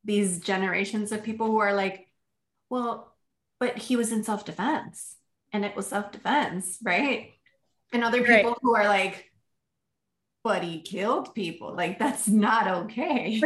these 0.04 0.40
generations 0.40 1.12
of 1.12 1.22
people 1.24 1.46
who 1.48 1.58
are 1.58 1.74
like, 1.74 2.08
well, 2.70 3.14
but 3.60 3.76
he 3.78 3.96
was 3.96 4.12
in 4.12 4.22
self 4.24 4.44
defense 4.44 5.16
and 5.52 5.64
it 5.64 5.74
was 5.76 5.88
self 5.88 6.12
defense, 6.12 6.78
right? 6.82 7.32
And 7.92 8.04
other 8.04 8.22
Right. 8.22 8.44
people 8.44 8.56
who 8.62 8.74
are 8.76 8.86
like, 8.88 9.30
but 10.44 10.62
he 10.62 10.80
killed 10.82 11.34
people. 11.34 11.74
Like, 11.74 11.98
that's 11.98 12.28
not 12.28 12.68
okay. 12.84 13.40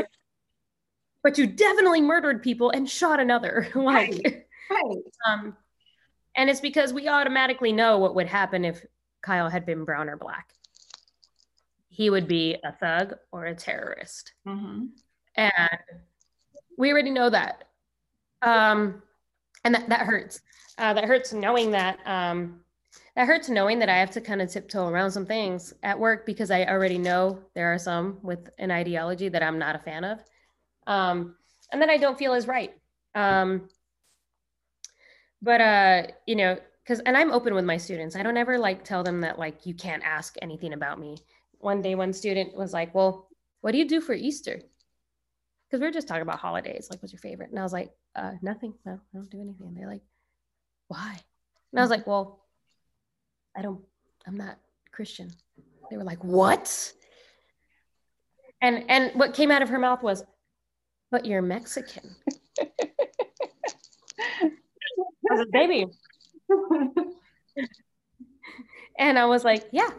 but 1.22 1.38
you 1.38 1.46
definitely 1.46 2.00
murdered 2.00 2.42
people 2.42 2.70
and 2.70 2.88
shot 2.88 3.20
another. 3.20 3.68
like, 3.74 4.20
Right. 4.22 4.46
Right. 4.70 4.98
um, 5.28 5.56
and 6.36 6.50
it's 6.50 6.60
because 6.60 6.92
we 6.92 7.08
automatically 7.08 7.72
know 7.72 7.98
what 7.98 8.14
would 8.14 8.26
happen 8.26 8.64
if 8.64 8.84
Kyle 9.22 9.48
had 9.48 9.66
been 9.66 9.84
brown 9.84 10.08
or 10.08 10.16
black. 10.16 10.52
He 11.93 12.09
would 12.09 12.26
be 12.26 12.57
a 12.64 12.72
thug 12.72 13.14
or 13.30 13.45
a 13.45 13.55
terrorist. 13.55 14.32
Mhm. 14.47 14.88
And 15.34 15.53
we 16.78 16.90
already 16.90 17.11
know 17.11 17.28
that. 17.28 17.64
Um, 18.40 19.03
and 19.64 19.74
that, 19.74 19.88
that 19.90 20.01
hurts. 20.01 20.40
Uh, 20.78 20.95
that 20.95 21.05
hurts 21.05 21.32
knowing 21.32 21.70
that. 21.72 21.99
Um, 22.07 22.64
that 23.14 23.26
hurts 23.26 23.51
knowing 23.51 23.78
that 23.78 23.90
I 23.90 23.99
have 23.99 24.11
to 24.12 24.20
kind 24.22 24.40
of 24.40 24.51
tiptoe 24.51 24.88
around 24.88 25.11
some 25.11 25.26
things 25.26 25.74
at 25.82 25.99
work 25.99 26.24
because 26.24 26.51
I 26.51 26.64
already 26.64 26.99
know 26.99 27.38
there 27.55 27.72
are 27.72 27.78
some 27.78 28.18
with 28.22 28.49
an 28.59 28.70
ideology 28.70 29.28
that 29.28 29.43
I'm 29.43 29.59
not 29.59 29.76
a 29.76 29.78
fan 29.78 30.05
of. 30.05 30.18
Um, 30.86 31.36
and 31.70 31.80
that 31.82 31.90
I 31.90 31.99
don't 31.99 32.18
feel 32.18 32.32
is 32.32 32.49
right. 32.49 32.74
Um, 33.14 33.68
but 35.43 35.61
uh 35.61 36.03
you 36.26 36.36
know 36.36 36.57
because 36.82 37.01
and 37.01 37.16
i'm 37.16 37.32
open 37.32 37.55
with 37.55 37.64
my 37.64 37.76
students 37.76 38.16
i 38.16 38.22
don't 38.22 38.36
ever 38.36 38.59
like 38.59 38.84
tell 38.84 39.03
them 39.03 39.20
that 39.20 39.38
like 39.38 39.66
you 39.66 39.74
can't 39.74 40.03
ask 40.05 40.36
anything 40.40 40.72
about 40.72 40.99
me 40.99 41.18
one 41.62 41.80
day 41.80 41.94
one 41.94 42.12
student 42.12 42.54
was 42.54 42.72
like 42.72 42.94
well 42.94 43.28
what 43.60 43.70
do 43.72 43.78
you 43.78 43.86
do 43.86 44.00
for 44.00 44.12
easter? 44.12 44.60
Because 45.68 45.80
we 45.80 45.86
were 45.86 45.92
just 45.92 46.08
talking 46.08 46.22
about 46.22 46.40
holidays 46.40 46.88
like 46.90 47.00
what's 47.02 47.12
your 47.12 47.20
favorite? 47.20 47.50
And 47.50 47.58
i 47.58 47.62
was 47.62 47.72
like 47.72 47.92
uh 48.16 48.32
nothing. 48.42 48.74
No 48.84 48.92
i 48.92 49.16
don't 49.16 49.30
do 49.30 49.40
anything. 49.40 49.68
And 49.68 49.76
they're 49.76 49.86
like 49.86 50.02
why? 50.88 51.18
And 51.72 51.78
i 51.78 51.82
was 51.82 51.90
like 51.90 52.06
well 52.06 52.40
i 53.56 53.62
don't 53.62 53.80
i'm 54.26 54.36
not 54.36 54.58
christian. 54.90 55.30
They 55.90 55.96
were 55.96 56.04
like 56.04 56.22
what? 56.24 56.92
And 58.60 58.84
and 58.88 59.12
what 59.14 59.34
came 59.34 59.50
out 59.50 59.62
of 59.62 59.68
her 59.68 59.78
mouth 59.78 60.02
was 60.02 60.24
but 61.10 61.26
you're 61.26 61.42
mexican. 61.42 62.16
I 65.30 65.34
was 65.34 65.38
like, 65.38 65.50
baby. 65.52 65.86
And 68.98 69.18
I 69.18 69.26
was 69.26 69.44
like, 69.44 69.64
yeah, 69.72 69.90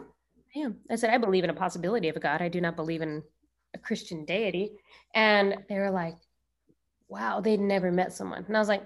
I. 0.54 0.74
I 0.90 0.96
said, 0.96 1.10
I 1.10 1.18
believe 1.18 1.44
in 1.44 1.50
a 1.50 1.54
possibility 1.54 2.08
of 2.08 2.16
a 2.16 2.20
God. 2.20 2.40
I 2.40 2.48
do 2.48 2.60
not 2.60 2.76
believe 2.76 3.02
in 3.02 3.22
a 3.74 3.78
Christian 3.78 4.24
deity. 4.24 4.72
And 5.14 5.56
they 5.68 5.78
were 5.78 5.90
like, 5.90 6.16
wow, 7.08 7.40
they'd 7.40 7.60
never 7.60 7.90
met 7.90 8.12
someone. 8.12 8.44
And 8.46 8.56
I 8.56 8.60
was 8.60 8.68
like, 8.68 8.84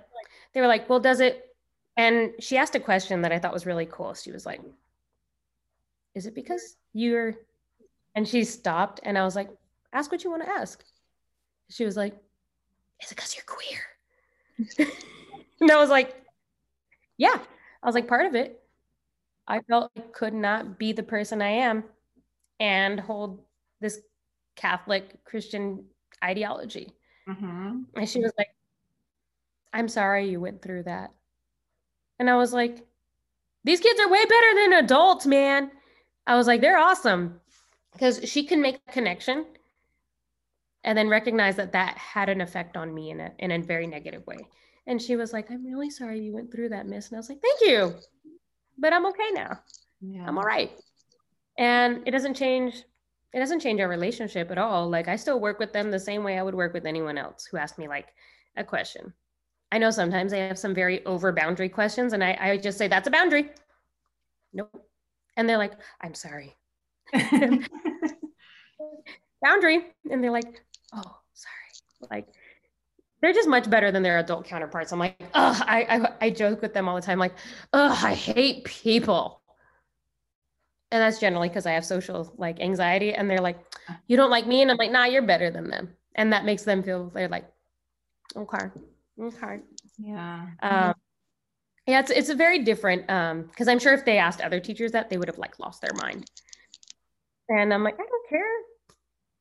they 0.52 0.60
were 0.60 0.66
like, 0.66 0.88
well, 0.88 1.00
does 1.00 1.20
it? 1.20 1.44
And 1.96 2.32
she 2.40 2.56
asked 2.56 2.74
a 2.74 2.80
question 2.80 3.22
that 3.22 3.32
I 3.32 3.38
thought 3.38 3.52
was 3.52 3.66
really 3.66 3.86
cool. 3.86 4.14
She 4.14 4.32
was 4.32 4.46
like, 4.46 4.60
is 6.14 6.26
it 6.26 6.34
because 6.34 6.76
you're, 6.92 7.34
and 8.14 8.26
she 8.26 8.44
stopped 8.44 9.00
and 9.02 9.18
I 9.18 9.24
was 9.24 9.36
like, 9.36 9.50
ask 9.92 10.10
what 10.10 10.24
you 10.24 10.30
want 10.30 10.44
to 10.44 10.48
ask. 10.48 10.82
She 11.70 11.84
was 11.84 11.96
like, 11.96 12.14
is 13.02 13.12
it 13.12 13.16
because 13.16 13.36
you're 13.36 13.44
queer? 13.46 14.88
and 15.60 15.70
I 15.70 15.76
was 15.76 15.90
like, 15.90 16.14
yeah. 17.16 17.38
I 17.82 17.86
was 17.86 17.94
like, 17.94 18.08
part 18.08 18.26
of 18.26 18.34
it. 18.34 18.57
I 19.48 19.60
felt 19.62 19.90
I 19.96 20.00
could 20.12 20.34
not 20.34 20.78
be 20.78 20.92
the 20.92 21.02
person 21.02 21.40
I 21.40 21.48
am 21.48 21.84
and 22.60 23.00
hold 23.00 23.42
this 23.80 24.00
Catholic 24.54 25.24
Christian 25.24 25.84
ideology. 26.22 26.92
Mhm. 27.26 27.86
And 27.94 28.08
she 28.08 28.20
was 28.20 28.32
like, 28.36 28.54
I'm 29.72 29.88
sorry 29.88 30.28
you 30.28 30.40
went 30.40 30.60
through 30.60 30.84
that. 30.84 31.12
And 32.18 32.28
I 32.28 32.36
was 32.36 32.52
like, 32.52 32.86
these 33.64 33.80
kids 33.80 34.00
are 34.00 34.08
way 34.08 34.24
better 34.24 34.54
than 34.54 34.84
adults, 34.84 35.26
man. 35.26 35.70
I 36.26 36.36
was 36.36 36.46
like, 36.46 36.60
they're 36.60 36.78
awesome 36.78 37.40
because 37.92 38.20
she 38.24 38.44
can 38.44 38.60
make 38.60 38.80
a 38.86 38.92
connection 38.92 39.46
and 40.84 40.96
then 40.96 41.08
recognize 41.08 41.56
that 41.56 41.72
that 41.72 41.96
had 41.96 42.28
an 42.28 42.40
effect 42.40 42.76
on 42.76 42.92
me 42.92 43.10
in 43.10 43.20
a, 43.20 43.32
in 43.38 43.50
a 43.50 43.58
very 43.58 43.86
negative 43.86 44.26
way. 44.26 44.38
And 44.86 45.00
she 45.00 45.16
was 45.16 45.32
like, 45.32 45.50
I'm 45.50 45.64
really 45.66 45.90
sorry 45.90 46.20
you 46.20 46.32
went 46.32 46.50
through 46.50 46.70
that, 46.70 46.86
miss. 46.86 47.08
And 47.08 47.16
I 47.16 47.18
was 47.18 47.28
like, 47.28 47.42
thank 47.42 47.60
you. 47.60 47.94
But 48.78 48.92
I'm 48.92 49.06
okay 49.06 49.30
now. 49.32 49.60
Yeah. 50.00 50.24
I'm 50.26 50.38
all 50.38 50.44
right. 50.44 50.70
And 51.58 52.06
it 52.06 52.12
doesn't 52.12 52.34
change 52.34 52.84
it 53.34 53.40
doesn't 53.40 53.60
change 53.60 53.80
our 53.80 53.88
relationship 53.88 54.50
at 54.50 54.58
all. 54.58 54.88
Like 54.88 55.06
I 55.06 55.16
still 55.16 55.38
work 55.38 55.58
with 55.58 55.72
them 55.72 55.90
the 55.90 56.00
same 56.00 56.24
way 56.24 56.38
I 56.38 56.42
would 56.42 56.54
work 56.54 56.72
with 56.72 56.86
anyone 56.86 57.18
else 57.18 57.44
who 57.44 57.58
asked 57.58 57.78
me 57.78 57.86
like 57.86 58.08
a 58.56 58.64
question. 58.64 59.12
I 59.70 59.76
know 59.76 59.90
sometimes 59.90 60.32
they 60.32 60.40
have 60.40 60.58
some 60.58 60.74
very 60.74 61.04
over 61.04 61.30
boundary 61.30 61.68
questions 61.68 62.14
and 62.14 62.24
I, 62.24 62.38
I 62.40 62.56
just 62.56 62.78
say 62.78 62.88
that's 62.88 63.06
a 63.06 63.10
boundary. 63.10 63.50
Nope. 64.54 64.88
And 65.36 65.46
they're 65.48 65.58
like, 65.58 65.74
I'm 66.00 66.14
sorry. 66.14 66.56
Boundary. 69.42 69.86
And 70.10 70.24
they're 70.24 70.30
like, 70.30 70.64
oh, 70.94 71.18
sorry. 71.34 72.10
Like 72.10 72.28
they're 73.20 73.32
just 73.32 73.48
much 73.48 73.68
better 73.68 73.90
than 73.90 74.02
their 74.02 74.18
adult 74.18 74.44
counterparts. 74.44 74.92
I'm 74.92 74.98
like, 74.98 75.16
oh, 75.34 75.60
I, 75.66 75.86
I 75.88 76.26
I 76.26 76.30
joke 76.30 76.62
with 76.62 76.74
them 76.74 76.88
all 76.88 76.94
the 76.96 77.02
time, 77.02 77.18
like, 77.18 77.34
oh, 77.72 77.98
I 78.02 78.14
hate 78.14 78.64
people. 78.64 79.40
And 80.90 81.02
that's 81.02 81.18
generally 81.18 81.48
because 81.48 81.66
I 81.66 81.72
have 81.72 81.84
social 81.84 82.32
like 82.38 82.60
anxiety. 82.60 83.12
And 83.12 83.28
they're 83.28 83.40
like, 83.40 83.58
you 84.06 84.16
don't 84.16 84.30
like 84.30 84.46
me. 84.46 84.62
And 84.62 84.70
I'm 84.70 84.78
like, 84.78 84.90
nah, 84.90 85.04
you're 85.04 85.22
better 85.22 85.50
than 85.50 85.68
them. 85.68 85.90
And 86.14 86.32
that 86.32 86.44
makes 86.44 86.62
them 86.62 86.82
feel 86.82 87.10
they're 87.10 87.28
like, 87.28 87.44
okay, 88.36 88.66
okay. 89.20 89.58
yeah. 89.98 90.46
Um, 90.62 90.94
yeah, 91.86 92.00
it's 92.00 92.10
it's 92.10 92.28
a 92.28 92.34
very 92.34 92.60
different 92.64 93.08
um 93.10 93.42
because 93.42 93.66
I'm 93.68 93.78
sure 93.78 93.94
if 93.94 94.04
they 94.04 94.18
asked 94.18 94.40
other 94.40 94.60
teachers 94.60 94.92
that 94.92 95.08
they 95.10 95.16
would 95.16 95.28
have 95.28 95.38
like 95.38 95.58
lost 95.58 95.80
their 95.80 95.94
mind. 95.94 96.30
And 97.48 97.72
I'm 97.72 97.82
like, 97.82 97.94
I 97.94 98.04
don't 98.04 98.28
care. 98.28 98.44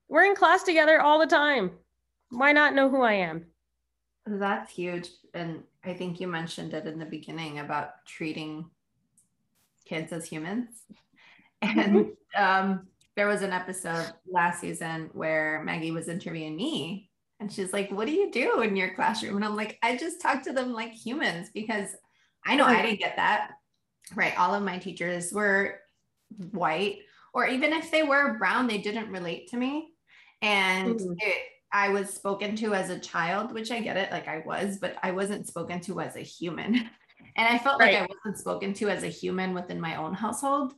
We're 0.10 0.26
in 0.26 0.36
class 0.36 0.64
together 0.64 1.02
all 1.02 1.20
the 1.20 1.28
time. 1.28 1.72
Why 2.30 2.54
not 2.54 2.74
know 2.74 2.90
who 2.90 3.02
I 3.02 3.14
am? 3.14 3.48
That's 4.28 4.72
huge. 4.72 5.10
And 5.34 5.64
I 5.84 5.94
think 5.94 6.20
you 6.20 6.28
mentioned 6.28 6.74
it 6.74 6.86
in 6.86 7.00
the 7.00 7.06
beginning 7.06 7.60
about 7.60 8.06
treating 8.06 8.70
kids 9.86 10.12
as 10.12 10.26
humans. 10.26 10.70
And 11.64 12.12
um, 12.38 12.86
there 13.16 13.26
was 13.26 13.42
an 13.42 13.52
episode 13.52 14.14
last 14.32 14.62
season 14.62 15.10
where 15.14 15.64
Maggie 15.66 15.90
was 15.90 16.08
interviewing 16.08 16.56
me 16.56 17.10
and 17.40 17.52
she's 17.52 17.74
like, 17.74 17.92
What 17.92 18.06
do 18.06 18.14
you 18.14 18.30
do 18.32 18.62
in 18.62 18.76
your 18.76 18.94
classroom? 18.94 19.38
And 19.38 19.44
I'm 19.44 19.56
like, 19.56 19.80
I 19.82 19.98
just 19.98 20.22
talk 20.22 20.44
to 20.44 20.54
them 20.54 20.72
like 20.72 20.92
humans 20.92 21.50
because 21.52 21.96
I 22.46 22.56
know 22.56 22.66
I 22.66 22.84
didn't 22.84 23.00
get 23.00 23.16
that. 23.16 23.54
Right. 24.14 24.38
All 24.38 24.54
of 24.54 24.62
my 24.62 24.78
teachers 24.78 25.34
were 25.34 25.80
white, 26.52 27.00
or 27.34 27.48
even 27.48 27.74
if 27.74 27.90
they 27.90 28.04
were 28.04 28.38
brown, 28.38 28.68
they 28.68 28.78
didn't 28.78 29.10
relate 29.10 29.48
to 29.50 29.58
me. 29.58 29.94
And 30.44 31.00
Mhm. 31.00 31.16
it, 31.20 31.42
I 31.72 31.90
was 31.90 32.10
spoken 32.14 32.56
to 32.58 32.74
as 32.74 32.90
a 32.90 33.00
child, 33.00 33.54
which 33.54 33.72
I 33.72 33.82
get 33.82 33.98
it, 33.98 34.12
like 34.12 34.28
I 34.28 34.40
was, 34.46 34.78
but 34.80 34.98
I 35.04 35.12
wasn't 35.12 35.48
spoken 35.48 35.82
to 35.82 36.00
as 36.02 36.16
a 36.16 36.22
human. 36.22 36.90
And 37.36 37.48
I 37.48 37.60
felt 37.60 37.80
like 37.80 37.94
I 37.94 38.02
wasn't 38.02 38.40
spoken 38.40 38.74
to 38.76 38.90
as 38.90 39.04
a 39.04 39.10
human 39.10 39.54
within 39.54 39.80
my 39.80 39.96
own 39.98 40.16
household. 40.16 40.74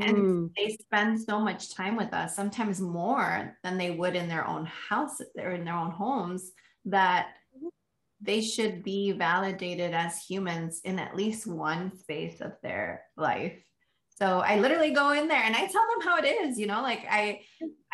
And 0.00 0.26
Mm, 0.26 0.50
they 0.56 0.76
spend 0.76 1.20
so 1.20 1.40
much 1.40 1.74
time 1.74 1.96
with 1.96 2.12
us, 2.12 2.34
sometimes 2.36 2.80
more 2.80 3.56
than 3.62 3.78
they 3.78 3.90
would 3.90 4.16
in 4.16 4.28
their 4.28 4.46
own 4.46 4.66
house 4.66 5.20
or 5.36 5.50
in 5.52 5.64
their 5.64 5.74
own 5.74 5.90
homes, 5.90 6.50
that 6.84 7.34
they 8.20 8.40
should 8.40 8.82
be 8.82 9.12
validated 9.12 9.94
as 9.94 10.22
humans 10.24 10.80
in 10.84 10.98
at 10.98 11.16
least 11.16 11.46
one 11.46 11.96
space 11.96 12.40
of 12.40 12.52
their 12.62 13.04
life. 13.16 13.62
So 14.20 14.40
I 14.40 14.58
literally 14.58 14.92
go 14.92 15.12
in 15.12 15.28
there 15.28 15.42
and 15.42 15.54
I 15.54 15.66
tell 15.66 15.86
them 15.86 16.00
how 16.02 16.16
it 16.18 16.24
is, 16.24 16.58
you 16.58 16.66
know, 16.66 16.82
like 16.82 17.04
I 17.08 17.42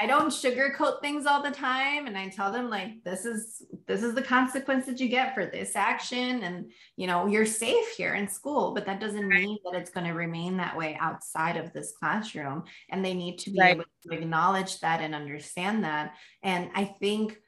I 0.00 0.06
don't 0.06 0.30
sugarcoat 0.30 1.00
things 1.02 1.24
all 1.24 1.40
the 1.42 1.52
time. 1.52 2.08
And 2.08 2.18
I 2.18 2.28
tell 2.28 2.50
them 2.50 2.68
like 2.68 3.04
this 3.04 3.24
is 3.26 3.64
this 3.86 4.02
is 4.02 4.14
the 4.14 4.22
consequence 4.22 4.86
that 4.86 4.98
you 5.00 5.08
get 5.08 5.34
for 5.34 5.46
this 5.46 5.76
action. 5.76 6.42
And 6.42 6.70
you 6.96 7.06
know 7.06 7.26
you're 7.26 7.46
safe 7.46 7.88
here 7.96 8.14
in 8.14 8.26
school 8.28 8.72
but 8.74 8.86
that 8.86 9.00
doesn't 9.00 9.30
mean 9.32 9.58
that 9.64 9.78
it's 9.80 9.90
going 9.90 10.06
to 10.06 10.12
remain 10.14 10.56
that 10.56 10.76
way 10.76 10.96
outside 11.00 11.56
of 11.56 11.72
this 11.72 11.92
classroom. 11.98 12.64
And 12.90 13.04
they 13.04 13.14
need 13.14 13.38
to 13.40 13.50
be 13.52 13.68
Right. 13.68 13.76
able 13.78 13.84
to 14.08 14.14
acknowledge 14.18 14.80
that 14.80 15.00
and 15.00 15.14
understand 15.14 15.84
that. 15.84 16.14
And 16.42 16.70
I 16.74 16.84
think 16.86 17.38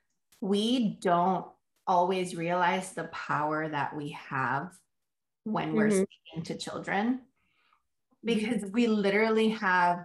we 0.41 0.99
don't 1.01 1.47
always 1.87 2.37
realize 2.37 2.93
the 2.93 3.05
power 3.05 3.69
that 3.69 3.97
we 3.97 4.11
have 4.11 4.73
when 5.45 5.75
we're 5.75 5.91
Mhm. 5.91 6.07
speaking 6.37 6.43
to 6.45 6.59
children 6.59 7.23
because 8.27 8.65
we 8.73 8.87
literally 8.89 9.51
have 9.51 10.05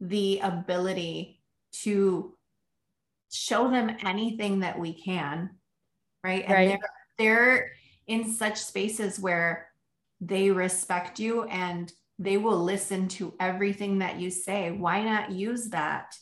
the 0.00 0.40
ability 0.40 1.40
to 1.72 2.34
show 3.30 3.70
them 3.70 3.96
anything 4.04 4.60
that 4.60 4.78
we 4.78 4.92
can 4.92 5.50
right 6.24 6.42
and 6.44 6.52
Right. 6.52 6.68
they're 6.68 6.90
they're 7.18 7.70
in 8.06 8.32
such 8.32 8.56
spaces 8.58 9.20
where 9.20 9.68
they 10.20 10.50
respect 10.50 11.18
you 11.20 11.44
and 11.44 11.92
they 12.18 12.36
will 12.36 12.58
listen 12.58 13.08
to 13.08 13.34
everything 13.38 13.98
that 14.00 14.18
you 14.18 14.30
say 14.30 14.70
why 14.72 15.02
not 15.04 15.30
use 15.30 15.68
that 15.68 16.14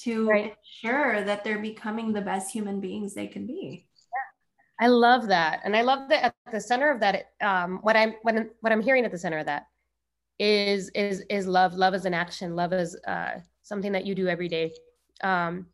to 0.00 0.28
Right. 0.28 0.54
ensure 0.82 1.22
that 1.24 1.44
they're 1.44 1.60
becoming 1.60 2.12
the 2.12 2.20
best 2.20 2.50
human 2.52 2.80
beings 2.80 3.14
they 3.14 3.28
can 3.28 3.46
be 3.46 3.86
I 4.80 4.86
love 4.86 5.26
that, 5.26 5.62
and 5.64 5.74
I 5.76 5.82
love 5.82 6.08
that 6.08 6.22
at 6.26 6.34
the 6.52 6.60
center 6.60 6.88
of 6.92 7.00
that. 7.00 7.32
Um, 7.40 7.80
what 7.82 7.96
I'm 7.96 8.14
what 8.22 8.36
what 8.60 8.72
I'm 8.72 8.80
hearing 8.80 9.04
at 9.04 9.10
the 9.10 9.18
center 9.18 9.38
of 9.38 9.46
that 9.46 9.66
is 10.38 10.90
is 10.90 11.24
is 11.30 11.46
love. 11.46 11.74
Love 11.74 11.94
is 11.94 12.04
an 12.04 12.14
action. 12.14 12.54
Love 12.54 12.72
is 12.72 12.96
uh, 13.06 13.40
something 13.62 13.92
that 13.92 14.06
you 14.06 14.14
do 14.14 14.28
every 14.28 14.48
day. 14.48 14.72
Um, 15.22 15.66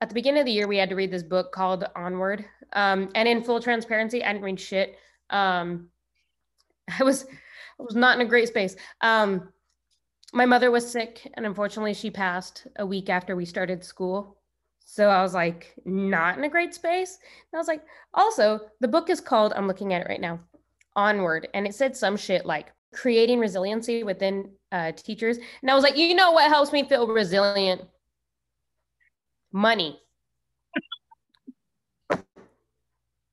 at 0.00 0.08
the 0.08 0.14
beginning 0.14 0.40
of 0.40 0.46
the 0.46 0.52
year, 0.52 0.66
we 0.66 0.78
had 0.78 0.88
to 0.88 0.96
read 0.96 1.10
this 1.10 1.22
book 1.22 1.52
called 1.52 1.84
Onward. 1.94 2.44
Um, 2.72 3.10
and 3.14 3.28
in 3.28 3.44
full 3.44 3.60
transparency, 3.60 4.24
I 4.24 4.32
didn't 4.32 4.44
read 4.44 4.60
shit. 4.60 4.96
Um, 5.28 5.88
I 6.98 7.04
was 7.04 7.24
I 7.24 7.82
was 7.82 7.94
not 7.94 8.18
in 8.18 8.26
a 8.26 8.28
great 8.28 8.48
space. 8.48 8.76
Um, 9.00 9.48
my 10.32 10.46
mother 10.46 10.70
was 10.70 10.90
sick, 10.90 11.28
and 11.34 11.44
unfortunately, 11.44 11.94
she 11.94 12.10
passed 12.10 12.66
a 12.76 12.86
week 12.86 13.08
after 13.08 13.34
we 13.34 13.44
started 13.44 13.84
school. 13.84 14.36
So 14.84 15.08
I 15.08 15.22
was 15.22 15.34
like, 15.34 15.72
not 15.84 16.36
in 16.36 16.44
a 16.44 16.48
great 16.48 16.74
space. 16.74 17.18
And 17.20 17.58
I 17.58 17.58
was 17.58 17.68
like, 17.68 17.82
also, 18.12 18.58
the 18.80 18.88
book 18.88 19.08
is 19.08 19.20
called, 19.20 19.52
I'm 19.54 19.68
looking 19.68 19.92
at 19.92 20.00
it 20.00 20.08
right 20.08 20.20
now, 20.20 20.40
Onward. 20.96 21.46
And 21.54 21.64
it 21.64 21.76
said 21.76 21.96
some 21.96 22.16
shit 22.16 22.44
like 22.44 22.72
creating 22.92 23.38
resiliency 23.38 24.02
within 24.02 24.50
uh, 24.72 24.92
teachers. 24.92 25.38
And 25.62 25.70
I 25.70 25.74
was 25.74 25.84
like, 25.84 25.96
you 25.96 26.14
know 26.14 26.32
what 26.32 26.48
helps 26.48 26.72
me 26.72 26.84
feel 26.88 27.06
resilient? 27.06 27.82
Money. 29.52 30.00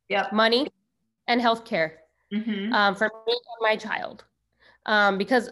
Yep. 0.09 0.31
Money 0.31 0.67
and 1.27 1.41
healthcare 1.41 1.91
Mhm. 2.31 2.71
um, 2.71 2.95
for 2.95 3.11
me 3.25 3.33
and 3.33 3.59
my 3.59 3.75
child. 3.75 4.23
Um, 4.85 5.17
because 5.17 5.49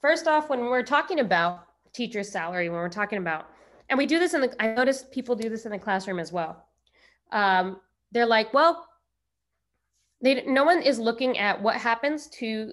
first 0.00 0.28
off, 0.28 0.48
when 0.48 0.60
we're 0.66 0.84
talking 0.84 1.18
about 1.18 1.66
teacher's 1.92 2.30
salary, 2.30 2.68
when 2.68 2.78
we're 2.78 2.88
talking 2.88 3.18
about, 3.18 3.50
and 3.88 3.98
we 3.98 4.06
do 4.06 4.20
this 4.20 4.34
in 4.34 4.40
the, 4.42 4.62
I 4.62 4.72
noticed 4.74 5.10
people 5.10 5.34
do 5.34 5.48
this 5.48 5.64
in 5.66 5.72
the 5.72 5.78
classroom 5.80 6.20
as 6.20 6.32
well. 6.32 6.64
Um, 7.32 7.80
they're 8.12 8.24
like, 8.24 8.54
well, 8.54 8.86
they, 10.20 10.44
no 10.46 10.62
one 10.62 10.80
is 10.80 11.00
looking 11.00 11.38
at 11.38 11.60
what 11.60 11.74
happens 11.74 12.28
to 12.38 12.72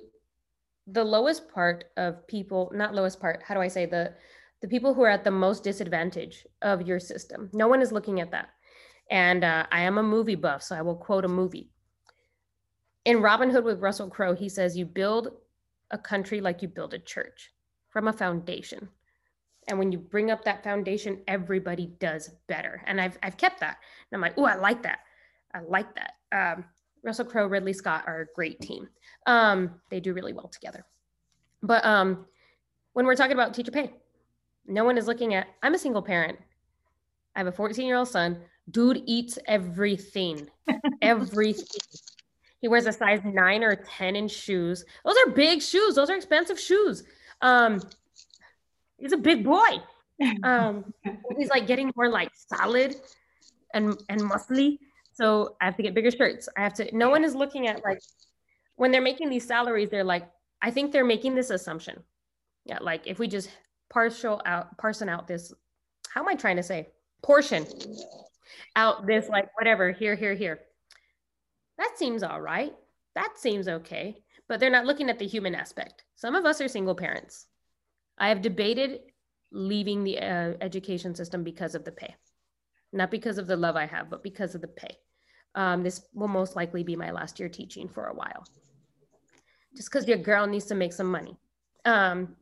the 0.87 1.03
lowest 1.03 1.49
part 1.49 1.85
of 1.97 2.25
people, 2.27 2.71
not 2.73 2.93
lowest 2.93 3.19
part, 3.19 3.41
how 3.43 3.55
do 3.55 3.61
I 3.61 3.67
say 3.67 3.85
the, 3.85 4.13
the 4.61 4.67
people 4.67 4.93
who 4.93 5.01
are 5.03 5.09
at 5.09 5.23
the 5.23 5.31
most 5.31 5.63
disadvantage 5.63 6.45
of 6.61 6.87
your 6.87 6.99
system. 6.99 7.49
No 7.53 7.67
one 7.67 7.81
is 7.81 7.91
looking 7.91 8.19
at 8.21 8.31
that. 8.31 8.49
And 9.09 9.43
uh, 9.43 9.65
I 9.71 9.81
am 9.81 9.97
a 9.97 10.03
movie 10.03 10.35
buff, 10.35 10.63
so 10.63 10.75
I 10.75 10.81
will 10.81 10.95
quote 10.95 11.25
a 11.25 11.27
movie 11.27 11.69
in 13.05 13.21
Robin 13.21 13.49
Hood 13.51 13.63
with 13.63 13.81
Russell 13.81 14.09
Crowe, 14.09 14.35
he 14.35 14.49
says, 14.49 14.75
You 14.75 14.85
build 14.85 15.29
a 15.91 15.97
country 15.97 16.41
like 16.41 16.61
you 16.61 16.67
build 16.67 16.93
a 16.93 16.99
church 16.99 17.51
from 17.89 18.07
a 18.07 18.13
foundation. 18.13 18.89
And 19.67 19.79
when 19.79 19.91
you 19.91 19.97
bring 19.97 20.29
up 20.29 20.43
that 20.43 20.63
foundation, 20.63 21.21
everybody 21.27 21.87
does 21.99 22.31
better. 22.47 22.83
And 22.85 22.99
I've, 22.99 23.17
I've 23.23 23.37
kept 23.37 23.59
that. 23.61 23.77
And 24.11 24.17
I'm 24.17 24.21
like, 24.21 24.37
Oh, 24.37 24.45
I 24.45 24.55
like 24.55 24.83
that. 24.83 24.99
I 25.53 25.59
like 25.61 25.87
that. 25.95 26.13
Um, 26.31 26.65
Russell 27.05 27.25
Crowe, 27.25 27.47
Ridley 27.47 27.73
Scott 27.73 28.03
are 28.07 28.21
a 28.21 28.25
great 28.33 28.59
team. 28.59 28.89
Um, 29.27 29.79
they 29.89 29.99
do 29.99 30.13
really 30.13 30.33
well 30.33 30.47
together. 30.47 30.83
But 31.61 31.85
um, 31.85 32.25
when 32.93 33.05
we're 33.05 33.15
talking 33.15 33.33
about 33.33 33.53
teacher 33.53 33.71
pay, 33.71 33.93
no 34.65 34.83
one 34.83 34.97
is 34.97 35.07
looking 35.07 35.35
at, 35.35 35.47
I'm 35.61 35.75
a 35.75 35.77
single 35.77 36.01
parent. 36.01 36.39
I 37.35 37.39
have 37.39 37.47
a 37.47 37.51
14 37.51 37.85
year 37.85 37.97
old 37.97 38.07
son. 38.07 38.41
Dude 38.71 39.03
eats 39.05 39.37
everything, 39.47 40.49
everything. 41.01 41.65
He 42.59 42.67
wears 42.67 42.87
a 42.87 42.91
size 42.91 43.21
nine 43.23 43.63
or 43.63 43.75
10 43.75 44.15
in 44.15 44.27
shoes. 44.27 44.83
Those 45.05 45.15
are 45.25 45.31
big 45.31 45.61
shoes. 45.61 45.93
Those 45.93 46.09
are 46.09 46.15
expensive 46.15 46.59
shoes. 46.59 47.03
Um, 47.41 47.79
he's 48.97 49.13
a 49.13 49.17
big 49.17 49.43
boy. 49.43 49.77
Um, 50.43 50.93
he's 51.37 51.49
like 51.49 51.67
getting 51.67 51.91
more 51.93 52.07
like 52.07 52.31
solid 52.33 52.95
and, 53.73 54.01
and 54.07 54.21
muscly. 54.21 54.79
So 55.15 55.55
I 55.59 55.65
have 55.65 55.75
to 55.77 55.83
get 55.83 55.93
bigger 55.93 56.11
shirts. 56.11 56.47
I 56.55 56.61
have 56.61 56.73
to, 56.75 56.95
no 56.95 57.09
one 57.09 57.23
is 57.23 57.35
looking 57.35 57.67
at 57.67 57.83
like, 57.83 57.99
when 58.75 58.91
they're 58.91 59.01
making 59.01 59.29
these 59.29 59.47
salaries, 59.47 59.89
they're 59.89 60.03
like, 60.03 60.29
I 60.61 60.71
think 60.71 60.91
they're 60.91 61.05
making 61.05 61.35
this 61.35 61.49
assumption. 61.49 62.03
Yeah. 62.65 62.79
Like 62.81 63.07
if 63.07 63.19
we 63.19 63.27
just 63.27 63.49
partial 63.89 64.41
out, 64.45 64.77
parson 64.77 65.09
out 65.09 65.27
this, 65.27 65.53
how 66.09 66.21
am 66.21 66.27
I 66.27 66.35
trying 66.35 66.57
to 66.57 66.63
say? 66.63 66.89
Portion 67.23 67.65
out 68.75 69.07
this, 69.07 69.27
like 69.29 69.49
whatever, 69.57 69.91
here, 69.91 70.15
here, 70.15 70.35
here 70.35 70.59
that 71.77 71.97
seems 71.97 72.23
all 72.23 72.41
right. 72.41 72.73
That 73.15 73.37
seems 73.37 73.67
okay. 73.67 74.17
But 74.47 74.59
they're 74.59 74.69
not 74.69 74.85
looking 74.85 75.09
at 75.09 75.19
the 75.19 75.27
human 75.27 75.55
aspect. 75.55 76.03
Some 76.15 76.35
of 76.35 76.45
us 76.45 76.61
are 76.61 76.67
single 76.67 76.95
parents. 76.95 77.47
I 78.17 78.29
have 78.29 78.41
debated 78.41 78.99
leaving 79.51 80.03
the 80.03 80.19
uh, 80.19 80.53
education 80.61 81.15
system 81.15 81.43
because 81.43 81.75
of 81.75 81.83
the 81.83 81.91
pay, 81.91 82.15
not 82.93 83.11
because 83.11 83.37
of 83.37 83.47
the 83.47 83.57
love 83.57 83.75
I 83.75 83.85
have, 83.85 84.09
but 84.09 84.23
because 84.23 84.55
of 84.55 84.61
the 84.61 84.67
pay. 84.67 84.97
Um, 85.55 85.83
this 85.83 86.05
will 86.13 86.27
most 86.27 86.55
likely 86.55 86.83
be 86.83 86.95
my 86.95 87.11
last 87.11 87.39
year 87.39 87.49
teaching 87.49 87.87
for 87.87 88.07
a 88.07 88.13
while, 88.13 88.45
just 89.75 89.89
because 89.89 90.07
your 90.07 90.17
girl 90.17 90.45
needs 90.45 90.65
to 90.65 90.75
make 90.75 90.93
some 90.93 91.09
money. 91.09 91.37
Um, 91.85 92.35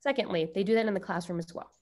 secondly, 0.00 0.50
they 0.54 0.62
do 0.62 0.74
that 0.74 0.86
in 0.86 0.94
the 0.94 1.00
classroom 1.00 1.38
as 1.38 1.54
well. 1.54 1.72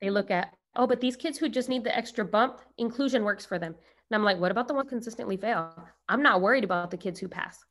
They 0.00 0.08
look 0.10 0.30
at, 0.30 0.54
oh, 0.74 0.86
but 0.86 1.00
these 1.00 1.16
kids 1.16 1.36
who 1.36 1.48
just 1.50 1.68
need 1.68 1.84
the 1.84 1.94
extra 1.94 2.24
bump, 2.24 2.60
inclusion 2.78 3.24
works 3.24 3.44
for 3.44 3.58
them. 3.58 3.74
And 3.74 4.16
I'm 4.16 4.24
like, 4.24 4.38
what 4.38 4.50
about 4.50 4.68
the 4.68 4.74
ones 4.74 4.88
consistently 4.88 5.36
fail? 5.36 5.86
I'm 6.08 6.22
not 6.22 6.40
worried 6.40 6.64
about 6.64 6.90
the 6.90 6.96
kids 6.96 7.20
who 7.20 7.28
pass 7.28 7.62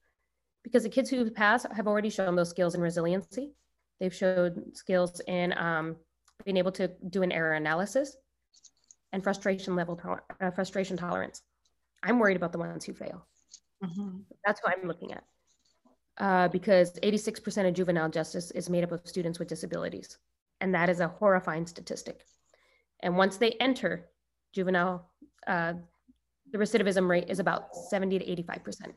because 0.64 0.84
the 0.84 0.90
kids 0.90 1.10
who 1.10 1.30
pass 1.32 1.66
have 1.76 1.88
already 1.88 2.10
shown 2.10 2.36
those 2.36 2.50
skills 2.50 2.76
in 2.76 2.82
resiliency. 2.82 3.54
They've 4.00 4.14
showed 4.14 4.76
skills 4.78 5.20
in 5.28 5.58
um, 5.58 5.96
being 6.46 6.58
able 6.58 6.72
to 6.74 6.92
do 7.10 7.24
an 7.24 7.32
error 7.32 7.54
analysis 7.54 8.16
and 9.12 9.24
frustration 9.24 9.76
level, 9.76 9.96
to- 9.98 10.22
uh, 10.42 10.52
frustration 10.52 10.98
tolerance. 10.98 11.42
I'm 12.04 12.20
worried 12.20 12.38
about 12.38 12.52
the 12.52 12.60
ones 12.60 12.86
who 12.86 12.94
fail. 12.94 13.26
Mhm. 13.84 14.26
That's 14.46 14.62
what 14.62 14.78
I'm 14.78 14.88
looking 14.88 15.14
at. 15.14 15.24
Uh, 16.18 16.48
because 16.50 16.98
86% 17.02 17.68
of 17.68 17.74
juvenile 17.74 18.10
justice 18.10 18.52
is 18.52 18.70
made 18.70 18.84
up 18.84 18.92
of 18.92 19.08
students 19.08 19.40
with 19.40 19.48
disabilities. 19.48 20.18
And 20.62 20.76
that 20.76 20.90
is 20.90 21.00
a 21.00 21.08
horrifying 21.08 21.66
statistic. 21.66 22.26
And 23.00 23.18
once 23.18 23.38
they 23.38 23.52
enter 23.54 24.10
juvenile, 24.54 25.10
uh, 25.48 25.74
the 26.52 26.58
recidivism 26.58 27.08
rate 27.08 27.30
is 27.30 27.40
about 27.40 27.74
70 27.76 28.20
to 28.20 28.26
85%. 28.26 28.96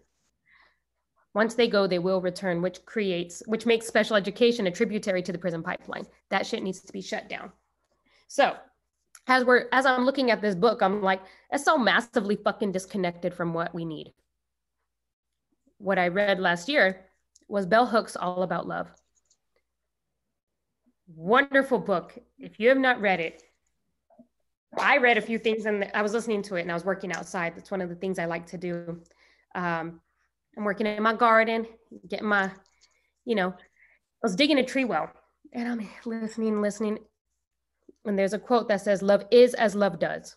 Once 1.34 1.54
they 1.54 1.68
go, 1.68 1.86
they 1.86 1.98
will 2.00 2.20
return, 2.20 2.60
which 2.60 2.84
creates, 2.84 3.42
which 3.46 3.64
makes 3.66 3.86
special 3.86 4.16
education 4.16 4.66
a 4.66 4.70
tributary 4.70 5.22
to 5.22 5.32
the 5.32 5.38
prison 5.38 5.62
pipeline. 5.62 6.06
That 6.30 6.44
shit 6.46 6.62
needs 6.62 6.80
to 6.80 6.92
be 6.92 7.00
shut 7.00 7.28
down. 7.28 7.52
So 8.26 8.56
as 9.26 9.44
we're 9.44 9.66
as 9.72 9.86
I'm 9.86 10.04
looking 10.04 10.30
at 10.30 10.40
this 10.40 10.54
book, 10.54 10.82
I'm 10.82 11.02
like, 11.02 11.20
it's 11.50 11.64
so 11.64 11.78
massively 11.78 12.36
fucking 12.36 12.72
disconnected 12.72 13.34
from 13.34 13.54
what 13.54 13.74
we 13.74 13.84
need. 13.84 14.12
What 15.78 15.98
I 15.98 16.08
read 16.08 16.40
last 16.40 16.68
year 16.68 17.06
was 17.48 17.66
Bell 17.66 17.86
Hooks 17.86 18.16
All 18.16 18.42
About 18.42 18.66
Love. 18.66 18.88
Wonderful 21.14 21.78
book. 21.78 22.18
If 22.38 22.58
you 22.58 22.68
have 22.68 22.78
not 22.78 23.00
read 23.00 23.20
it, 23.20 23.42
I 24.78 24.98
read 24.98 25.18
a 25.18 25.22
few 25.22 25.38
things 25.38 25.66
and 25.66 25.90
I 25.94 26.02
was 26.02 26.12
listening 26.12 26.42
to 26.42 26.56
it 26.56 26.62
and 26.62 26.70
I 26.70 26.74
was 26.74 26.84
working 26.84 27.12
outside. 27.12 27.54
That's 27.54 27.70
one 27.70 27.82
of 27.82 27.88
the 27.88 27.94
things 27.94 28.18
I 28.18 28.24
like 28.24 28.46
to 28.46 28.58
do. 28.58 29.00
Um, 29.54 30.00
I'm 30.56 30.64
working 30.64 30.86
in 30.86 31.02
my 31.02 31.14
garden, 31.14 31.66
getting 32.08 32.28
my, 32.28 32.50
you 33.24 33.34
know, 33.34 33.50
I 33.50 34.22
was 34.22 34.36
digging 34.36 34.58
a 34.58 34.64
tree 34.64 34.84
well 34.84 35.10
and 35.52 35.68
I'm 35.68 35.88
listening, 36.06 36.62
listening. 36.62 36.98
And 38.04 38.18
there's 38.18 38.32
a 38.32 38.38
quote 38.38 38.68
that 38.68 38.80
says, 38.80 39.02
Love 39.02 39.24
is 39.30 39.54
as 39.54 39.74
love 39.74 39.98
does. 39.98 40.36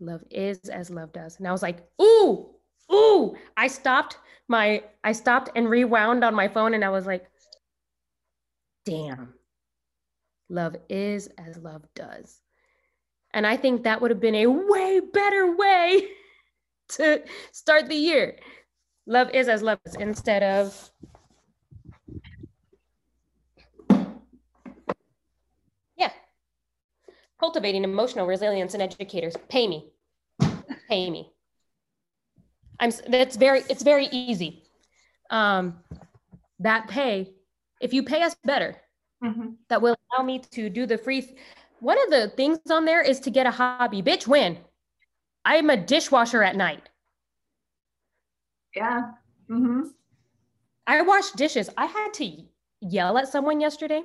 Love 0.00 0.22
is 0.30 0.58
as 0.68 0.90
love 0.90 1.12
does. 1.12 1.38
And 1.38 1.46
I 1.48 1.52
was 1.52 1.62
like, 1.62 1.86
Ooh, 2.00 2.50
ooh. 2.92 3.34
I 3.56 3.68
stopped 3.68 4.18
my, 4.48 4.82
I 5.04 5.12
stopped 5.12 5.50
and 5.54 5.68
rewound 5.68 6.24
on 6.24 6.34
my 6.34 6.48
phone 6.48 6.74
and 6.74 6.84
I 6.84 6.90
was 6.90 7.06
like, 7.06 7.26
Damn. 8.84 9.34
Love 10.48 10.76
is 10.88 11.28
as 11.38 11.56
love 11.58 11.84
does. 11.94 12.40
And 13.32 13.46
I 13.46 13.56
think 13.56 13.84
that 13.84 14.00
would 14.00 14.10
have 14.10 14.20
been 14.20 14.34
a 14.34 14.46
way 14.46 15.00
better 15.00 15.54
way 15.56 16.08
to 16.90 17.22
start 17.52 17.88
the 17.88 17.94
year. 17.94 18.36
Love 19.06 19.30
is 19.30 19.48
as 19.48 19.62
love 19.62 19.78
is 19.86 19.94
instead 19.96 20.42
of 20.42 20.90
yeah. 25.96 26.10
Cultivating 27.40 27.84
emotional 27.84 28.26
resilience 28.26 28.74
in 28.74 28.82
educators. 28.82 29.34
Pay 29.48 29.66
me. 29.66 29.90
Pay 30.88 31.08
me. 31.10 31.32
I'm 32.78 32.90
that's 33.08 33.36
very 33.36 33.60
it's 33.70 33.82
very 33.82 34.06
easy. 34.12 34.64
Um 35.30 35.78
that 36.58 36.86
pay, 36.88 37.32
if 37.80 37.94
you 37.94 38.02
pay 38.02 38.22
us 38.22 38.36
better, 38.44 38.76
Mhm. 39.24 39.56
that 39.68 39.80
will 39.80 39.96
allow 40.12 40.22
me 40.22 40.40
to 40.50 40.68
do 40.68 40.84
the 40.84 40.98
free 40.98 41.34
one 41.78 41.98
of 42.04 42.10
the 42.10 42.28
things 42.36 42.58
on 42.70 42.84
there 42.84 43.00
is 43.00 43.20
to 43.20 43.30
get 43.30 43.46
a 43.46 43.50
hobby. 43.50 44.02
Bitch, 44.02 44.26
when? 44.26 44.58
I'm 45.46 45.70
a 45.70 45.76
dishwasher 45.78 46.42
at 46.42 46.56
night. 46.56 46.90
Yeah. 48.76 49.12
Mm-hmm. 49.48 49.88
I 50.86 51.00
wash 51.02 51.30
dishes. 51.32 51.70
I 51.78 51.86
had 51.86 52.12
to 52.14 52.24
yell 52.82 53.16
at 53.16 53.28
someone 53.28 53.60
yesterday. 53.60 54.02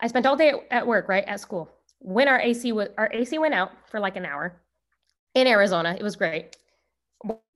I 0.00 0.06
spent 0.08 0.26
all 0.26 0.36
day 0.36 0.50
at, 0.50 0.60
at 0.70 0.86
work, 0.86 1.08
right? 1.08 1.24
At 1.24 1.40
school. 1.40 1.70
When 2.00 2.28
our 2.28 2.40
AC 2.40 2.72
was 2.72 2.88
our 2.98 3.10
AC 3.12 3.38
went 3.38 3.54
out 3.54 3.72
for 3.90 4.00
like 4.00 4.16
an 4.16 4.26
hour 4.26 4.60
in 5.34 5.46
Arizona. 5.46 5.96
It 5.98 6.02
was 6.02 6.16
great. 6.16 6.56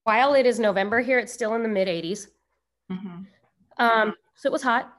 While 0.04 0.34
it 0.34 0.46
is 0.46 0.58
November 0.58 1.00
here, 1.00 1.18
it's 1.18 1.32
still 1.32 1.54
in 1.54 1.62
the 1.62 1.68
mid 1.68 1.88
80s. 1.88 2.28
hmm 2.90 3.22
Um, 3.78 4.14
so 4.36 4.48
it 4.48 4.52
was 4.52 4.62
hot. 4.62 4.92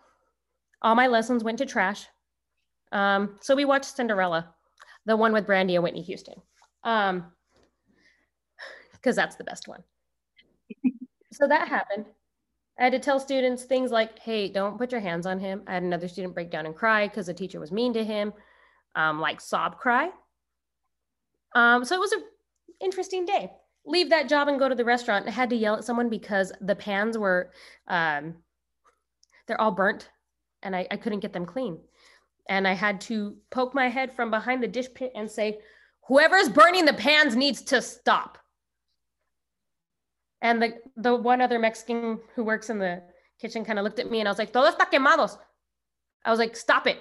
All 0.81 0.95
my 0.95 1.07
lessons 1.07 1.43
went 1.43 1.57
to 1.59 1.65
trash 1.65 2.07
Um, 2.91 3.37
so 3.41 3.55
we 3.55 3.65
watched 3.65 3.95
Cinderella, 3.95 4.53
the 5.05 5.17
one 5.17 5.33
with 5.33 5.45
Brandy 5.47 5.75
and 5.75 5.83
Whitney 5.83 6.01
Houston, 6.03 6.41
because 8.93 9.15
that's 9.15 9.35
the 9.35 9.43
best 9.43 9.67
one. 9.67 9.83
so 11.33 11.47
that 11.47 11.67
happened. 11.67 12.05
I 12.79 12.83
had 12.83 12.93
to 12.93 12.99
tell 12.99 13.19
students 13.19 13.63
things 13.63 13.91
like, 13.91 14.17
hey, 14.19 14.47
don't 14.47 14.77
put 14.77 14.91
your 14.91 15.01
hands 15.01 15.25
on 15.25 15.37
him. 15.37 15.63
I 15.67 15.73
had 15.73 15.83
another 15.83 16.07
student 16.07 16.33
break 16.33 16.49
down 16.49 16.65
and 16.65 16.75
cry 16.75 17.07
because 17.07 17.25
the 17.25 17.33
teacher 17.33 17.59
was 17.59 17.73
mean 17.73 17.93
to 17.93 18.03
him, 18.05 18.31
um, 18.95 19.19
like 19.19 19.41
sob 19.41 19.77
cry. 19.77 20.09
Um, 21.55 21.83
so 21.83 21.95
it 21.95 21.99
was 21.99 22.13
an 22.13 22.23
interesting 22.79 23.25
day. 23.25 23.51
Leave 23.85 24.09
that 24.11 24.29
job 24.29 24.47
and 24.47 24.57
go 24.57 24.69
to 24.69 24.75
the 24.75 24.85
restaurant. 24.85 25.27
I 25.27 25.31
had 25.31 25.49
to 25.49 25.57
yell 25.57 25.75
at 25.75 25.83
someone 25.83 26.09
because 26.09 26.53
the 26.61 26.75
pans 26.75 27.17
were, 27.17 27.51
um, 27.87 28.35
they're 29.45 29.59
all 29.59 29.71
burnt 29.71 30.09
and 30.63 30.75
I, 30.75 30.87
I 30.89 30.97
couldn't 30.97 31.19
get 31.19 31.33
them 31.33 31.45
clean. 31.45 31.79
And 32.47 32.67
I 32.67 32.73
had 32.73 33.01
to 33.01 33.35
poke 33.51 33.75
my 33.75 33.89
head 33.89 34.13
from 34.13 34.31
behind 34.31 34.63
the 34.63 34.67
dish 34.67 34.87
pit 34.93 35.11
and 35.15 35.29
say, 35.29 35.59
whoever's 36.07 36.49
burning 36.49 36.85
the 36.85 36.93
pans 36.93 37.35
needs 37.35 37.61
to 37.63 37.81
stop. 37.81 38.38
And 40.41 40.61
the, 40.61 40.73
the 40.95 41.15
one 41.15 41.41
other 41.41 41.59
Mexican 41.59 42.19
who 42.35 42.43
works 42.43 42.69
in 42.69 42.79
the 42.79 43.01
kitchen 43.39 43.65
kind 43.65 43.79
of 43.79 43.83
looked 43.83 43.99
at 43.99 44.09
me 44.09 44.19
and 44.19 44.27
I 44.27 44.31
was 44.31 44.39
like, 44.39 44.53
todo 44.53 44.71
está 44.71 44.89
quemados. 44.89 45.37
I 46.23 46.31
was 46.31 46.39
like, 46.39 46.55
stop 46.55 46.87
it. 46.87 46.99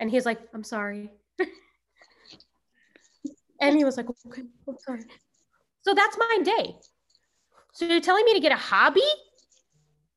And 0.00 0.10
he's 0.10 0.26
like, 0.26 0.40
I'm 0.54 0.64
sorry. 0.64 1.10
and 3.60 3.76
he 3.76 3.84
was 3.84 3.96
like, 3.96 4.06
okay, 4.26 4.42
I'm 4.68 4.76
sorry. 4.78 5.02
So 5.82 5.94
that's 5.94 6.18
my 6.18 6.38
day. 6.44 6.76
So 7.72 7.86
you're 7.86 8.00
telling 8.00 8.24
me 8.24 8.34
to 8.34 8.40
get 8.40 8.52
a 8.52 8.56
hobby? 8.56 9.00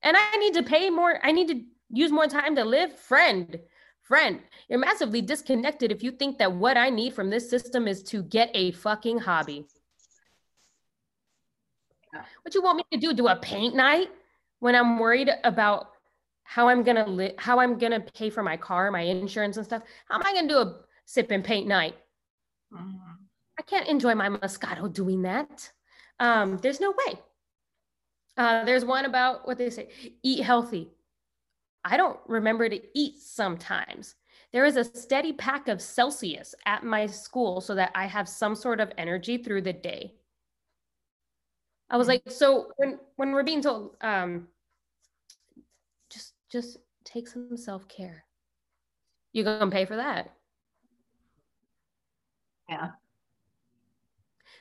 And 0.03 0.17
I 0.17 0.37
need 0.37 0.55
to 0.55 0.63
pay 0.63 0.89
more, 0.89 1.19
I 1.23 1.31
need 1.31 1.47
to 1.49 1.61
use 1.91 2.11
more 2.11 2.27
time 2.27 2.55
to 2.55 2.65
live? 2.65 2.97
Friend, 2.97 3.59
friend, 4.01 4.41
you're 4.67 4.79
massively 4.79 5.21
disconnected 5.21 5.91
if 5.91 6.03
you 6.03 6.11
think 6.11 6.37
that 6.39 6.53
what 6.53 6.77
I 6.77 6.89
need 6.89 7.13
from 7.13 7.29
this 7.29 7.49
system 7.49 7.87
is 7.87 8.01
to 8.03 8.23
get 8.23 8.49
a 8.53 8.71
fucking 8.71 9.19
hobby. 9.19 9.67
What 12.41 12.53
you 12.53 12.61
want 12.61 12.77
me 12.77 12.83
to 12.91 12.97
do? 12.97 13.13
Do 13.13 13.27
a 13.27 13.35
paint 13.35 13.75
night 13.75 14.09
when 14.59 14.75
I'm 14.75 14.99
worried 14.99 15.29
about 15.43 15.91
how 16.43 16.67
I'm 16.67 16.83
gonna 16.83 17.07
live, 17.07 17.33
how 17.37 17.59
I'm 17.59 17.77
gonna 17.77 17.99
pay 17.99 18.29
for 18.29 18.43
my 18.43 18.57
car, 18.57 18.91
my 18.91 19.01
insurance 19.01 19.57
and 19.57 19.65
stuff. 19.65 19.83
How 20.09 20.15
am 20.15 20.25
I 20.25 20.33
gonna 20.33 20.47
do 20.47 20.57
a 20.57 20.79
sip 21.05 21.31
and 21.31 21.43
paint 21.43 21.67
night? 21.67 21.95
Mm-hmm. 22.73 23.11
I 23.57 23.61
can't 23.63 23.87
enjoy 23.87 24.15
my 24.15 24.29
Moscato 24.29 24.91
doing 24.91 25.21
that. 25.23 25.71
Um, 26.19 26.57
there's 26.57 26.79
no 26.79 26.91
way. 26.91 27.19
Uh, 28.37 28.65
there's 28.65 28.85
one 28.85 29.05
about 29.05 29.47
what 29.47 29.57
they 29.57 29.69
say: 29.69 29.89
eat 30.23 30.43
healthy. 30.43 30.89
I 31.83 31.97
don't 31.97 32.19
remember 32.27 32.69
to 32.69 32.81
eat 32.93 33.19
sometimes. 33.19 34.15
There 34.51 34.65
is 34.65 34.75
a 34.75 34.83
steady 34.83 35.33
pack 35.33 35.67
of 35.67 35.81
Celsius 35.81 36.53
at 36.65 36.83
my 36.83 37.05
school 37.05 37.61
so 37.61 37.73
that 37.75 37.91
I 37.95 38.05
have 38.05 38.27
some 38.27 38.55
sort 38.55 38.79
of 38.79 38.91
energy 38.97 39.37
through 39.37 39.61
the 39.61 39.73
day. 39.73 40.15
I 41.91 41.97
was 41.97 42.07
like, 42.07 42.23
so 42.27 42.71
when 42.77 42.97
when 43.17 43.33
we're 43.33 43.43
being 43.43 43.61
told, 43.61 43.97
um, 43.99 44.47
just 46.09 46.33
just 46.49 46.77
take 47.03 47.27
some 47.27 47.57
self 47.57 47.85
care. 47.89 48.23
You 49.33 49.43
gonna 49.43 49.69
pay 49.69 49.83
for 49.83 49.97
that? 49.97 50.31
Yeah. 52.69 52.91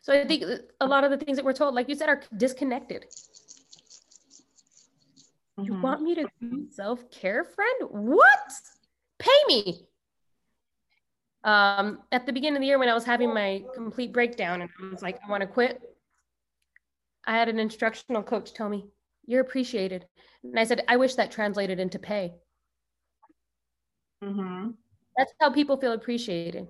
So 0.03 0.13
I 0.13 0.27
think 0.27 0.43
a 0.81 0.87
lot 0.87 1.05
of 1.05 1.13
the 1.13 1.19
things 1.19 1.37
that 1.37 1.45
we're 1.45 1.53
told, 1.53 1.75
like 1.75 1.89
you 1.89 1.95
said, 1.95 2.09
are 2.09 2.21
disconnected. 2.37 3.05
Mm-hmm. 5.57 5.65
You 5.65 5.81
want 5.81 6.03
me 6.03 6.17
to 6.17 6.27
do 6.41 6.67
self 6.71 7.09
care, 7.13 7.45
friend? 7.45 7.91
What? 7.91 8.53
Pay 9.21 9.31
me. 9.47 9.87
Um, 11.45 12.01
at 12.11 12.27
the 12.27 12.33
beginning 12.33 12.57
of 12.57 12.61
the 12.61 12.67
year, 12.67 12.79
when 12.79 12.89
I 12.89 12.95
was 12.95 13.05
having 13.05 13.33
my 13.33 13.63
complete 13.73 14.13
breakdown, 14.13 14.63
and 14.63 14.71
I 14.83 14.91
was 14.91 15.03
like, 15.03 15.21
I 15.25 15.31
want 15.31 15.43
to 15.43 15.47
quit 15.47 15.81
I 17.27 17.37
had 17.37 17.49
an 17.49 17.59
instructional 17.59 18.23
coach 18.23 18.53
tell 18.53 18.69
me, 18.69 18.87
You're 19.27 19.43
appreciated. 19.43 20.07
And 20.43 20.59
I 20.59 20.65
said, 20.65 20.85
I 20.89 20.97
wish 20.97 21.15
that 21.15 21.31
translated 21.31 21.79
into 21.79 21.99
pay. 21.99 22.35
Mm-hmm. 24.25 24.71
That's 25.17 25.33
how 25.41 25.51
people 25.51 25.77
feel 25.77 25.93
appreciated. 25.93 26.69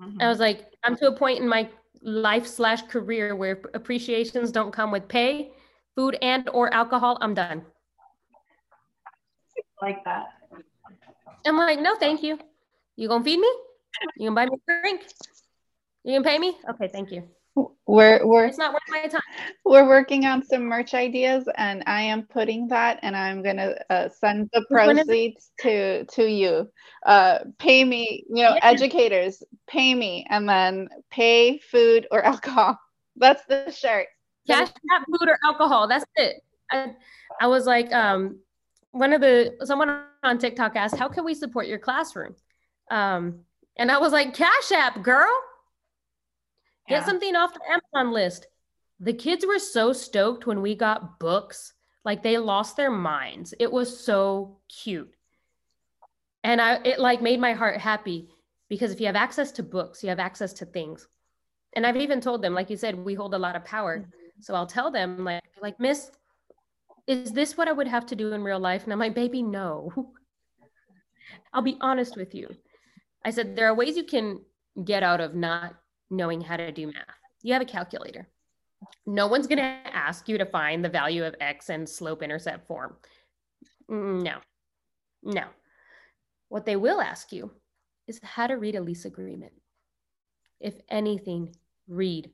Mm-hmm. 0.00 0.20
I 0.20 0.28
was 0.28 0.38
like, 0.38 0.66
I'm 0.82 0.96
to 0.96 1.08
a 1.08 1.16
point 1.16 1.40
in 1.40 1.48
my 1.48 1.68
life 2.02 2.46
slash 2.46 2.82
career 2.82 3.36
where 3.36 3.60
appreciations 3.74 4.50
don't 4.50 4.72
come 4.72 4.90
with 4.90 5.08
pay, 5.08 5.52
food, 5.94 6.16
and 6.22 6.48
or 6.52 6.72
alcohol. 6.72 7.18
I'm 7.20 7.34
done. 7.34 7.62
Like 9.82 10.04
that. 10.04 10.28
I'm 11.46 11.56
like, 11.56 11.80
no, 11.80 11.96
thank 11.96 12.22
you. 12.22 12.38
You 12.96 13.08
gonna 13.08 13.24
feed 13.24 13.40
me? 13.40 13.52
You 14.16 14.28
gonna 14.28 14.34
buy 14.34 14.46
me 14.46 14.58
a 14.68 14.80
drink? 14.80 15.06
You 16.04 16.14
gonna 16.14 16.24
pay 16.24 16.38
me? 16.38 16.56
Okay, 16.70 16.88
thank 16.88 17.10
you. 17.10 17.28
We're 17.86 18.24
we're 18.26 18.46
it's 18.46 18.58
not 18.58 18.72
worth 18.72 18.82
my 18.88 19.06
time. 19.06 19.20
We're 19.64 19.88
working 19.88 20.24
on 20.24 20.44
some 20.44 20.64
merch 20.64 20.94
ideas, 20.94 21.48
and 21.56 21.82
I 21.86 22.02
am 22.02 22.22
putting 22.22 22.68
that, 22.68 23.00
and 23.02 23.16
I'm 23.16 23.42
gonna 23.42 23.74
uh, 23.88 24.08
send 24.08 24.48
the 24.52 24.64
proceeds 24.70 25.50
to 25.60 26.04
to 26.04 26.30
you. 26.30 26.70
Uh, 27.04 27.40
pay 27.58 27.84
me, 27.84 28.24
you 28.28 28.42
know, 28.44 28.54
yeah. 28.54 28.60
educators, 28.62 29.42
pay 29.66 29.94
me, 29.94 30.26
and 30.30 30.48
then 30.48 30.88
pay 31.10 31.58
food 31.58 32.06
or 32.10 32.22
alcohol. 32.32 32.78
That's 33.16 33.44
the 33.46 33.70
shirt. 33.70 34.06
Cash 34.46 34.68
not 34.84 35.02
food 35.06 35.28
or 35.28 35.38
alcohol. 35.44 35.88
That's 35.88 36.04
it. 36.16 36.42
I, 36.70 36.94
I 37.40 37.46
was 37.46 37.66
like, 37.66 37.92
um, 37.92 38.38
one 38.92 39.12
of 39.12 39.20
the 39.20 39.56
someone 39.64 40.04
on 40.22 40.38
TikTok 40.38 40.76
asked, 40.76 40.96
"How 40.96 41.08
can 41.08 41.24
we 41.24 41.34
support 41.34 41.66
your 41.66 41.78
classroom?" 41.78 42.36
Um, 42.90 43.40
and 43.76 43.90
I 43.90 43.98
was 43.98 44.12
like, 44.12 44.34
"Cash 44.34 44.72
App, 44.72 45.02
girl." 45.02 45.30
Get 46.90 47.06
something 47.06 47.36
off 47.36 47.54
the 47.54 47.60
Amazon 47.70 48.12
list. 48.12 48.46
The 48.98 49.12
kids 49.12 49.46
were 49.46 49.58
so 49.58 49.92
stoked 49.92 50.46
when 50.46 50.60
we 50.60 50.74
got 50.74 51.18
books. 51.18 51.72
Like 52.04 52.22
they 52.22 52.38
lost 52.38 52.76
their 52.76 52.90
minds. 52.90 53.54
It 53.58 53.70
was 53.70 54.04
so 54.04 54.58
cute. 54.68 55.14
And 56.44 56.60
I 56.60 56.80
it 56.84 56.98
like 56.98 57.22
made 57.22 57.40
my 57.40 57.52
heart 57.52 57.78
happy 57.78 58.28
because 58.68 58.92
if 58.92 59.00
you 59.00 59.06
have 59.06 59.16
access 59.16 59.52
to 59.52 59.62
books, 59.62 60.02
you 60.02 60.08
have 60.08 60.18
access 60.18 60.52
to 60.54 60.64
things. 60.64 61.06
And 61.74 61.86
I've 61.86 61.96
even 61.96 62.20
told 62.20 62.42
them, 62.42 62.54
like 62.54 62.70
you 62.70 62.76
said, 62.76 62.96
we 62.96 63.14
hold 63.14 63.34
a 63.34 63.38
lot 63.38 63.56
of 63.56 63.64
power. 63.64 63.98
Mm-hmm. 63.98 64.40
So 64.40 64.54
I'll 64.54 64.66
tell 64.66 64.90
them, 64.90 65.24
like, 65.24 65.42
like, 65.60 65.78
Miss, 65.78 66.10
is 67.06 67.32
this 67.32 67.56
what 67.56 67.68
I 67.68 67.72
would 67.72 67.86
have 67.86 68.06
to 68.06 68.16
do 68.16 68.32
in 68.32 68.42
real 68.42 68.58
life? 68.58 68.84
And 68.84 68.92
I'm 68.92 68.98
like, 68.98 69.14
baby, 69.14 69.42
no. 69.42 69.92
I'll 71.52 71.62
be 71.62 71.78
honest 71.80 72.16
with 72.16 72.34
you. 72.34 72.48
I 73.24 73.30
said, 73.30 73.54
there 73.54 73.66
are 73.66 73.74
ways 73.74 73.96
you 73.96 74.04
can 74.04 74.40
get 74.84 75.02
out 75.02 75.20
of 75.20 75.34
not 75.34 75.74
knowing 76.10 76.40
how 76.40 76.56
to 76.56 76.72
do 76.72 76.86
math. 76.86 76.94
You 77.42 77.52
have 77.52 77.62
a 77.62 77.66
calculator. 77.66 78.28
No 79.06 79.26
one's 79.26 79.46
going 79.46 79.58
to 79.58 79.78
ask 79.94 80.28
you 80.28 80.38
to 80.38 80.46
find 80.46 80.84
the 80.84 80.88
value 80.88 81.24
of 81.24 81.34
x 81.40 81.68
and 81.68 81.88
slope 81.88 82.22
intercept 82.22 82.66
form. 82.66 82.96
No, 83.88 84.38
no. 85.22 85.44
What 86.48 86.64
they 86.64 86.76
will 86.76 87.00
ask 87.00 87.32
you 87.32 87.50
is 88.06 88.20
how 88.22 88.46
to 88.46 88.54
read 88.54 88.76
a 88.76 88.80
lease 88.80 89.04
agreement. 89.04 89.52
If 90.60 90.74
anything, 90.88 91.54
read. 91.88 92.30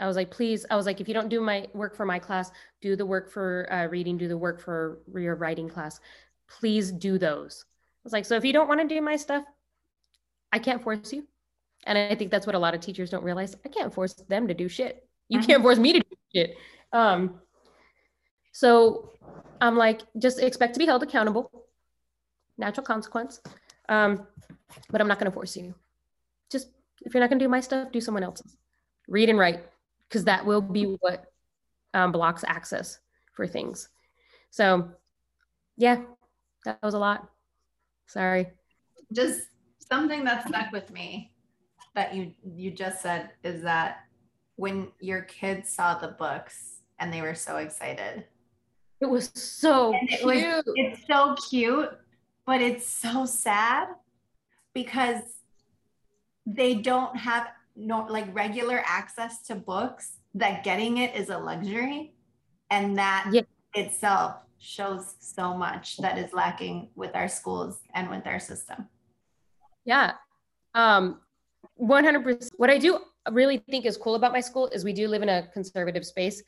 I 0.00 0.06
was 0.06 0.16
like, 0.16 0.30
please, 0.30 0.66
I 0.70 0.76
was 0.76 0.86
like, 0.86 1.00
if 1.00 1.08
you 1.08 1.14
don't 1.14 1.28
do 1.28 1.40
my 1.40 1.68
work 1.72 1.96
for 1.96 2.04
my 2.04 2.18
class, 2.18 2.50
do 2.80 2.96
the 2.96 3.06
work 3.06 3.30
for 3.30 3.68
uh, 3.72 3.86
reading, 3.86 4.18
do 4.18 4.28
the 4.28 4.36
work 4.36 4.60
for 4.60 5.00
your 5.14 5.36
writing 5.36 5.68
class. 5.68 6.00
Please 6.48 6.90
do 6.90 7.16
those. 7.16 7.64
I 7.66 8.00
was 8.04 8.12
like, 8.12 8.24
so 8.24 8.36
if 8.36 8.44
you 8.44 8.52
don't 8.52 8.68
want 8.68 8.80
to 8.80 8.88
do 8.88 9.00
my 9.00 9.16
stuff, 9.16 9.44
I 10.52 10.58
can't 10.58 10.82
force 10.82 11.12
you. 11.12 11.26
And 11.86 11.98
I 11.98 12.14
think 12.14 12.30
that's 12.30 12.46
what 12.46 12.54
a 12.54 12.58
lot 12.58 12.74
of 12.74 12.80
teachers 12.80 13.10
don't 13.10 13.24
realize. 13.24 13.54
I 13.64 13.68
can't 13.68 13.92
force 13.92 14.14
them 14.14 14.48
to 14.48 14.54
do 14.54 14.68
shit. 14.68 15.06
You 15.28 15.38
mm-hmm. 15.38 15.46
can't 15.46 15.62
force 15.62 15.78
me 15.78 15.92
to 15.94 16.00
do 16.00 16.16
shit. 16.34 16.56
Um, 16.92 17.40
so 18.52 19.12
I'm 19.60 19.76
like, 19.76 20.02
just 20.18 20.38
expect 20.40 20.74
to 20.74 20.78
be 20.78 20.86
held 20.86 21.02
accountable, 21.02 21.50
natural 22.56 22.86
consequence. 22.86 23.40
Um, 23.88 24.26
but 24.90 25.00
I'm 25.00 25.08
not 25.08 25.18
going 25.18 25.30
to 25.30 25.34
force 25.34 25.56
you. 25.56 25.74
Just 26.50 26.68
if 27.02 27.12
you're 27.12 27.20
not 27.20 27.30
going 27.30 27.38
to 27.38 27.44
do 27.44 27.48
my 27.48 27.60
stuff, 27.60 27.92
do 27.92 28.00
someone 28.00 28.22
else's. 28.22 28.56
Read 29.08 29.28
and 29.28 29.38
write, 29.38 29.64
because 30.08 30.24
that 30.24 30.46
will 30.46 30.62
be 30.62 30.84
what 31.00 31.26
um, 31.92 32.12
blocks 32.12 32.44
access 32.46 32.98
for 33.34 33.46
things. 33.46 33.88
So, 34.50 34.90
yeah, 35.76 36.02
that 36.64 36.78
was 36.82 36.94
a 36.94 36.98
lot. 36.98 37.28
Sorry. 38.06 38.48
Just 39.12 39.42
something 39.78 40.24
that 40.24 40.48
stuck 40.48 40.72
with 40.72 40.90
me 40.90 41.33
that 41.94 42.14
you 42.14 42.32
you 42.56 42.70
just 42.70 43.00
said 43.02 43.30
is 43.42 43.62
that 43.62 44.00
when 44.56 44.88
your 45.00 45.22
kids 45.22 45.70
saw 45.70 45.98
the 45.98 46.08
books 46.08 46.80
and 46.98 47.12
they 47.12 47.22
were 47.22 47.34
so 47.34 47.56
excited. 47.56 48.24
It 49.00 49.06
was 49.06 49.30
so 49.34 49.92
and 49.92 50.10
it 50.10 50.20
cute. 50.20 50.56
Was, 50.56 50.64
it's 50.76 51.06
so 51.06 51.34
cute, 51.48 51.90
but 52.46 52.60
it's 52.60 52.86
so 52.86 53.26
sad 53.26 53.88
because 54.72 55.22
they 56.46 56.74
don't 56.74 57.16
have 57.16 57.48
no 57.76 58.06
like 58.08 58.32
regular 58.34 58.82
access 58.86 59.42
to 59.46 59.54
books 59.54 60.18
that 60.34 60.64
getting 60.64 60.98
it 60.98 61.14
is 61.14 61.30
a 61.30 61.38
luxury 61.38 62.14
and 62.70 62.96
that 62.98 63.28
yeah. 63.32 63.42
itself 63.74 64.36
shows 64.58 65.14
so 65.20 65.54
much 65.54 65.98
that 65.98 66.18
is 66.18 66.32
lacking 66.32 66.88
with 66.94 67.14
our 67.14 67.28
schools 67.28 67.80
and 67.94 68.08
with 68.08 68.26
our 68.26 68.40
system. 68.40 68.88
Yeah. 69.84 70.12
Um, 70.74 71.20
100%. 71.80 72.48
What 72.56 72.70
I 72.70 72.78
do 72.78 72.98
really 73.30 73.58
think 73.58 73.84
is 73.86 73.96
cool 73.96 74.14
about 74.14 74.32
my 74.32 74.40
school 74.40 74.68
is 74.68 74.84
we 74.84 74.92
do 74.92 75.08
live 75.08 75.22
in 75.22 75.28
a 75.28 75.48
conservative 75.52 76.04
space 76.04 76.42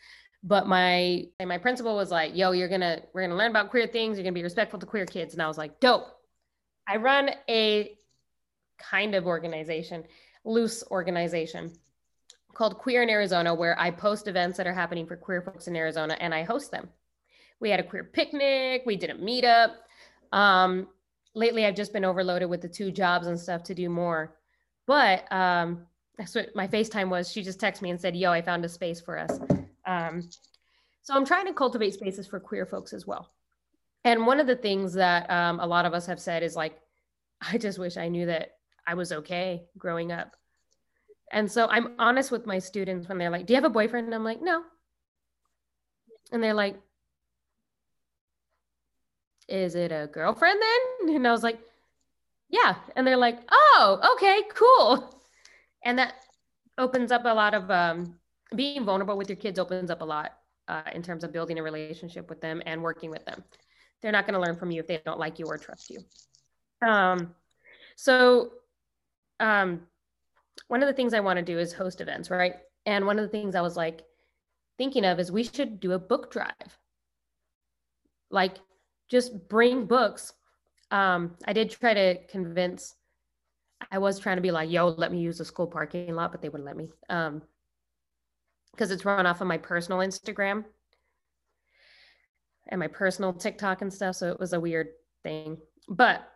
but 0.46 0.66
my 0.66 1.24
my 1.44 1.58
principal 1.58 1.96
was 1.96 2.10
like 2.10 2.34
yo 2.34 2.52
you're 2.52 2.68
gonna 2.68 3.00
we're 3.12 3.22
gonna 3.22 3.36
learn 3.36 3.50
about 3.50 3.70
queer 3.70 3.86
things. 3.86 4.16
You're 4.16 4.24
gonna 4.24 4.32
be 4.32 4.42
respectful 4.42 4.78
to 4.78 4.86
queer 4.86 5.04
kids. 5.04 5.34
And 5.34 5.42
i 5.42 5.48
was 5.48 5.58
like 5.58 5.80
dope. 5.80 6.06
I 6.88 6.96
run 6.96 7.30
a 7.48 7.98
kind 8.78 9.14
of 9.14 9.26
organization 9.26 10.04
loose 10.44 10.84
organization 10.90 11.72
called 12.54 12.78
queer 12.78 13.02
in 13.02 13.10
arizona 13.10 13.52
where 13.52 13.78
i 13.80 13.90
post 13.90 14.28
events 14.28 14.56
that 14.56 14.66
are 14.66 14.72
happening 14.72 15.06
for 15.06 15.16
queer 15.16 15.42
folks 15.42 15.66
in 15.66 15.74
arizona 15.74 16.16
and 16.20 16.32
i 16.34 16.42
host 16.42 16.70
them. 16.70 16.88
We 17.58 17.70
had 17.70 17.80
a 17.80 17.82
queer 17.82 18.04
picnic. 18.04 18.82
We 18.84 18.96
did 18.96 19.10
a 19.10 19.14
meetup. 19.14 19.72
Um, 20.30 20.88
lately 21.34 21.66
i've 21.66 21.74
just 21.74 21.92
been 21.92 22.04
overloaded 22.04 22.48
with 22.48 22.60
the 22.60 22.68
two 22.68 22.92
jobs 22.92 23.26
and 23.26 23.38
stuff 23.38 23.62
to 23.64 23.74
do 23.74 23.88
more 23.88 24.36
but 24.87 25.30
um, 25.32 25.87
that's 26.16 26.34
what 26.34 26.55
my 26.55 26.66
FaceTime 26.66 27.11
was. 27.11 27.30
She 27.30 27.43
just 27.43 27.61
texted 27.61 27.82
me 27.82 27.91
and 27.91 28.01
said, 28.01 28.16
Yo, 28.16 28.30
I 28.30 28.43
found 28.43 28.64
a 28.64 28.68
space 28.68 29.01
for 29.01 29.18
us. 29.18 29.39
Um, 29.87 30.28
so 31.03 31.14
I'm 31.14 31.26
trying 31.26 31.47
to 31.47 31.53
cultivate 31.53 31.95
spaces 31.95 32.26
for 32.26 32.41
queer 32.41 32.66
folks 32.66 32.93
as 32.93 33.07
well. 33.07 33.30
And 34.05 34.26
one 34.26 34.41
of 34.41 34.47
the 34.47 34.57
things 34.57 34.95
that 34.95 35.30
um, 35.30 35.61
a 35.61 35.66
lot 35.66 35.84
of 35.84 35.95
us 35.95 36.07
have 36.07 36.20
said 36.20 36.43
is 36.43 36.57
like, 36.57 36.78
I 37.41 37.59
just 37.59 37.78
wish 37.78 37.97
I 37.97 38.09
knew 38.09 38.26
that 38.26 38.53
I 38.87 38.95
was 38.95 39.12
okay 39.12 39.64
growing 39.78 40.12
up. 40.12 40.37
And 41.32 41.51
so 41.51 41.66
I'm 41.66 41.95
honest 41.99 42.30
with 42.30 42.47
my 42.47 42.59
students 42.59 43.09
when 43.09 43.18
they're 43.18 43.30
like, 43.30 43.47
Do 43.47 43.53
you 43.53 43.57
have 43.57 43.64
a 43.64 43.70
boyfriend? 43.70 44.07
And 44.07 44.14
I'm 44.14 44.24
like, 44.24 44.41
No. 44.41 44.62
And 46.32 46.43
they're 46.43 46.55
like, 46.55 46.76
Is 49.49 49.74
it 49.74 49.93
a 49.93 50.09
girlfriend 50.12 50.61
then? 50.61 51.14
And 51.16 51.26
I 51.26 51.32
was 51.32 51.43
like, 51.43 51.59
Yeah. 52.49 52.76
And 52.94 53.07
they're 53.07 53.16
like, 53.16 53.38
Oh, 53.51 54.14
okay, 54.14 54.42
cool. 54.55 55.20
And 55.84 55.99
that 55.99 56.14
opens 56.78 57.12
up 57.12 57.24
a 57.24 57.34
lot 57.34 57.55
of 57.55 57.70
um, 57.70 58.18
being 58.55 58.84
vulnerable 58.84 59.16
with 59.16 59.28
your 59.28 59.36
kids 59.36 59.59
opens 59.59 59.90
up 59.90 60.03
a 60.03 60.05
lot 60.05 60.32
uh, 60.68 60.82
in 60.92 61.03
terms 61.03 61.24
of 61.24 61.32
building 61.32 61.59
a 61.59 61.62
relationship 61.62 62.28
with 62.28 62.40
them 62.40 62.62
and 62.66 62.82
working 62.82 63.11
with 63.11 63.24
them. 63.24 63.42
They're 64.03 64.12
not 64.12 64.26
going 64.26 64.34
to 64.34 64.40
learn 64.40 64.57
from 64.57 64.70
you 64.70 64.80
if 64.80 64.86
they 64.86 65.01
don't 65.05 65.18
like 65.18 65.38
you 65.38 65.47
or 65.47 65.59
trust 65.59 65.90
you. 65.90 66.01
Um, 66.86 67.34
so 67.97 68.53
um, 69.40 69.82
one 70.68 70.82
of 70.82 70.86
the 70.86 70.92
things 70.92 71.14
i 71.14 71.20
want 71.20 71.38
to 71.38 71.44
do 71.44 71.59
is 71.59 71.72
host 71.72 72.01
events 72.01 72.30
right? 72.30 72.55
And 72.84 73.07
one 73.07 73.18
of 73.18 73.24
the 73.24 73.28
things 73.28 73.55
i 73.55 73.61
was 73.61 73.76
like 73.76 74.03
thinking 74.78 75.05
of 75.05 75.18
is 75.18 75.32
we 75.32 75.44
should 75.44 75.80
do 75.80 75.92
a 75.92 75.99
book 75.99 76.30
drive. 76.30 76.78
Like 78.30 78.57
just 79.09 79.49
bring 79.49 79.86
books 79.86 80.32
um, 80.91 81.34
i 81.47 81.53
did 81.53 81.70
try 81.70 81.95
to 81.95 82.16
convince 82.26 82.95
I 83.91 83.99
was 83.99 84.18
trying 84.18 84.37
to 84.37 84.43
be 84.43 84.51
like, 84.51 84.70
yo, 84.70 84.89
let 84.89 85.12
me 85.12 85.18
use 85.18 85.39
the 85.39 85.45
school 85.45 85.66
parking 85.66 86.14
lot, 86.14 86.32
but 86.32 86.41
they 86.41 86.49
wouldn't 86.49 86.66
let 86.66 86.76
me. 86.76 86.89
Um, 87.11 87.43
because 88.72 88.91
it's 88.91 89.05
run 89.05 89.26
off 89.26 89.41
of 89.41 89.47
my 89.47 89.57
personal 89.57 90.01
Instagram 90.01 90.64
and 92.68 92.78
my 92.78 92.89
personal 92.89 93.32
TikTok 93.32 93.80
and 93.80 93.93
stuff. 93.93 94.16
So 94.16 94.30
it 94.30 94.39
was 94.39 94.53
a 94.53 94.61
weird 94.61 94.89
thing. 95.22 95.57
But 95.89 96.28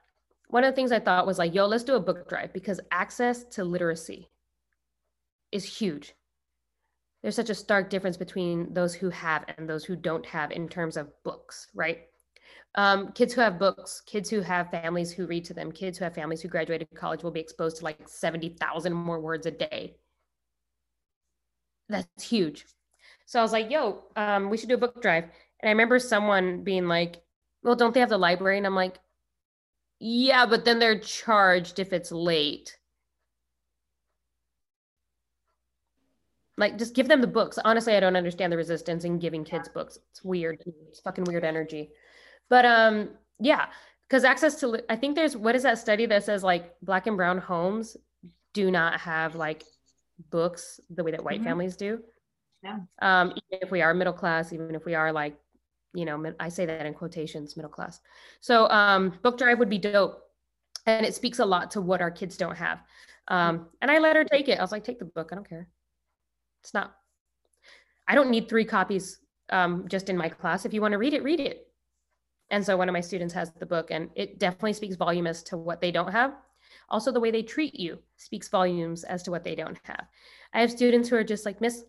one 0.49 0.65
of 0.65 0.73
the 0.73 0.77
things 0.77 0.91
I 0.91 1.01
thought 1.01 1.27
was 1.27 1.39
like, 1.39 1.55
yo, 1.55 1.67
let's 1.67 1.85
do 1.85 1.97
a 1.97 2.01
book 2.01 2.29
drive 2.31 2.53
because 2.55 2.81
access 2.91 3.45
to 3.45 3.65
literacy 3.65 4.31
is 5.53 5.65
huge. 5.65 6.15
There's 7.21 7.37
such 7.37 7.51
a 7.51 7.55
stark 7.55 7.91
difference 7.91 8.17
between 8.17 8.73
those 8.73 8.95
who 8.95 9.11
have 9.11 9.45
and 9.59 9.69
those 9.69 9.85
who 9.85 9.97
don't 9.97 10.25
have 10.25 10.51
in 10.51 10.69
terms 10.69 10.97
of 10.97 11.11
books, 11.23 11.69
right? 11.75 12.07
Um, 12.75 13.13
kids 13.13 13.33
who 13.35 13.41
have 13.41 13.59
books, 13.59 14.01
kids 14.07 14.31
who 14.31 14.41
have 14.41 14.71
families 14.71 15.11
who 15.11 15.27
read 15.27 15.45
to 15.47 15.55
them, 15.55 15.73
kids 15.73 15.99
who 15.99 16.05
have 16.05 16.15
families 16.15 16.41
who 16.41 16.49
graduated 16.49 16.89
college 16.95 17.23
will 17.23 17.31
be 17.31 17.41
exposed 17.41 17.79
to 17.79 17.85
like 17.85 18.09
70,000 18.09 18.93
more 18.93 19.21
words 19.21 19.47
a 19.47 19.51
day. 19.51 19.97
That's 21.89 22.23
huge. 22.23 22.67
So 23.27 23.39
I 23.39 23.43
was 23.43 23.53
like, 23.53 23.71
yo, 23.71 24.05
um, 24.17 24.51
we 24.51 24.57
should 24.57 24.69
do 24.69 24.77
a 24.77 24.79
book 24.79 25.03
drive. 25.03 25.25
And 25.25 25.69
I 25.69 25.71
remember 25.71 25.99
someone 25.99 26.63
being 26.63 26.87
like, 26.87 27.23
well, 27.63 27.77
don't 27.77 27.93
they 27.93 28.01
have 28.01 28.09
the 28.09 28.19
library? 28.19 28.59
And 28.59 28.67
I'm 28.67 28.75
like, 28.75 28.99
yeah, 29.99 30.47
but 30.47 30.65
then 30.65 30.79
they're 30.79 30.99
charged 30.99 31.79
if 31.79 31.93
it's 31.93 32.11
late. 32.11 32.77
Like, 36.57 36.79
just 36.79 36.95
give 36.95 37.09
them 37.09 37.21
the 37.21 37.27
books. 37.27 37.59
Honestly, 37.65 37.95
I 37.95 38.01
don't 38.01 38.17
understand 38.17 38.53
the 38.53 38.57
resistance 38.57 39.05
in 39.05 39.19
giving 39.19 39.45
kids 39.45 39.69
books. 39.69 39.99
It's 40.11 40.23
weird. 40.23 40.63
It's 40.89 41.01
fucking 41.01 41.25
weird 41.25 41.45
energy. 41.45 41.91
But 42.51 42.67
um, 42.67 43.11
yeah, 43.39 43.67
because 44.07 44.25
access 44.25 44.61
to 44.61 44.83
I 44.91 44.97
think 44.97 45.15
there's 45.15 45.37
what 45.37 45.55
is 45.55 45.63
that 45.63 45.79
study 45.79 46.05
that 46.07 46.25
says 46.25 46.43
like 46.43 46.75
black 46.83 47.07
and 47.07 47.17
brown 47.17 47.39
homes 47.39 47.97
do 48.53 48.71
not 48.71 49.01
have 49.01 49.37
like 49.37 49.65
books 50.29 50.81
the 50.91 51.03
way 51.03 51.13
that 51.13 51.25
white 51.25 51.37
mm-hmm. 51.37 51.45
families 51.45 51.77
do. 51.77 52.01
Yeah. 52.63 52.81
Um, 53.01 53.31
even 53.31 53.63
if 53.63 53.71
we 53.71 53.81
are 53.81 53.95
middle 53.95 54.13
class, 54.13 54.53
even 54.53 54.75
if 54.75 54.85
we 54.85 54.95
are 54.95 55.13
like, 55.13 55.39
you 55.95 56.05
know, 56.05 56.35
I 56.39 56.51
say 56.51 56.67
that 56.67 56.85
in 56.85 56.93
quotations, 56.93 57.57
middle 57.57 57.71
class. 57.71 58.01
So 58.41 58.69
um, 58.69 59.19
book 59.23 59.39
drive 59.39 59.59
would 59.59 59.71
be 59.71 59.79
dope, 59.79 60.21
and 60.87 61.07
it 61.07 61.15
speaks 61.15 61.39
a 61.39 61.47
lot 61.47 61.71
to 61.73 61.81
what 61.81 62.03
our 62.03 62.11
kids 62.11 62.37
don't 62.37 62.57
have. 62.57 62.81
Um, 63.29 63.69
and 63.81 63.91
I 63.91 63.99
let 63.99 64.17
her 64.17 64.25
take 64.25 64.49
it. 64.49 64.59
I 64.59 64.63
was 64.63 64.73
like, 64.73 64.85
take 64.85 64.99
the 64.99 65.05
book. 65.05 65.31
I 65.33 65.37
don't 65.37 65.49
care. 65.49 65.69
It's 66.63 66.75
not. 66.75 66.95
I 68.07 68.15
don't 68.15 68.31
need 68.31 68.49
three 68.49 68.65
copies 68.65 69.19
um, 69.51 69.87
just 69.89 70.09
in 70.09 70.17
my 70.17 70.29
class. 70.29 70.65
If 70.65 70.75
you 70.75 70.81
want 70.81 70.93
to 70.93 70.99
read 70.99 71.15
it, 71.15 71.23
read 71.23 71.41
it. 71.41 71.70
And 72.51 72.65
so 72.65 72.77
one 72.77 72.89
of 72.89 72.93
my 72.93 73.01
students 73.01 73.35
has 73.35 73.53
the 73.53 73.67
book, 73.67 73.91
and 73.91 74.11
it 74.15 74.39
definitely 74.39 74.73
speaks 74.73 74.97
volume 74.97 75.27
as 75.27 75.43
to 75.45 75.57
what 75.57 75.81
they 75.81 75.93
don't 75.93 76.11
have. 76.11 76.35
Also, 76.89 77.13
the 77.13 77.21
way 77.21 77.31
they 77.31 77.43
treat 77.43 77.79
you 77.79 77.99
speaks 78.17 78.49
volumes 78.49 79.05
as 79.05 79.23
to 79.23 79.31
what 79.31 79.45
they 79.45 79.55
don't 79.55 79.79
have. 79.85 80.07
I 80.53 80.61
have 80.61 80.71
students 80.71 81.09
who 81.09 81.17
are 81.17 81.25
just 81.25 81.47
like, 81.47 81.61
Miss, 81.61 81.85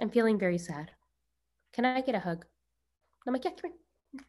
I'm 0.00 0.10
feeling 0.10 0.38
very 0.38 0.58
sad. 0.58 0.90
Can 1.72 1.84
I 1.84 2.00
get 2.00 2.14
a 2.14 2.20
hug? 2.20 2.44
I'm 3.26 3.32
like, 3.32 3.44
yeah, 3.44 3.50
come 3.50 3.72
here. 4.12 4.24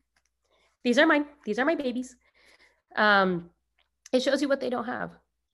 These 0.83 0.97
are 0.97 1.07
mine. 1.07 1.25
These 1.45 1.57
are 1.57 1.65
my 1.65 1.75
babies. 1.75 2.15
Um, 2.95 3.49
it 4.11 4.21
shows 4.21 4.41
you 4.41 4.49
what 4.49 4.59
they 4.59 4.69
don't 4.69 4.85
have. 4.85 5.11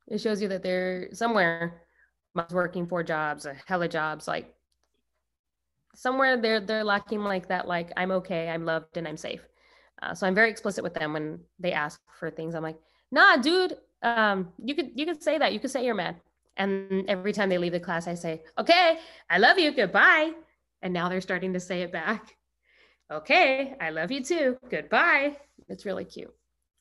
It 0.08 0.20
shows 0.20 0.42
you 0.42 0.48
that 0.50 0.64
they're 0.64 1.10
somewhere 1.14 1.84
working 2.52 2.88
four 2.88 3.04
jobs, 3.04 3.46
a 3.46 3.56
hella 3.66 3.88
jobs, 3.88 4.28
like 4.28 4.55
somewhere 5.96 6.38
they're 6.38 6.60
they're 6.60 6.84
lacking 6.84 7.22
like 7.22 7.48
that 7.48 7.68
like 7.68 7.92
i'm 7.98 8.12
okay 8.12 8.50
i'm 8.50 8.66
loved 8.66 8.98
and 8.98 9.08
i'm 9.08 9.18
safe. 9.18 9.42
Uh, 10.02 10.14
so 10.14 10.28
i'm 10.28 10.36
very 10.36 10.50
explicit 10.50 10.84
with 10.84 10.94
them 10.94 11.14
when 11.14 11.40
they 11.60 11.72
ask 11.72 12.00
for 12.20 12.30
things. 12.30 12.54
I'm 12.54 12.64
like 12.64 12.78
nah 13.12 13.38
dude 13.38 13.78
um, 14.04 14.50
you 14.64 14.76
could 14.76 14.92
you 14.94 15.06
could 15.06 15.24
say 15.24 15.38
that. 15.40 15.52
You 15.54 15.60
could 15.60 15.72
say 15.72 15.84
you're 15.84 15.96
mad. 15.96 16.18
And 16.58 17.10
every 17.10 17.34
time 17.34 17.50
they 17.50 17.58
leave 17.58 17.74
the 17.74 17.80
class 17.80 18.08
i 18.08 18.14
say 18.14 18.44
okay 18.58 19.00
i 19.30 19.38
love 19.38 19.58
you 19.58 19.72
goodbye. 19.72 20.34
And 20.82 20.94
now 20.94 21.10
they're 21.10 21.22
starting 21.22 21.54
to 21.54 21.60
say 21.60 21.82
it 21.82 21.92
back. 21.92 22.36
Okay 23.12 23.76
i 23.80 23.92
love 23.92 24.12
you 24.12 24.24
too 24.24 24.58
goodbye. 24.70 25.38
It's 25.70 25.86
really 25.86 26.06
cute. 26.06 26.34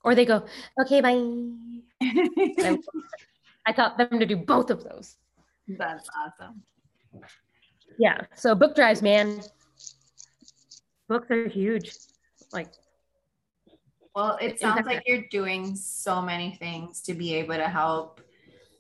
Or 0.02 0.14
they 0.14 0.24
go 0.24 0.46
okay 0.80 1.02
bye. 1.02 1.20
I 3.66 3.72
taught 3.72 3.98
them 3.98 4.18
to 4.18 4.24
do 4.24 4.36
both 4.36 4.70
of 4.70 4.82
those. 4.84 5.16
That's 5.68 6.08
awesome 6.16 6.62
yeah. 7.98 8.22
So 8.34 8.54
book 8.54 8.74
drives, 8.74 9.02
man. 9.02 9.40
Books 11.08 11.30
are 11.30 11.48
huge. 11.48 11.92
Like 12.52 12.68
well, 14.14 14.38
it 14.40 14.60
sounds 14.60 14.86
like 14.86 15.02
you're 15.06 15.24
doing 15.30 15.74
so 15.74 16.22
many 16.22 16.54
things 16.54 17.00
to 17.02 17.14
be 17.14 17.34
able 17.34 17.56
to 17.56 17.68
help 17.68 18.20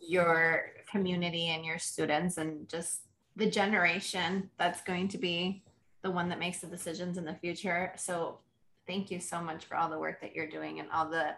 your 0.00 0.66
community 0.88 1.48
and 1.48 1.64
your 1.64 1.78
students 1.78 2.38
and 2.38 2.68
just 2.68 3.00
the 3.34 3.50
generation 3.50 4.48
that's 4.58 4.80
going 4.82 5.08
to 5.08 5.18
be 5.18 5.64
the 6.02 6.10
one 6.10 6.28
that 6.28 6.38
makes 6.38 6.60
the 6.60 6.68
decisions 6.68 7.18
in 7.18 7.24
the 7.24 7.34
future. 7.34 7.92
So 7.96 8.38
thank 8.86 9.10
you 9.10 9.18
so 9.18 9.40
much 9.40 9.64
for 9.64 9.76
all 9.76 9.90
the 9.90 9.98
work 9.98 10.20
that 10.20 10.36
you're 10.36 10.48
doing 10.48 10.78
and 10.78 10.88
all 10.92 11.10
the 11.10 11.30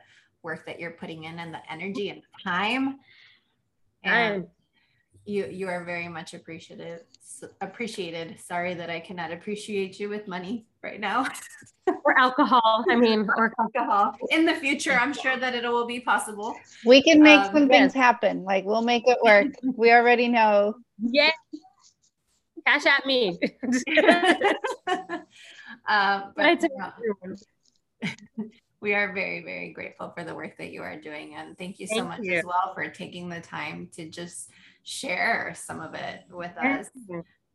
work 0.42 0.66
that 0.66 0.78
you're 0.78 0.90
putting 0.90 1.24
in 1.24 1.38
and 1.38 1.54
the 1.54 1.72
energy 1.72 2.10
and 2.10 2.20
time. 2.44 2.98
And 4.04 4.46
you 5.26 5.46
you 5.46 5.68
are 5.68 5.84
very 5.84 6.08
much 6.08 6.34
appreciated 6.34 7.00
appreciated. 7.60 8.38
Sorry 8.40 8.74
that 8.74 8.88
i 8.88 9.00
cannot 9.00 9.32
appreciate 9.32 10.00
you 10.00 10.08
with 10.08 10.26
money 10.28 10.66
right 10.82 11.00
now. 11.00 11.26
Or 12.04 12.18
alcohol 12.18 12.84
i 12.90 12.96
mean 12.96 13.28
or 13.36 13.52
alcohol. 13.60 14.16
In 14.30 14.44
the 14.44 14.54
future 14.54 14.92
i'm 14.92 15.12
sure 15.12 15.36
that 15.36 15.54
it 15.54 15.62
will 15.62 15.86
be 15.86 16.00
possible. 16.00 16.54
We 16.84 17.02
can 17.02 17.22
make 17.22 17.40
um, 17.40 17.52
some 17.52 17.68
things 17.68 17.94
happen. 17.94 18.42
Like 18.42 18.64
we'll 18.64 18.82
make 18.82 19.04
it 19.06 19.18
work. 19.22 19.46
We 19.76 19.92
already 19.92 20.28
know. 20.28 20.74
Yeah 21.00 21.30
cash 22.66 22.86
at 22.86 23.06
me. 23.06 23.38
Um, 25.88 26.32
but, 26.34 26.64
we 28.80 28.94
are 28.94 29.12
very 29.14 29.42
very 29.42 29.72
grateful 29.72 30.10
for 30.10 30.24
the 30.24 30.34
work 30.34 30.56
that 30.58 30.70
you 30.70 30.82
are 30.82 31.00
doing 31.00 31.34
and 31.34 31.56
thank 31.56 31.78
you 31.78 31.86
so 31.86 31.94
thank 31.94 32.08
much 32.08 32.20
you. 32.22 32.38
as 32.38 32.44
well 32.44 32.72
for 32.74 32.88
taking 32.88 33.28
the 33.28 33.40
time 33.40 33.88
to 33.92 34.08
just 34.08 34.50
share 34.86 35.52
some 35.56 35.80
of 35.80 35.94
it 35.94 36.20
with 36.30 36.56
us 36.58 36.88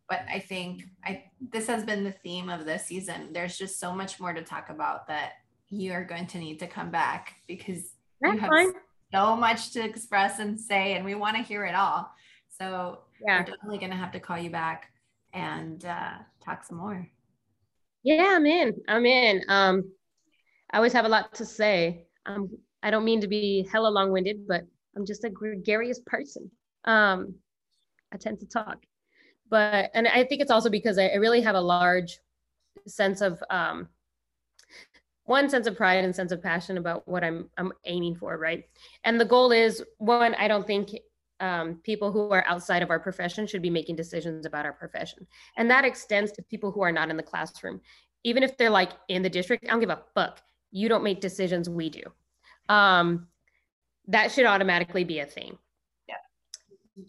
but 0.09 0.25
I 0.29 0.39
think 0.39 0.83
I 1.05 1.23
this 1.53 1.67
has 1.67 1.85
been 1.85 2.03
the 2.03 2.11
theme 2.11 2.49
of 2.49 2.65
this 2.65 2.85
season. 2.85 3.31
There's 3.31 3.57
just 3.57 3.79
so 3.79 3.93
much 3.93 4.19
more 4.19 4.33
to 4.33 4.41
talk 4.41 4.69
about 4.69 5.07
that 5.07 5.35
you 5.69 5.93
are 5.93 6.03
going 6.03 6.27
to 6.27 6.37
need 6.37 6.59
to 6.59 6.67
come 6.67 6.91
back 6.91 7.35
because 7.47 7.93
That's 8.19 8.33
you 8.33 8.39
have 8.41 8.49
fine. 8.49 8.73
so 9.13 9.37
much 9.37 9.71
to 9.71 9.81
express 9.81 10.39
and 10.39 10.59
say, 10.59 10.95
and 10.95 11.05
we 11.05 11.15
want 11.15 11.37
to 11.37 11.41
hear 11.43 11.63
it 11.63 11.75
all. 11.75 12.11
So 12.49 13.03
Yeah. 13.25 13.39
we're 13.39 13.45
definitely 13.45 13.77
going 13.77 13.91
to 13.91 13.97
have 13.97 14.11
to 14.11 14.19
call 14.19 14.37
you 14.37 14.49
back 14.49 14.91
and 15.31 15.85
uh, 15.85 16.15
talk 16.43 16.65
some 16.65 16.77
more. 16.77 17.07
Yeah, 18.03 18.33
I'm 18.35 18.45
in. 18.45 18.73
I'm 18.89 19.05
in. 19.05 19.43
Um, 19.47 19.93
I 20.73 20.75
always 20.77 20.91
have 20.91 21.05
a 21.05 21.09
lot 21.09 21.33
to 21.35 21.45
say. 21.45 22.07
Um, 22.25 22.49
I 22.83 22.91
don't 22.91 23.05
mean 23.05 23.21
to 23.21 23.29
be 23.29 23.65
hella 23.71 23.87
long-winded, 23.87 24.45
but 24.45 24.63
I'm 24.97 25.05
just 25.05 25.23
a 25.23 25.29
gregarious 25.29 26.01
person. 26.05 26.51
Um, 26.85 27.35
I 28.13 28.17
tend 28.17 28.39
to 28.39 28.45
talk, 28.45 28.83
but 29.49 29.91
and 29.93 30.07
I 30.07 30.23
think 30.23 30.41
it's 30.41 30.51
also 30.51 30.69
because 30.69 30.97
I, 30.97 31.07
I 31.07 31.15
really 31.15 31.41
have 31.41 31.55
a 31.55 31.61
large 31.61 32.19
sense 32.87 33.21
of 33.21 33.41
um, 33.49 33.87
one 35.25 35.49
sense 35.49 35.67
of 35.67 35.77
pride 35.77 36.03
and 36.03 36.15
sense 36.15 36.31
of 36.31 36.41
passion 36.41 36.77
about 36.77 37.07
what 37.07 37.23
I'm 37.23 37.49
I'm 37.57 37.71
aiming 37.85 38.15
for, 38.15 38.37
right? 38.37 38.65
And 39.03 39.19
the 39.19 39.25
goal 39.25 39.51
is 39.51 39.83
one. 39.97 40.35
I 40.35 40.47
don't 40.47 40.67
think 40.67 40.89
um, 41.39 41.79
people 41.83 42.11
who 42.11 42.29
are 42.31 42.45
outside 42.47 42.83
of 42.83 42.89
our 42.89 42.99
profession 42.99 43.47
should 43.47 43.61
be 43.61 43.69
making 43.69 43.95
decisions 43.95 44.45
about 44.45 44.65
our 44.65 44.73
profession, 44.73 45.27
and 45.57 45.69
that 45.69 45.85
extends 45.85 46.31
to 46.33 46.43
people 46.43 46.71
who 46.71 46.81
are 46.81 46.91
not 46.91 47.09
in 47.09 47.17
the 47.17 47.23
classroom 47.23 47.81
even 48.23 48.43
if 48.43 48.57
they're 48.57 48.69
like 48.69 48.91
in 49.07 49.21
the 49.21 49.29
district, 49.29 49.65
I 49.65 49.71
don't 49.71 49.79
give 49.79 49.89
a 49.89 50.01
fuck. 50.13 50.41
You 50.71 50.89
don't 50.89 51.03
make 51.03 51.21
decisions, 51.21 51.69
we 51.69 51.89
do. 51.89 52.03
Um, 52.69 53.27
that 54.07 54.31
should 54.31 54.45
automatically 54.45 55.03
be 55.03 55.19
a 55.19 55.25
thing. 55.25 55.57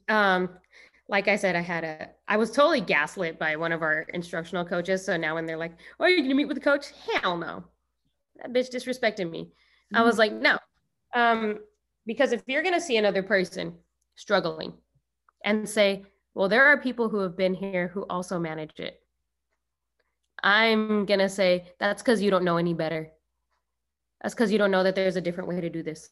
Um, 0.09 0.51
like 1.09 1.29
I 1.29 1.37
said, 1.37 1.57
I 1.57 1.61
had 1.61 1.85
a, 1.85 2.09
I 2.29 2.37
was 2.37 2.51
totally 2.51 2.81
gaslit 2.81 3.39
by 3.39 3.57
one 3.57 3.73
of 3.73 3.83
our 3.83 4.07
instructional 4.15 4.65
coaches. 4.65 5.05
So 5.05 5.17
now 5.17 5.35
when 5.35 5.47
they're 5.47 5.57
like, 5.57 5.73
"Oh, 6.01 6.07
you're 6.07 6.23
gonna 6.23 6.35
meet 6.35 6.49
with 6.49 6.57
the 6.57 6.63
coach?" 6.63 6.87
Hell 7.13 7.37
no, 7.37 7.65
that 8.37 8.53
bitch 8.53 8.71
disrespected 8.71 9.31
me. 9.31 9.45
Mm-hmm. 9.45 9.97
I 9.97 10.03
was 10.03 10.19
like, 10.19 10.33
no, 10.33 10.59
um, 11.15 11.59
because 12.07 12.33
if 12.33 12.43
you're 12.47 12.63
gonna 12.63 12.81
see 12.81 12.97
another 12.97 13.23
person 13.23 13.75
struggling, 14.15 14.73
and 15.45 15.69
say, 15.69 16.05
well, 16.35 16.49
there 16.49 16.65
are 16.65 16.81
people 16.81 17.09
who 17.09 17.19
have 17.19 17.37
been 17.37 17.55
here 17.55 17.89
who 17.89 18.07
also 18.09 18.39
manage 18.39 18.79
it 18.79 19.03
I'm 20.43 21.07
gonna 21.07 21.29
say 21.29 21.67
that's 21.79 22.03
because 22.03 22.21
you 22.21 22.31
don't 22.31 22.45
know 22.45 22.57
any 22.57 22.75
better. 22.75 23.11
That's 24.23 24.35
because 24.35 24.51
you 24.51 24.59
don't 24.59 24.71
know 24.71 24.83
that 24.83 24.95
there's 24.95 25.17
a 25.17 25.21
different 25.21 25.49
way 25.49 25.61
to 25.61 25.71
do 25.71 25.83
this. 25.83 26.11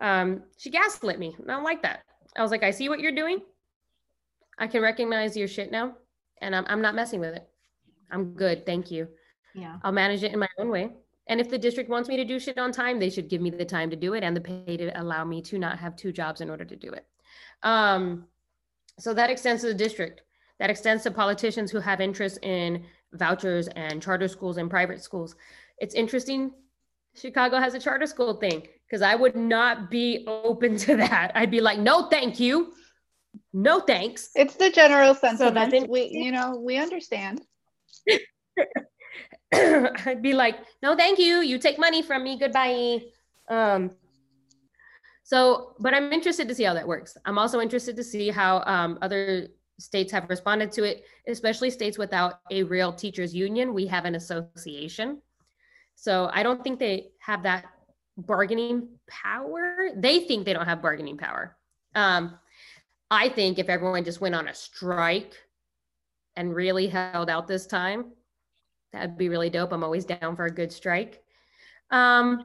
Um, 0.00 0.42
she 0.58 0.70
gaslit 0.70 1.18
me. 1.18 1.34
I 1.42 1.52
don't 1.52 1.64
like 1.64 1.82
that. 1.82 2.02
I 2.36 2.42
was 2.42 2.50
like, 2.50 2.62
I 2.62 2.70
see 2.70 2.88
what 2.88 3.00
you're 3.00 3.12
doing. 3.12 3.40
I 4.58 4.66
can 4.66 4.82
recognize 4.82 5.36
your 5.36 5.48
shit 5.48 5.70
now, 5.70 5.94
and 6.40 6.54
I'm 6.54 6.64
I'm 6.68 6.82
not 6.82 6.94
messing 6.94 7.20
with 7.20 7.34
it. 7.34 7.48
I'm 8.10 8.34
good, 8.34 8.64
thank 8.66 8.90
you. 8.90 9.08
Yeah. 9.54 9.78
I'll 9.82 9.92
manage 9.92 10.22
it 10.22 10.32
in 10.32 10.38
my 10.38 10.48
own 10.58 10.68
way. 10.68 10.90
And 11.26 11.40
if 11.40 11.48
the 11.48 11.58
district 11.58 11.88
wants 11.88 12.08
me 12.08 12.16
to 12.16 12.24
do 12.24 12.38
shit 12.38 12.58
on 12.58 12.70
time, 12.70 12.98
they 12.98 13.08
should 13.08 13.28
give 13.28 13.40
me 13.40 13.50
the 13.50 13.64
time 13.64 13.88
to 13.90 13.96
do 13.96 14.14
it 14.14 14.22
and 14.22 14.36
the 14.36 14.40
pay 14.40 14.76
to 14.76 15.00
allow 15.00 15.24
me 15.24 15.40
to 15.42 15.58
not 15.58 15.78
have 15.78 15.96
two 15.96 16.12
jobs 16.12 16.40
in 16.40 16.50
order 16.50 16.64
to 16.64 16.76
do 16.76 16.92
it. 16.92 17.06
Um, 17.62 18.26
so 18.98 19.14
that 19.14 19.30
extends 19.30 19.62
to 19.62 19.68
the 19.68 19.74
district. 19.74 20.22
That 20.58 20.70
extends 20.70 21.02
to 21.04 21.10
politicians 21.10 21.70
who 21.70 21.80
have 21.80 22.00
interest 22.00 22.38
in 22.42 22.84
vouchers 23.12 23.68
and 23.68 24.02
charter 24.02 24.28
schools 24.28 24.58
and 24.58 24.68
private 24.68 25.02
schools. 25.02 25.34
It's 25.78 25.94
interesting. 25.94 26.52
Chicago 27.14 27.58
has 27.58 27.74
a 27.74 27.80
charter 27.80 28.06
school 28.06 28.34
thing 28.34 28.66
because 28.86 29.02
I 29.02 29.14
would 29.14 29.36
not 29.36 29.90
be 29.90 30.24
open 30.26 30.76
to 30.78 30.96
that. 30.96 31.32
I'd 31.34 31.50
be 31.50 31.60
like, 31.60 31.78
no, 31.78 32.08
thank 32.08 32.38
you. 32.38 32.72
No 33.52 33.80
thanks. 33.80 34.30
It's 34.34 34.54
the 34.56 34.70
general 34.70 35.14
sentiment. 35.14 35.72
So 35.72 35.86
we, 35.88 36.08
you 36.12 36.32
know, 36.32 36.60
we 36.64 36.76
understand. 36.76 37.40
I'd 39.52 40.22
be 40.22 40.32
like, 40.32 40.56
no, 40.82 40.96
thank 40.96 41.18
you. 41.18 41.40
You 41.40 41.58
take 41.58 41.78
money 41.78 42.02
from 42.02 42.24
me. 42.24 42.38
Goodbye. 42.38 43.02
Um, 43.48 43.92
so, 45.22 45.74
but 45.80 45.94
I'm 45.94 46.12
interested 46.12 46.48
to 46.48 46.54
see 46.54 46.64
how 46.64 46.74
that 46.74 46.86
works. 46.86 47.16
I'm 47.24 47.38
also 47.38 47.60
interested 47.60 47.96
to 47.96 48.04
see 48.04 48.28
how 48.28 48.62
um, 48.66 48.98
other 49.00 49.48
states 49.78 50.12
have 50.12 50.28
responded 50.28 50.70
to 50.72 50.84
it, 50.84 51.04
especially 51.26 51.70
states 51.70 51.98
without 51.98 52.40
a 52.50 52.62
real 52.64 52.92
teachers 52.92 53.34
union. 53.34 53.74
We 53.74 53.86
have 53.86 54.04
an 54.04 54.14
association. 54.14 55.22
So 55.94 56.30
I 56.32 56.42
don't 56.42 56.62
think 56.62 56.78
they 56.78 57.08
have 57.20 57.42
that 57.44 57.66
bargaining 58.16 58.88
power. 59.08 59.90
They 59.96 60.20
think 60.20 60.44
they 60.44 60.52
don't 60.52 60.66
have 60.66 60.82
bargaining 60.82 61.16
power. 61.16 61.56
Um, 61.94 62.38
I 63.10 63.28
think 63.28 63.58
if 63.58 63.68
everyone 63.68 64.04
just 64.04 64.20
went 64.20 64.34
on 64.34 64.48
a 64.48 64.54
strike 64.54 65.34
and 66.36 66.54
really 66.54 66.86
held 66.86 67.30
out 67.30 67.46
this 67.46 67.66
time, 67.66 68.12
that'd 68.92 69.18
be 69.18 69.28
really 69.28 69.50
dope. 69.50 69.72
I'm 69.72 69.84
always 69.84 70.04
down 70.04 70.36
for 70.36 70.46
a 70.46 70.50
good 70.50 70.72
strike. 70.72 71.22
Um, 71.90 72.44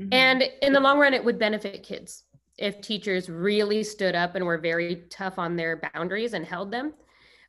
mm-hmm. 0.00 0.08
And 0.12 0.44
in 0.62 0.72
the 0.72 0.80
long 0.80 0.98
run, 0.98 1.14
it 1.14 1.24
would 1.24 1.38
benefit 1.38 1.82
kids 1.82 2.24
if 2.58 2.80
teachers 2.80 3.30
really 3.30 3.82
stood 3.82 4.14
up 4.14 4.34
and 4.34 4.44
were 4.44 4.58
very 4.58 5.04
tough 5.08 5.38
on 5.38 5.56
their 5.56 5.80
boundaries 5.94 6.34
and 6.34 6.44
held 6.44 6.70
them 6.70 6.92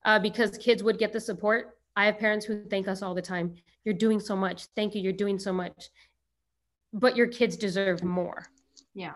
uh, 0.05 0.19
because 0.19 0.57
kids 0.57 0.83
would 0.83 0.97
get 0.97 1.11
the 1.11 1.19
support. 1.19 1.77
I 1.95 2.05
have 2.05 2.17
parents 2.17 2.45
who 2.45 2.63
thank 2.69 2.87
us 2.87 3.01
all 3.01 3.13
the 3.13 3.21
time. 3.21 3.55
You're 3.83 3.93
doing 3.93 4.19
so 4.19 4.35
much. 4.35 4.67
Thank 4.75 4.95
you. 4.95 5.01
You're 5.01 5.11
doing 5.11 5.37
so 5.37 5.51
much. 5.51 5.89
But 6.93 7.15
your 7.15 7.27
kids 7.27 7.55
deserve 7.55 8.03
more. 8.03 8.45
Yeah. 8.93 9.13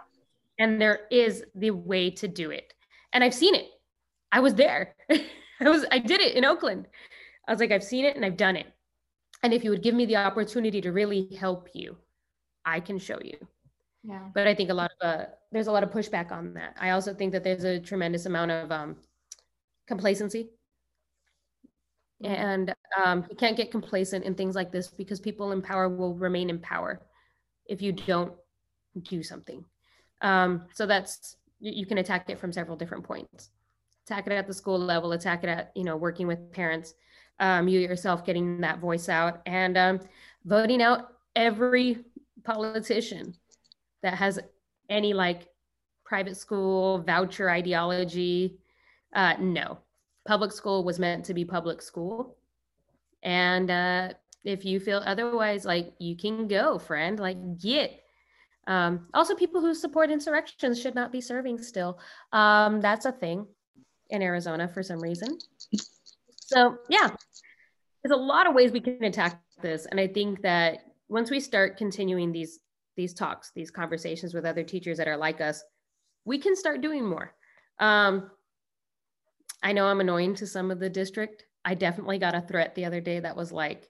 And 0.59 0.81
there 0.81 1.01
is 1.11 1.43
the 1.55 1.71
way 1.71 2.09
to 2.11 2.27
do 2.27 2.51
it. 2.51 2.73
And 3.13 3.23
I've 3.23 3.33
seen 3.33 3.55
it. 3.55 3.67
I 4.31 4.39
was 4.39 4.55
there. 4.55 4.95
I 5.09 5.69
was 5.69 5.85
I 5.91 5.99
did 5.99 6.21
it 6.21 6.35
in 6.35 6.45
Oakland. 6.45 6.87
I 7.47 7.51
was 7.51 7.59
like 7.59 7.71
I've 7.71 7.83
seen 7.83 8.05
it 8.05 8.15
and 8.15 8.25
I've 8.25 8.37
done 8.37 8.55
it. 8.55 8.67
And 9.43 9.53
if 9.53 9.63
you 9.63 9.69
would 9.69 9.83
give 9.83 9.95
me 9.95 10.05
the 10.05 10.15
opportunity 10.15 10.81
to 10.81 10.91
really 10.91 11.29
help 11.39 11.69
you, 11.73 11.97
I 12.65 12.79
can 12.79 12.97
show 12.97 13.19
you. 13.23 13.37
Yeah. 14.03 14.29
But 14.33 14.47
I 14.47 14.55
think 14.55 14.69
a 14.69 14.73
lot 14.73 14.91
of 15.01 15.07
uh, 15.07 15.25
there's 15.51 15.67
a 15.67 15.71
lot 15.71 15.83
of 15.83 15.91
pushback 15.91 16.31
on 16.31 16.53
that. 16.53 16.75
I 16.79 16.91
also 16.91 17.13
think 17.13 17.31
that 17.31 17.43
there's 17.43 17.63
a 17.63 17.79
tremendous 17.79 18.25
amount 18.25 18.51
of 18.51 18.71
um, 18.71 18.97
complacency, 19.87 20.49
mm-hmm. 22.23 22.33
and 22.33 22.75
um, 23.03 23.25
you 23.29 23.35
can't 23.35 23.57
get 23.57 23.71
complacent 23.71 24.25
in 24.25 24.35
things 24.35 24.55
like 24.55 24.71
this 24.71 24.89
because 24.89 25.19
people 25.19 25.51
in 25.53 25.61
power 25.61 25.89
will 25.89 26.13
remain 26.15 26.49
in 26.49 26.59
power 26.59 27.01
if 27.65 27.81
you 27.81 27.91
don't 27.91 28.33
do 29.03 29.23
something. 29.23 29.63
Um, 30.21 30.63
so 30.73 30.85
that's 30.85 31.37
you 31.59 31.85
can 31.85 31.97
attack 31.97 32.29
it 32.29 32.39
from 32.39 32.51
several 32.51 32.77
different 32.77 33.03
points. 33.03 33.49
Attack 34.05 34.27
it 34.27 34.33
at 34.33 34.47
the 34.47 34.53
school 34.53 34.77
level. 34.77 35.13
Attack 35.13 35.43
it 35.43 35.49
at 35.49 35.71
you 35.75 35.83
know 35.83 35.97
working 35.97 36.27
with 36.27 36.51
parents. 36.51 36.93
Um, 37.39 37.67
you 37.67 37.79
yourself 37.79 38.25
getting 38.25 38.61
that 38.61 38.79
voice 38.79 39.09
out 39.09 39.41
and 39.45 39.77
um, 39.77 39.99
voting 40.45 40.81
out 40.81 41.15
every 41.35 41.99
politician 42.43 43.33
that 44.01 44.13
has 44.13 44.39
any 44.89 45.13
like 45.13 45.49
private 46.05 46.37
school 46.37 46.99
voucher 46.99 47.49
ideology. 47.49 48.57
Uh, 49.13 49.33
no, 49.39 49.79
public 50.25 50.51
school 50.51 50.83
was 50.83 50.99
meant 50.99 51.25
to 51.25 51.33
be 51.33 51.43
public 51.43 51.81
school. 51.81 52.37
And 53.23 53.71
uh, 53.71 54.09
if 54.45 54.63
you 54.63 54.79
feel 54.79 55.01
otherwise, 55.05 55.65
like 55.65 55.93
you 55.99 56.15
can 56.15 56.47
go, 56.47 56.79
friend, 56.79 57.19
like 57.19 57.59
get. 57.59 57.99
Um, 58.67 59.07
also, 59.13 59.35
people 59.35 59.61
who 59.61 59.75
support 59.75 60.09
insurrections 60.09 60.81
should 60.81 60.95
not 60.95 61.11
be 61.11 61.21
serving 61.21 61.61
still. 61.61 61.99
Um, 62.31 62.81
that's 62.81 63.05
a 63.05 63.11
thing 63.11 63.47
in 64.09 64.21
Arizona 64.21 64.67
for 64.67 64.83
some 64.83 64.99
reason. 64.99 65.37
So, 66.37 66.77
yeah, 66.89 67.09
there's 68.03 68.17
a 68.17 68.21
lot 68.21 68.47
of 68.47 68.53
ways 68.53 68.71
we 68.71 68.79
can 68.79 69.03
attack 69.03 69.41
this. 69.61 69.85
And 69.87 69.99
I 69.99 70.07
think 70.07 70.41
that 70.43 70.79
once 71.09 71.29
we 71.29 71.39
start 71.39 71.77
continuing 71.77 72.31
these 72.31 72.59
these 72.95 73.13
talks, 73.13 73.51
these 73.53 73.71
conversations 73.71 74.33
with 74.33 74.45
other 74.45 74.63
teachers 74.63 74.99
that 74.99 75.07
are 75.07 75.17
like 75.17 75.41
us, 75.41 75.61
we 76.23 76.37
can 76.37 76.55
start 76.55 76.81
doing 76.81 77.05
more. 77.05 77.33
Um, 77.77 78.31
I 79.61 79.73
know 79.73 79.87
I'm 79.87 79.99
annoying 79.99 80.35
to 80.35 80.47
some 80.47 80.71
of 80.71 80.79
the 80.79 80.89
district. 80.89 81.45
I 81.65 81.73
definitely 81.73 82.19
got 82.19 82.35
a 82.35 82.41
threat 82.41 82.73
the 82.73 82.85
other 82.85 83.01
day 83.01 83.19
that 83.19 83.35
was 83.35 83.51
like, 83.51 83.89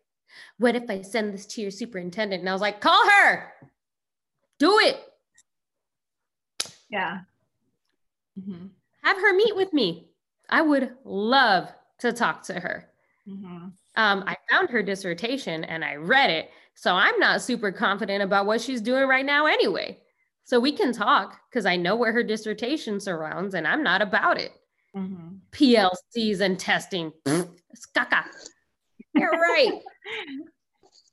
what 0.57 0.75
if 0.75 0.89
I 0.89 1.01
send 1.01 1.33
this 1.33 1.45
to 1.47 1.61
your 1.61 1.71
superintendent? 1.71 2.41
And 2.41 2.49
I 2.49 2.53
was 2.53 2.61
like, 2.61 2.81
call 2.81 3.09
her, 3.09 3.53
do 4.59 4.79
it. 4.79 4.99
Yeah. 6.89 7.19
Mm-hmm. 8.39 8.67
Have 9.03 9.17
her 9.17 9.33
meet 9.33 9.55
with 9.55 9.73
me. 9.73 10.09
I 10.49 10.61
would 10.61 10.91
love 11.03 11.71
to 11.99 12.13
talk 12.13 12.43
to 12.43 12.53
her. 12.53 12.89
Mm-hmm. 13.27 13.67
Um, 13.97 14.23
I 14.27 14.35
found 14.49 14.69
her 14.69 14.83
dissertation 14.83 15.63
and 15.63 15.83
I 15.83 15.95
read 15.95 16.29
it. 16.29 16.51
So 16.75 16.93
I'm 16.93 17.17
not 17.19 17.41
super 17.41 17.71
confident 17.71 18.21
about 18.21 18.45
what 18.45 18.61
she's 18.61 18.81
doing 18.81 19.07
right 19.07 19.25
now 19.25 19.45
anyway. 19.45 19.99
So 20.43 20.59
we 20.59 20.73
can 20.73 20.91
talk 20.91 21.39
because 21.49 21.65
I 21.65 21.75
know 21.75 21.95
where 21.95 22.11
her 22.11 22.23
dissertation 22.23 22.99
surrounds 22.99 23.55
and 23.55 23.67
I'm 23.67 23.81
not 23.81 24.01
about 24.01 24.39
it. 24.39 24.51
Mm-hmm. 24.95 25.37
PLCs 25.51 26.41
and 26.41 26.59
testing. 26.59 27.11
Skaka. 27.25 28.25
You're 29.13 29.31
right. 29.31 29.81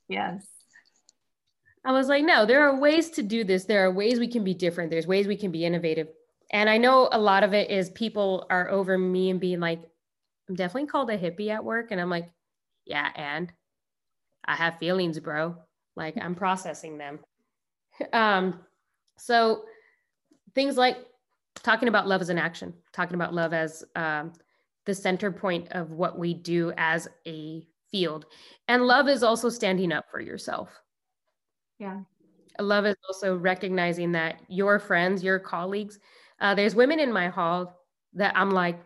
Yes. 0.07 0.45
I 1.85 1.91
was 1.91 2.07
like, 2.07 2.23
no, 2.23 2.45
there 2.45 2.67
are 2.67 2.79
ways 2.79 3.09
to 3.11 3.23
do 3.23 3.43
this. 3.43 3.65
There 3.65 3.85
are 3.85 3.91
ways 3.91 4.19
we 4.19 4.27
can 4.27 4.43
be 4.43 4.53
different. 4.53 4.89
There's 4.89 5.07
ways 5.07 5.27
we 5.27 5.35
can 5.35 5.51
be 5.51 5.65
innovative. 5.65 6.07
And 6.51 6.69
I 6.69 6.77
know 6.77 7.09
a 7.11 7.19
lot 7.19 7.43
of 7.43 7.53
it 7.53 7.69
is 7.69 7.89
people 7.89 8.45
are 8.49 8.69
over 8.69 8.97
me 8.97 9.29
and 9.29 9.39
being 9.39 9.59
like, 9.59 9.81
I'm 10.47 10.55
definitely 10.55 10.87
called 10.87 11.09
a 11.09 11.17
hippie 11.17 11.49
at 11.49 11.63
work. 11.63 11.87
And 11.91 11.99
I'm 11.99 12.09
like, 12.09 12.29
yeah, 12.85 13.09
and 13.15 13.51
I 14.45 14.55
have 14.55 14.77
feelings, 14.77 15.19
bro. 15.19 15.57
Like 15.95 16.15
I'm 16.21 16.35
processing 16.35 16.97
them. 16.97 17.19
um, 18.13 18.61
so 19.17 19.63
things 20.55 20.77
like 20.77 20.97
talking 21.61 21.89
about 21.89 22.07
love 22.07 22.21
as 22.21 22.29
an 22.29 22.37
action, 22.37 22.73
talking 22.91 23.15
about 23.15 23.33
love 23.33 23.53
as 23.53 23.83
um, 23.95 24.33
the 24.85 24.95
center 24.95 25.31
point 25.31 25.69
of 25.71 25.91
what 25.91 26.17
we 26.17 26.33
do 26.33 26.73
as 26.77 27.07
a 27.27 27.65
field. 27.93 28.25
And 28.67 28.87
love 28.87 29.07
is 29.07 29.23
also 29.23 29.47
standing 29.47 29.93
up 29.93 30.05
for 30.11 30.19
yourself. 30.19 30.69
Yeah. 31.79 32.01
Love 32.59 32.85
is 32.85 32.95
also 33.07 33.37
recognizing 33.37 34.11
that 34.13 34.41
your 34.49 34.79
friends, 34.79 35.23
your 35.23 35.39
colleagues, 35.39 35.99
uh, 36.41 36.55
there's 36.55 36.75
women 36.75 36.99
in 36.99 37.13
my 37.13 37.29
hall 37.29 37.79
that 38.13 38.35
I'm 38.35 38.51
like, 38.51 38.79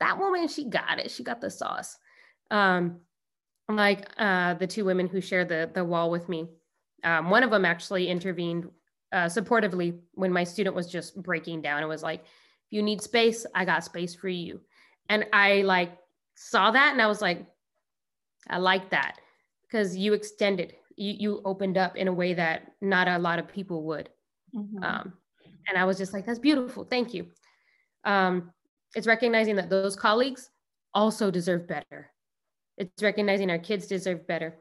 that 0.00 0.18
woman, 0.18 0.48
she 0.48 0.64
got 0.64 0.98
it. 0.98 1.10
She 1.10 1.24
got 1.24 1.40
the 1.40 1.50
sauce. 1.50 1.98
Um, 2.50 3.00
like 3.68 4.08
uh, 4.16 4.54
the 4.54 4.66
two 4.66 4.84
women 4.84 5.08
who 5.08 5.20
shared 5.20 5.48
the, 5.48 5.68
the 5.74 5.84
wall 5.84 6.10
with 6.10 6.28
me. 6.28 6.48
Um, 7.02 7.30
one 7.30 7.42
of 7.42 7.50
them 7.50 7.64
actually 7.64 8.08
intervened 8.08 8.68
uh, 9.12 9.26
supportively 9.26 9.98
when 10.12 10.32
my 10.32 10.44
student 10.44 10.76
was 10.76 10.90
just 10.90 11.20
breaking 11.20 11.62
down. 11.62 11.82
It 11.82 11.86
was 11.86 12.02
like, 12.02 12.20
if 12.20 12.70
you 12.70 12.82
need 12.82 13.02
space, 13.02 13.44
I 13.54 13.64
got 13.64 13.84
space 13.84 14.14
for 14.14 14.28
you. 14.28 14.60
And 15.08 15.26
I 15.32 15.62
like 15.62 15.96
saw 16.36 16.70
that 16.70 16.92
and 16.92 17.02
I 17.02 17.06
was 17.06 17.20
like, 17.20 17.46
I 18.48 18.58
like 18.58 18.90
that 18.90 19.18
because 19.62 19.96
you 19.96 20.12
extended, 20.12 20.74
you, 20.96 21.14
you 21.18 21.42
opened 21.44 21.76
up 21.76 21.96
in 21.96 22.08
a 22.08 22.12
way 22.12 22.34
that 22.34 22.72
not 22.80 23.08
a 23.08 23.18
lot 23.18 23.38
of 23.38 23.48
people 23.48 23.84
would. 23.84 24.08
Mm-hmm. 24.54 24.82
Um, 24.82 25.12
and 25.68 25.76
I 25.76 25.84
was 25.84 25.98
just 25.98 26.12
like, 26.12 26.24
that's 26.24 26.38
beautiful. 26.38 26.84
Thank 26.84 27.12
you. 27.12 27.26
Um, 28.04 28.52
it's 28.94 29.06
recognizing 29.06 29.56
that 29.56 29.68
those 29.68 29.96
colleagues 29.96 30.50
also 30.94 31.30
deserve 31.30 31.66
better. 31.66 32.10
It's 32.78 33.02
recognizing 33.02 33.50
our 33.50 33.58
kids 33.58 33.86
deserve 33.86 34.26
better. 34.26 34.56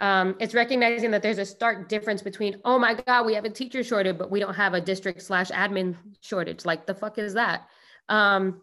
Um, 0.00 0.36
it's 0.40 0.52
recognizing 0.52 1.12
that 1.12 1.22
there's 1.22 1.38
a 1.38 1.46
stark 1.46 1.88
difference 1.88 2.22
between, 2.22 2.60
oh 2.64 2.78
my 2.78 2.94
God, 2.94 3.24
we 3.24 3.34
have 3.34 3.44
a 3.44 3.50
teacher 3.50 3.84
shortage, 3.84 4.18
but 4.18 4.30
we 4.30 4.40
don't 4.40 4.54
have 4.54 4.74
a 4.74 4.80
district 4.80 5.22
slash 5.22 5.50
admin 5.50 5.96
shortage. 6.20 6.64
Like 6.64 6.86
the 6.86 6.94
fuck 6.94 7.18
is 7.18 7.34
that? 7.34 7.68
Um, 8.08 8.60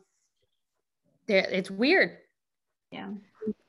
it's 1.28 1.72
weird. 1.72 2.18
Yeah. 2.92 3.10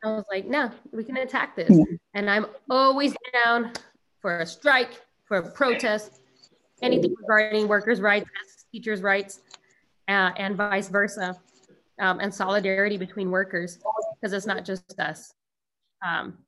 I 0.05 0.09
was 0.13 0.25
like, 0.31 0.47
no, 0.47 0.71
we 0.93 1.05
can 1.05 1.17
attack 1.19 1.57
this. 1.57 1.71
Yeah. 1.71 1.85
And 2.15 2.31
I'm 2.31 2.47
always 2.69 3.15
down 3.45 3.73
for 4.21 4.41
a 4.41 4.47
strike, 4.47 5.01
for 5.25 5.39
a 5.39 5.51
protest, 5.51 6.21
anything 6.83 7.15
regarding 7.21 7.69
workers' 7.69 8.01
rights, 8.01 8.29
teachers' 8.73 9.03
rights, 9.03 9.41
uh, 10.09 10.33
and 10.37 10.57
vice 10.57 10.89
versa, 10.89 11.39
um, 11.99 12.21
and 12.21 12.33
solidarity 12.33 12.97
between 12.97 13.31
workers, 13.31 13.79
because 14.21 14.33
it's 14.33 14.47
not 14.47 14.65
just 14.65 14.99
us. 14.99 15.35
Um, 16.07 16.39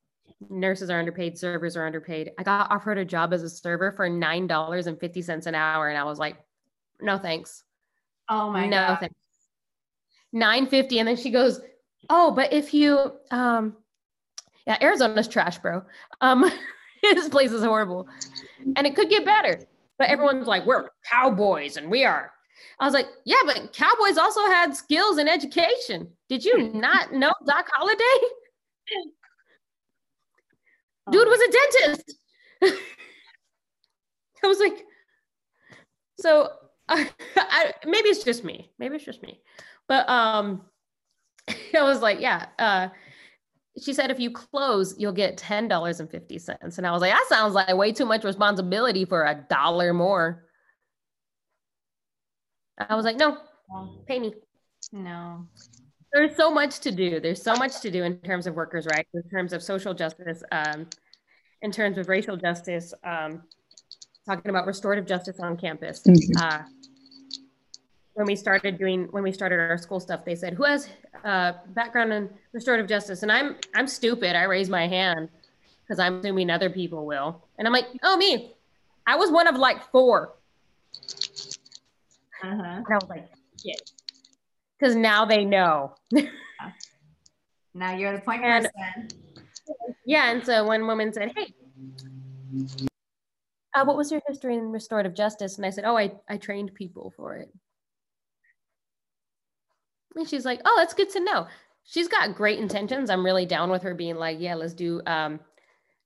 nurses 0.49 0.91
are 0.91 0.99
underpaid, 0.99 1.39
servers 1.39 1.77
are 1.77 1.87
underpaid. 1.87 2.33
I 2.39 2.43
got 2.43 2.71
offered 2.71 2.99
a 2.99 3.05
job 3.05 3.33
as 3.33 3.43
a 3.43 3.51
server 3.51 3.93
for 3.93 4.09
nine 4.09 4.47
dollars 4.47 4.87
and 4.87 4.99
fifty 4.99 5.23
cents 5.23 5.47
an 5.47 5.55
hour, 5.55 5.89
and 5.89 5.99
I 5.99 6.05
was 6.05 6.19
like, 6.19 6.37
no 7.01 7.19
thanks. 7.19 7.65
Oh 8.29 8.51
my 8.51 8.67
no 8.67 8.87
god. 8.89 9.01
thanks. 9.01 9.17
950 10.33 10.99
and 10.99 11.09
then 11.09 11.17
she 11.17 11.31
goes 11.31 11.61
oh 12.11 12.31
but 12.31 12.53
if 12.53 12.75
you 12.75 13.13
um 13.31 13.77
yeah 14.67 14.79
arizona's 14.81 15.29
trash 15.29 15.59
bro. 15.59 15.83
Um 16.21 16.51
this 17.03 17.29
place 17.29 17.53
is 17.53 17.63
horrible. 17.63 18.09
And 18.77 18.87
it 18.87 18.95
could 18.95 19.11
get 19.11 19.25
better 19.25 19.59
but 19.99 20.09
everyone's 20.09 20.47
like 20.47 20.65
we're 20.67 20.89
cowboys 21.09 21.77
and 21.77 21.91
we 21.91 22.05
are. 22.05 22.33
I 22.81 22.85
was 22.85 22.95
like 22.95 23.09
yeah 23.25 23.43
but 23.45 23.73
cowboys 23.73 24.19
also 24.19 24.41
had 24.47 24.75
skills 24.77 25.19
and 25.19 25.29
education. 25.29 26.09
Did 26.29 26.45
you 26.45 26.71
not 26.75 27.13
know 27.13 27.33
doc 27.47 27.69
holliday? 27.73 28.03
Dude 31.11 31.27
was 31.27 31.41
a 31.41 31.51
dentist. 31.83 32.15
I 34.45 34.47
was 34.47 34.59
like 34.59 34.85
so 36.19 36.51
uh, 36.89 37.05
I, 37.37 37.73
maybe 37.85 38.09
it's 38.09 38.25
just 38.25 38.45
me. 38.45 38.71
Maybe 38.79 38.97
it's 38.97 39.05
just 39.05 39.23
me. 39.23 39.41
But 39.89 40.09
um, 40.09 40.63
I 41.79 41.83
was 41.83 42.01
like, 42.01 42.21
yeah. 42.21 42.47
Uh, 42.59 42.89
she 43.83 43.95
said 43.95 44.11
if 44.11 44.21
you 44.21 44.31
close, 44.31 44.95
you'll 44.99 45.13
get 45.13 45.39
ten 45.39 45.67
dollars 45.67 46.01
and 46.01 46.11
fifty 46.11 46.39
cents, 46.39 46.79
and 46.79 46.87
I 46.87 46.93
was 46.93 47.01
like, 47.01 47.13
that 47.13 47.27
sounds 47.29 47.55
like 47.55 47.75
way 47.75 47.93
too 47.93 48.05
much 48.05 48.25
responsibility 48.25 49.05
for 49.05 49.25
a 49.25 49.47
dollar 49.49 49.95
more. 49.95 50.45
I 52.79 52.95
was 52.95 53.05
like, 53.05 53.17
no, 53.17 53.39
pay 54.07 54.19
me. 54.19 54.35
No. 54.93 55.47
There's 56.13 56.37
so 56.37 56.51
much 56.51 56.81
to 56.81 56.93
do. 56.93 57.21
There's 57.21 57.43
so 57.43 57.55
much 57.57 57.81
to 57.81 57.91
do 57.91 58.03
in 58.03 58.19
terms 58.19 58.47
of 58.47 58.55
workers' 58.55 58.87
rights, 58.87 59.09
in 59.15 59.23
terms 59.31 59.55
of 59.55 59.63
social 59.63 59.95
justice, 59.95 60.43
um, 60.53 60.87
in 61.63 61.73
terms 61.73 61.97
of 61.97 62.09
racial 62.09 62.37
justice, 62.37 62.93
um, 63.05 63.43
talking 64.27 64.51
about 64.51 64.67
restorative 64.67 65.07
justice 65.07 65.41
on 65.41 65.57
campus. 65.57 66.03
Mm-hmm. 66.07 66.45
Uh, 66.45 66.63
when 68.15 68.27
we 68.27 68.37
started 68.37 68.79
doing 68.79 69.09
when 69.11 69.23
we 69.23 69.33
started 69.33 69.59
our 69.59 69.79
school 69.79 70.01
stuff 70.01 70.25
they 70.25 70.35
said 70.35 70.53
who 70.55 70.65
has 70.65 70.89
uh, 71.25 71.53
background 71.69 72.13
in 72.13 72.29
restorative 72.53 72.87
justice? 72.87 73.23
And 73.23 73.33
i'm 73.33 73.57
i'm 73.75 73.87
stupid. 73.87 74.37
I 74.37 74.45
raise 74.45 74.69
my 74.69 74.87
hand 74.87 75.29
because 75.83 75.99
i'm 75.99 76.19
assuming 76.19 76.51
other 76.51 76.71
people 76.71 77.07
will. 77.07 77.43
And 77.59 77.67
i'm 77.67 77.73
like 77.73 77.87
oh 78.03 78.17
me. 78.17 78.55
I 79.07 79.17
was 79.17 79.31
one 79.31 79.49
of 79.49 79.57
like 79.57 79.91
4 79.91 80.33
uh-huh. 82.45 82.51
and 82.51 82.63
i 82.63 82.81
was 82.95 83.09
like 83.09 83.29
shit. 83.65 83.91
Because 84.79 84.97
now 84.97 85.25
they 85.25 85.45
know. 85.45 85.95
Now 87.75 87.97
you're 87.97 88.13
the 88.13 88.21
point 88.21 88.45
and, 88.45 88.69
person. 88.77 89.09
Yeah 90.05 90.31
and 90.31 90.45
so 90.45 90.63
one 90.67 90.87
woman 90.87 91.11
said 91.11 91.33
hey 91.35 91.55
uh, 93.75 93.83
what 93.83 93.97
was 93.97 94.11
your 94.11 94.21
history 94.29 94.55
in 94.57 94.71
restorative 94.71 95.15
justice? 95.15 95.57
And 95.57 95.65
i 95.65 95.71
said 95.71 95.85
oh 95.87 95.97
i, 95.97 96.13
I 96.29 96.37
trained 96.37 96.75
people 96.75 97.15
for 97.17 97.37
it 97.37 97.51
and 100.17 100.29
she's 100.29 100.45
like, 100.45 100.61
oh, 100.65 100.75
that's 100.79 100.95
good 100.95 101.11
to 101.11 101.21
know. 101.21 101.47
She's 101.85 102.09
got 102.09 102.35
great 102.35 102.59
intentions. 102.59 103.11
I'm 103.11 103.25
really 103.25 103.47
down 103.47 103.71
with 103.71 103.83
her 103.83 103.95
being 103.95 104.17
like, 104.17 104.39
yeah, 104.41 104.55
let's 104.55 104.75
do 104.75 105.03
um, 105.07 105.41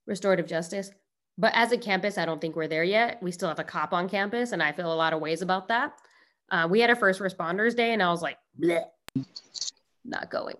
restorative 0.05 0.47
justice. 0.47 0.91
But 1.37 1.51
as 1.53 1.71
a 1.71 1.77
campus, 1.77 2.17
I 2.17 2.25
don't 2.25 2.41
think 2.41 2.55
we're 2.55 2.67
there 2.67 2.83
yet. 2.83 3.21
We 3.21 3.31
still 3.31 3.49
have 3.49 3.59
a 3.59 3.63
cop 3.63 3.93
on 3.93 4.09
campus, 4.09 4.53
and 4.53 4.63
I 4.63 4.71
feel 4.71 4.91
a 4.91 4.95
lot 4.95 5.13
of 5.13 5.21
ways 5.21 5.43
about 5.43 5.67
that. 5.67 5.93
Uh, 6.49 6.67
we 6.69 6.79
had 6.79 6.89
a 6.89 6.95
first 6.95 7.19
responders 7.19 7.75
day, 7.75 7.93
and 7.93 8.01
I 8.01 8.09
was 8.09 8.23
like, 8.23 8.37
Bleh, 8.59 8.85
not 10.03 10.31
going. 10.31 10.55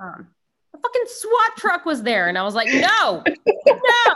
Um, 0.00 0.28
a 0.74 0.78
fucking 0.78 1.04
SWAT 1.06 1.56
truck 1.56 1.86
was 1.86 2.02
there, 2.02 2.28
and 2.28 2.36
I 2.36 2.42
was 2.42 2.54
like, 2.54 2.68
no, 2.68 3.24
no, 3.26 4.14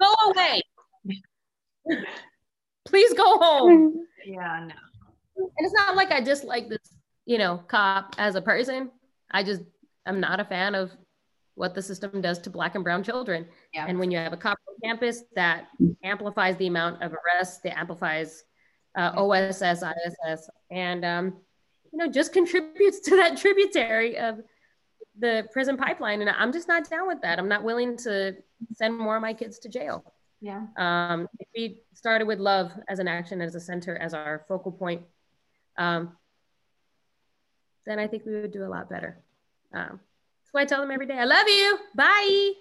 go 0.00 0.14
away. 0.30 0.62
Please 2.86 3.12
go 3.12 3.38
home. 3.38 4.06
Yeah, 4.24 4.66
no. 4.68 4.74
And 5.36 5.66
it's 5.66 5.74
not 5.74 5.96
like 5.96 6.10
I 6.12 6.20
dislike 6.20 6.68
this 6.68 6.97
you 7.28 7.36
know, 7.36 7.62
cop 7.68 8.14
as 8.16 8.34
a 8.36 8.42
person. 8.42 8.90
I 9.30 9.42
just 9.42 9.60
I'm 10.06 10.18
not 10.18 10.40
a 10.40 10.44
fan 10.44 10.74
of 10.74 10.90
what 11.54 11.74
the 11.74 11.82
system 11.82 12.22
does 12.22 12.38
to 12.38 12.50
black 12.50 12.74
and 12.74 12.82
brown 12.82 13.02
children. 13.04 13.46
Yeah. 13.74 13.84
And 13.86 13.98
when 13.98 14.10
you 14.10 14.16
have 14.16 14.32
a 14.32 14.36
cop 14.36 14.58
on 14.66 14.74
campus 14.82 15.24
that 15.34 15.66
amplifies 16.02 16.56
the 16.56 16.68
amount 16.68 17.02
of 17.02 17.12
arrests, 17.12 17.58
that 17.64 17.76
amplifies 17.76 18.44
uh, 18.96 19.12
OSS, 19.14 19.82
ISS, 19.82 20.48
and 20.70 21.04
um, 21.04 21.36
you 21.92 21.98
know, 21.98 22.10
just 22.10 22.32
contributes 22.32 23.00
to 23.00 23.16
that 23.16 23.36
tributary 23.42 24.16
of 24.16 24.40
the 25.18 25.46
prison 25.52 25.76
pipeline. 25.76 26.22
And 26.22 26.30
I'm 26.30 26.52
just 26.52 26.66
not 26.66 26.88
down 26.88 27.06
with 27.06 27.20
that. 27.20 27.38
I'm 27.38 27.48
not 27.48 27.62
willing 27.62 27.98
to 27.98 28.36
send 28.72 28.96
more 28.96 29.16
of 29.16 29.22
my 29.22 29.34
kids 29.34 29.58
to 29.60 29.68
jail. 29.68 30.02
Yeah. 30.40 30.66
Um, 30.78 31.28
if 31.38 31.48
we 31.54 31.82
started 31.92 32.26
with 32.26 32.38
love 32.38 32.72
as 32.88 33.00
an 33.00 33.08
action, 33.08 33.42
as 33.42 33.54
a 33.54 33.60
center, 33.60 33.96
as 33.96 34.14
our 34.14 34.46
focal 34.48 34.72
point, 34.72 35.02
um, 35.76 36.16
then 37.88 37.98
I 37.98 38.06
think 38.06 38.26
we 38.26 38.40
would 38.40 38.52
do 38.52 38.64
a 38.64 38.68
lot 38.68 38.90
better. 38.90 39.18
Um, 39.72 40.00
that's 40.00 40.52
why 40.52 40.62
I 40.62 40.64
tell 40.66 40.80
them 40.80 40.90
every 40.90 41.06
day, 41.06 41.18
I 41.18 41.24
love 41.24 41.48
you. 41.48 41.78
Bye. 41.94 42.52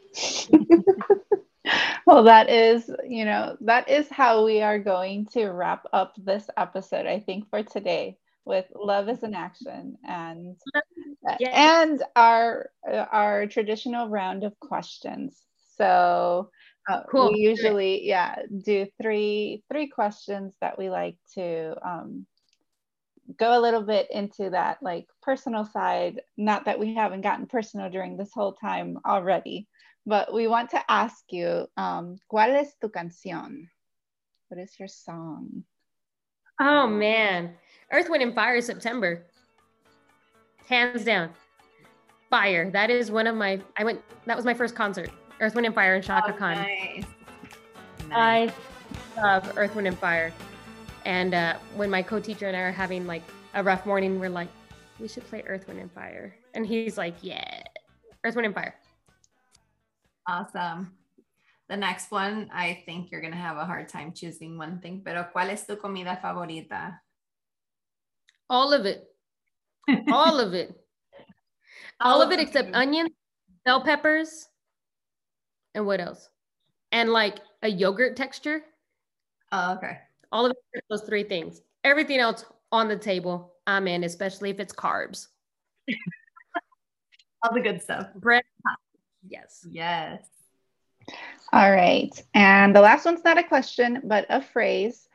well, 2.05 2.23
that 2.23 2.49
is, 2.49 2.89
you 3.07 3.25
know, 3.25 3.57
that 3.61 3.89
is 3.89 4.07
how 4.09 4.45
we 4.45 4.61
are 4.61 4.79
going 4.79 5.25
to 5.33 5.47
wrap 5.47 5.85
up 5.93 6.13
this 6.17 6.49
episode, 6.57 7.05
I 7.05 7.19
think, 7.19 7.49
for 7.49 7.63
today 7.63 8.17
with 8.47 8.65
love 8.73 9.09
is 9.09 9.23
an 9.23 9.35
action 9.35 9.97
and 10.07 10.55
yeah. 11.39 11.81
and 11.81 12.01
our 12.15 12.69
our 12.87 13.45
traditional 13.47 14.07
round 14.07 14.43
of 14.43 14.57
questions. 14.59 15.37
So 15.77 16.49
uh, 16.89 17.03
cool. 17.11 17.33
we 17.33 17.39
usually 17.39 18.07
yeah 18.07 18.35
do 18.63 18.87
three 19.01 19.63
three 19.69 19.87
questions 19.87 20.55
that 20.61 20.79
we 20.79 20.89
like 20.89 21.17
to 21.35 21.75
um, 21.85 22.25
go 23.37 23.57
a 23.57 23.61
little 23.61 23.81
bit 23.81 24.07
into 24.11 24.49
that 24.49 24.77
like 24.81 25.07
personal 25.21 25.65
side 25.65 26.21
not 26.37 26.65
that 26.65 26.79
we 26.79 26.93
haven't 26.93 27.21
gotten 27.21 27.45
personal 27.45 27.89
during 27.89 28.15
this 28.15 28.31
whole 28.33 28.53
time 28.53 28.97
already 29.05 29.67
but 30.05 30.33
we 30.33 30.47
want 30.47 30.69
to 30.69 30.91
ask 30.91 31.23
you 31.29 31.67
um, 31.75 32.17
cuál 32.31 32.55
es 32.55 32.75
tu 32.79 32.87
canción 32.89 33.67
what 34.47 34.59
is 34.59 34.79
your 34.79 34.87
song 34.87 35.63
oh 36.61 36.87
man 36.87 37.53
earth 37.91 38.09
wind 38.09 38.23
and 38.23 38.33
fire 38.33 38.61
september 38.61 39.25
hands 40.67 41.03
down 41.03 41.29
Fire. 42.29 42.69
That 42.71 42.89
is 42.89 43.09
one 43.09 43.27
of 43.27 43.35
my. 43.35 43.61
I 43.77 43.83
went. 43.83 44.01
That 44.25 44.35
was 44.35 44.45
my 44.45 44.53
first 44.53 44.75
concert. 44.75 45.09
Earth, 45.39 45.55
Wind, 45.55 45.65
and 45.65 45.75
Fire 45.75 45.95
in 45.95 46.01
Chaka 46.01 46.33
Oh, 46.33 46.37
Khan. 46.37 46.55
nice. 46.55 47.05
I 48.11 48.53
love 49.15 49.53
Earth, 49.57 49.75
Wind, 49.75 49.87
and 49.87 49.97
Fire. 49.97 50.33
And 51.07 51.33
uh, 51.33 51.55
when 51.77 51.89
my 51.89 52.01
co-teacher 52.01 52.49
and 52.49 52.57
I 52.57 52.59
are 52.59 52.71
having 52.71 53.07
like 53.07 53.23
a 53.53 53.63
rough 53.63 53.85
morning, 53.85 54.19
we're 54.19 54.29
like, 54.29 54.49
we 54.99 55.07
should 55.07 55.23
play 55.23 55.41
Earth, 55.47 55.65
Wind, 55.65 55.79
and 55.79 55.89
Fire. 55.89 56.35
And 56.53 56.67
he's 56.67 56.97
like, 56.97 57.15
yeah, 57.21 57.63
Earth, 58.25 58.35
Wind, 58.35 58.47
and 58.47 58.53
Fire. 58.53 58.75
Awesome. 60.27 60.91
The 61.69 61.77
next 61.77 62.11
one, 62.11 62.49
I 62.53 62.83
think 62.85 63.09
you're 63.09 63.21
gonna 63.21 63.37
have 63.37 63.55
a 63.55 63.63
hard 63.63 63.87
time 63.87 64.11
choosing 64.11 64.57
one 64.57 64.81
thing. 64.81 65.01
Pero 65.05 65.27
¿cuál 65.33 65.49
es 65.49 65.65
tu 65.65 65.77
comida 65.77 66.19
favorita? 66.21 66.99
All 68.49 68.73
of 68.73 68.85
it. 68.85 69.07
All 70.11 70.41
of 70.41 70.53
it. 70.53 70.75
All 72.01 72.21
of 72.21 72.31
it 72.33 72.41
except 72.41 72.75
onions, 72.75 73.11
bell 73.63 73.81
peppers, 73.81 74.49
and 75.73 75.85
what 75.85 76.01
else? 76.01 76.29
And 76.91 77.09
like 77.11 77.37
a 77.63 77.69
yogurt 77.69 78.17
texture. 78.17 78.61
Oh, 79.53 79.75
okay. 79.75 79.99
All 80.31 80.45
of 80.45 80.53
those 80.89 81.03
three 81.03 81.23
things. 81.23 81.61
Everything 81.83 82.19
else 82.19 82.45
on 82.71 82.87
the 82.87 82.97
table, 82.97 83.53
I'm 83.65 83.87
in, 83.87 84.03
especially 84.03 84.49
if 84.49 84.59
it's 84.59 84.73
carbs. 84.73 85.27
All 87.43 87.53
the 87.53 87.61
good 87.61 87.81
stuff. 87.81 88.07
Bread. 88.15 88.43
Yes. 89.27 89.65
Yes. 89.69 90.25
All 91.53 91.71
right. 91.71 92.11
And 92.33 92.75
the 92.75 92.81
last 92.81 93.05
one's 93.05 93.23
not 93.23 93.37
a 93.37 93.43
question, 93.43 94.01
but 94.03 94.25
a 94.29 94.41
phrase. 94.41 95.07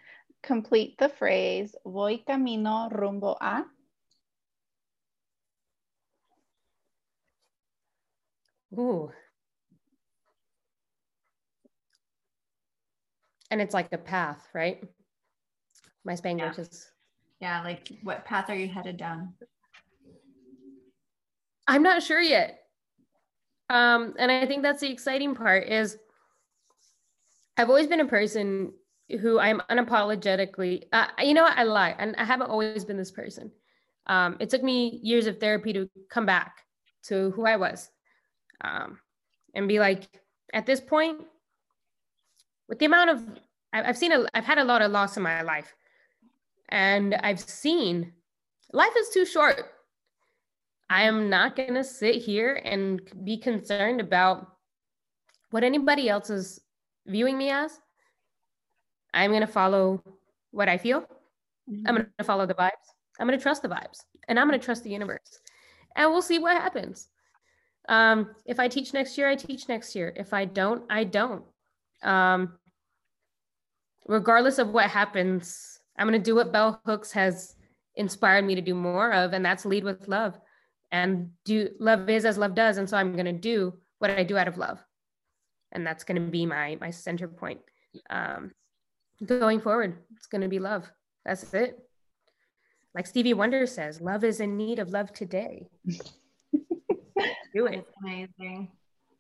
Complete 0.43 0.99
the 0.99 1.09
phrase 1.09 1.77
Voy 1.87 2.21
camino 2.27 2.89
rumbo 2.91 3.37
a. 3.41 3.63
Ooh. 8.79 9.13
And 13.51 13.61
it's 13.61 13.75
like 13.75 13.93
a 13.93 13.99
path, 13.99 14.49
right? 14.55 14.83
My 16.05 16.14
Spanglish 16.14 16.59
is. 16.59 16.90
Yeah, 17.40 17.62
like 17.62 17.88
what 18.03 18.24
path 18.24 18.50
are 18.50 18.55
you 18.55 18.68
headed 18.68 18.96
down? 18.96 19.34
I'm 21.66 21.82
not 21.82 22.03
sure 22.03 22.20
yet. 22.20 22.61
Um, 23.70 24.14
and 24.18 24.30
I 24.30 24.46
think 24.46 24.62
that's 24.62 24.80
the 24.80 24.90
exciting 24.90 25.34
part 25.34 25.66
is 25.68 25.96
I've 27.57 27.68
always 27.68 27.86
been 27.86 28.00
a 28.00 28.07
person 28.07 28.72
who 29.20 29.38
I'm 29.38 29.61
unapologetically, 29.70 30.84
uh, 30.92 31.07
you 31.20 31.34
know 31.34 31.42
what, 31.42 31.57
I 31.57 31.64
lie, 31.64 31.94
and 31.98 32.14
I 32.16 32.24
haven't 32.24 32.50
always 32.50 32.84
been 32.84 32.96
this 32.96 33.11
person. 33.11 33.50
Um, 34.07 34.36
it 34.40 34.50
took 34.50 34.62
me 34.62 35.00
years 35.03 35.26
of 35.26 35.38
therapy 35.38 35.72
to 35.72 35.88
come 36.11 36.26
back 36.26 36.64
to 37.05 37.30
who 37.32 37.44
I 37.46 37.57
was 37.57 37.90
um, 38.62 38.98
and 39.55 39.68
be 39.68 39.78
like, 39.78 40.09
at 40.53 40.66
this 40.66 40.80
point, 40.80 41.22
with 42.68 42.78
the 42.78 42.86
amount 42.86 43.11
of, 43.11 43.22
I've 43.72 43.98
seen, 43.98 44.12
a, 44.12 44.26
I've 44.34 44.44
had 44.44 44.59
a 44.59 44.64
lot 44.64 44.82
of 44.82 44.92
loss 44.92 45.16
in 45.16 45.22
my 45.22 45.42
life, 45.42 45.74
and 46.73 47.14
I've 47.14 47.39
seen 47.39 48.12
life 48.73 48.95
is 48.99 49.11
too 49.11 49.27
short. 49.27 49.61
I 50.89 51.03
am 51.03 51.29
not 51.29 51.55
going 51.55 51.75
to 51.75 51.85
sit 51.85 52.16
here 52.16 52.61
and 52.64 53.01
be 53.25 53.37
concerned 53.37 54.01
about 54.01 54.47
what 55.51 55.64
anybody 55.64 56.09
else 56.09 56.31
is 56.31 56.61
viewing 57.07 57.37
me 57.37 57.51
as. 57.51 57.79
I'm 59.14 59.31
going 59.31 59.43
to 59.43 59.47
follow 59.47 60.03
what 60.51 60.68
I 60.68 60.79
feel. 60.79 61.05
I'm 61.87 61.95
going 61.95 62.07
to 62.18 62.25
follow 62.25 62.47
the 62.47 62.55
vibes. 62.55 62.70
I'm 63.20 63.27
going 63.27 63.39
to 63.39 63.43
trust 63.43 63.62
the 63.62 63.68
vibes 63.68 64.01
and 64.29 64.41
I'm 64.41 64.49
going 64.49 64.59
to 64.59 64.64
trust 64.64 64.83
the 64.83 64.91
universe. 64.91 65.41
And 65.95 66.11
we'll 66.11 66.23
see 66.23 66.39
what 66.39 66.57
happens. 66.57 67.09
Um, 67.89 68.35
if 68.47 68.59
I 68.59 68.68
teach 68.68 68.95
next 68.95 69.18
year, 69.18 69.29
I 69.29 69.35
teach 69.35 69.68
next 69.68 69.95
year. 69.95 70.12
If 70.16 70.33
I 70.33 70.47
don't, 70.47 70.85
I 70.91 71.05
don't. 71.05 71.45
Um, 72.03 72.55
regardless 74.07 74.59
of 74.59 74.70
what 74.70 74.89
happens, 74.89 75.72
I'm 75.97 76.09
going 76.09 76.18
to 76.18 76.24
do 76.24 76.34
what 76.34 76.53
Bell 76.53 76.80
Hooks 76.86 77.12
has 77.12 77.57
inspired 77.97 78.45
me 78.45 78.55
to 78.55 78.61
do 78.61 78.74
more 78.74 79.12
of, 79.12 79.32
and 79.32 79.45
that's 79.45 79.64
lead 79.64 79.84
with 79.84 80.09
love. 80.09 80.38
And 80.90 81.30
do 81.45 81.70
love 81.78 82.09
is 82.11 82.24
as 82.26 82.36
love 82.36 82.55
does 82.55 82.76
and 82.76 82.88
so 82.88 82.99
i'm 82.99 83.14
going 83.14 83.24
to 83.24 83.32
do 83.32 83.72
what 83.99 84.11
i 84.11 84.22
do 84.22 84.36
out 84.36 84.47
of 84.47 84.59
love. 84.59 84.78
And 85.72 85.86
that's 85.86 86.05
going 86.05 86.22
to 86.22 86.30
be 86.30 86.45
my 86.45 86.76
my 86.80 86.90
center 86.90 87.26
point. 87.26 87.61
Um 88.11 88.53
going 89.24 89.61
forward 89.61 89.97
it's 90.14 90.26
going 90.26 90.43
to 90.43 90.49
be 90.49 90.59
love. 90.59 90.90
That's 91.24 91.55
it. 91.55 91.78
Like 92.95 93.07
stevie 93.07 93.32
wonder 93.32 93.66
says 93.66 94.03
love 94.03 94.22
is 94.22 94.40
in 94.40 94.59
need 94.59 94.78
of 94.78 94.90
love 94.90 95.14
today. 95.14 95.70
Do 97.55 97.66
it. 97.66 97.86
That's 97.86 97.97
amazing. 98.03 98.70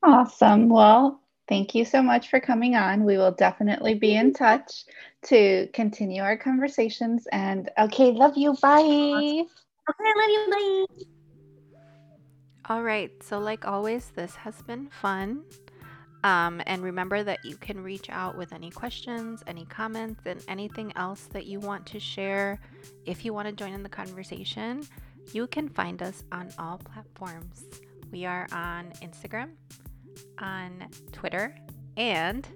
Awesome. 0.02 0.68
Well, 0.68 1.21
thank 1.48 1.74
you 1.74 1.84
so 1.84 2.02
much 2.02 2.30
for 2.30 2.40
coming 2.40 2.74
on. 2.76 3.04
We 3.04 3.16
will 3.16 3.32
definitely 3.32 3.94
be 3.94 4.14
in 4.14 4.32
touch 4.32 4.84
to 5.24 5.68
continue 5.72 6.22
our 6.22 6.36
conversations. 6.36 7.26
And 7.32 7.70
okay, 7.78 8.12
love 8.12 8.36
you. 8.36 8.54
Bye. 8.60 8.80
okay 8.82 9.46
i 9.90 10.14
love 10.16 10.30
you 10.30 10.86
bye 10.96 11.04
All 12.68 12.82
right. 12.82 13.10
So, 13.22 13.38
like 13.38 13.66
always, 13.66 14.12
this 14.14 14.34
has 14.36 14.62
been 14.62 14.88
fun. 14.88 15.42
Um, 16.24 16.62
and 16.66 16.84
remember 16.84 17.24
that 17.24 17.44
you 17.44 17.56
can 17.56 17.82
reach 17.82 18.08
out 18.08 18.36
with 18.36 18.52
any 18.52 18.70
questions, 18.70 19.42
any 19.48 19.64
comments, 19.64 20.22
and 20.24 20.40
anything 20.46 20.92
else 20.94 21.22
that 21.32 21.46
you 21.46 21.58
want 21.58 21.84
to 21.86 21.98
share. 21.98 22.60
If 23.06 23.24
you 23.24 23.34
want 23.34 23.48
to 23.48 23.52
join 23.52 23.72
in 23.72 23.82
the 23.82 23.88
conversation, 23.88 24.86
you 25.32 25.48
can 25.48 25.68
find 25.68 26.00
us 26.02 26.22
on 26.30 26.52
all 26.58 26.78
platforms. 26.78 27.64
We 28.12 28.24
are 28.24 28.46
on 28.52 28.92
Instagram, 29.02 29.50
on 30.38 30.84
Twitter, 31.12 31.54
and 31.96 32.46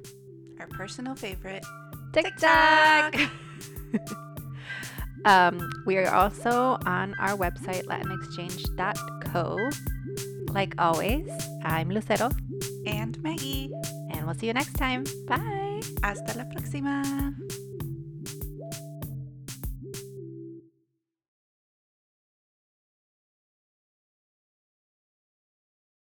Our 0.61 0.67
personal 0.69 1.15
favorite. 1.15 1.65
TikTok. 2.13 3.15
um, 5.25 5.69
we 5.87 5.97
are 5.99 6.13
also 6.15 6.79
on 6.87 7.15
our 7.21 7.37
website, 7.37 7.85
latinexchange.co. 7.85 9.59
Like 10.53 10.75
always, 10.79 11.29
I'm 11.65 11.91
Lucero, 11.91 12.31
And 12.87 13.21
Maggie. 13.23 13.71
and 14.13 14.25
we'll 14.25 14.35
see 14.35 14.47
you 14.47 14.55
next 14.55 14.75
time. 14.75 15.05
Bye. 15.27 15.81
Hasta 16.03 16.39
la 16.39 16.45
próxima. 16.45 17.35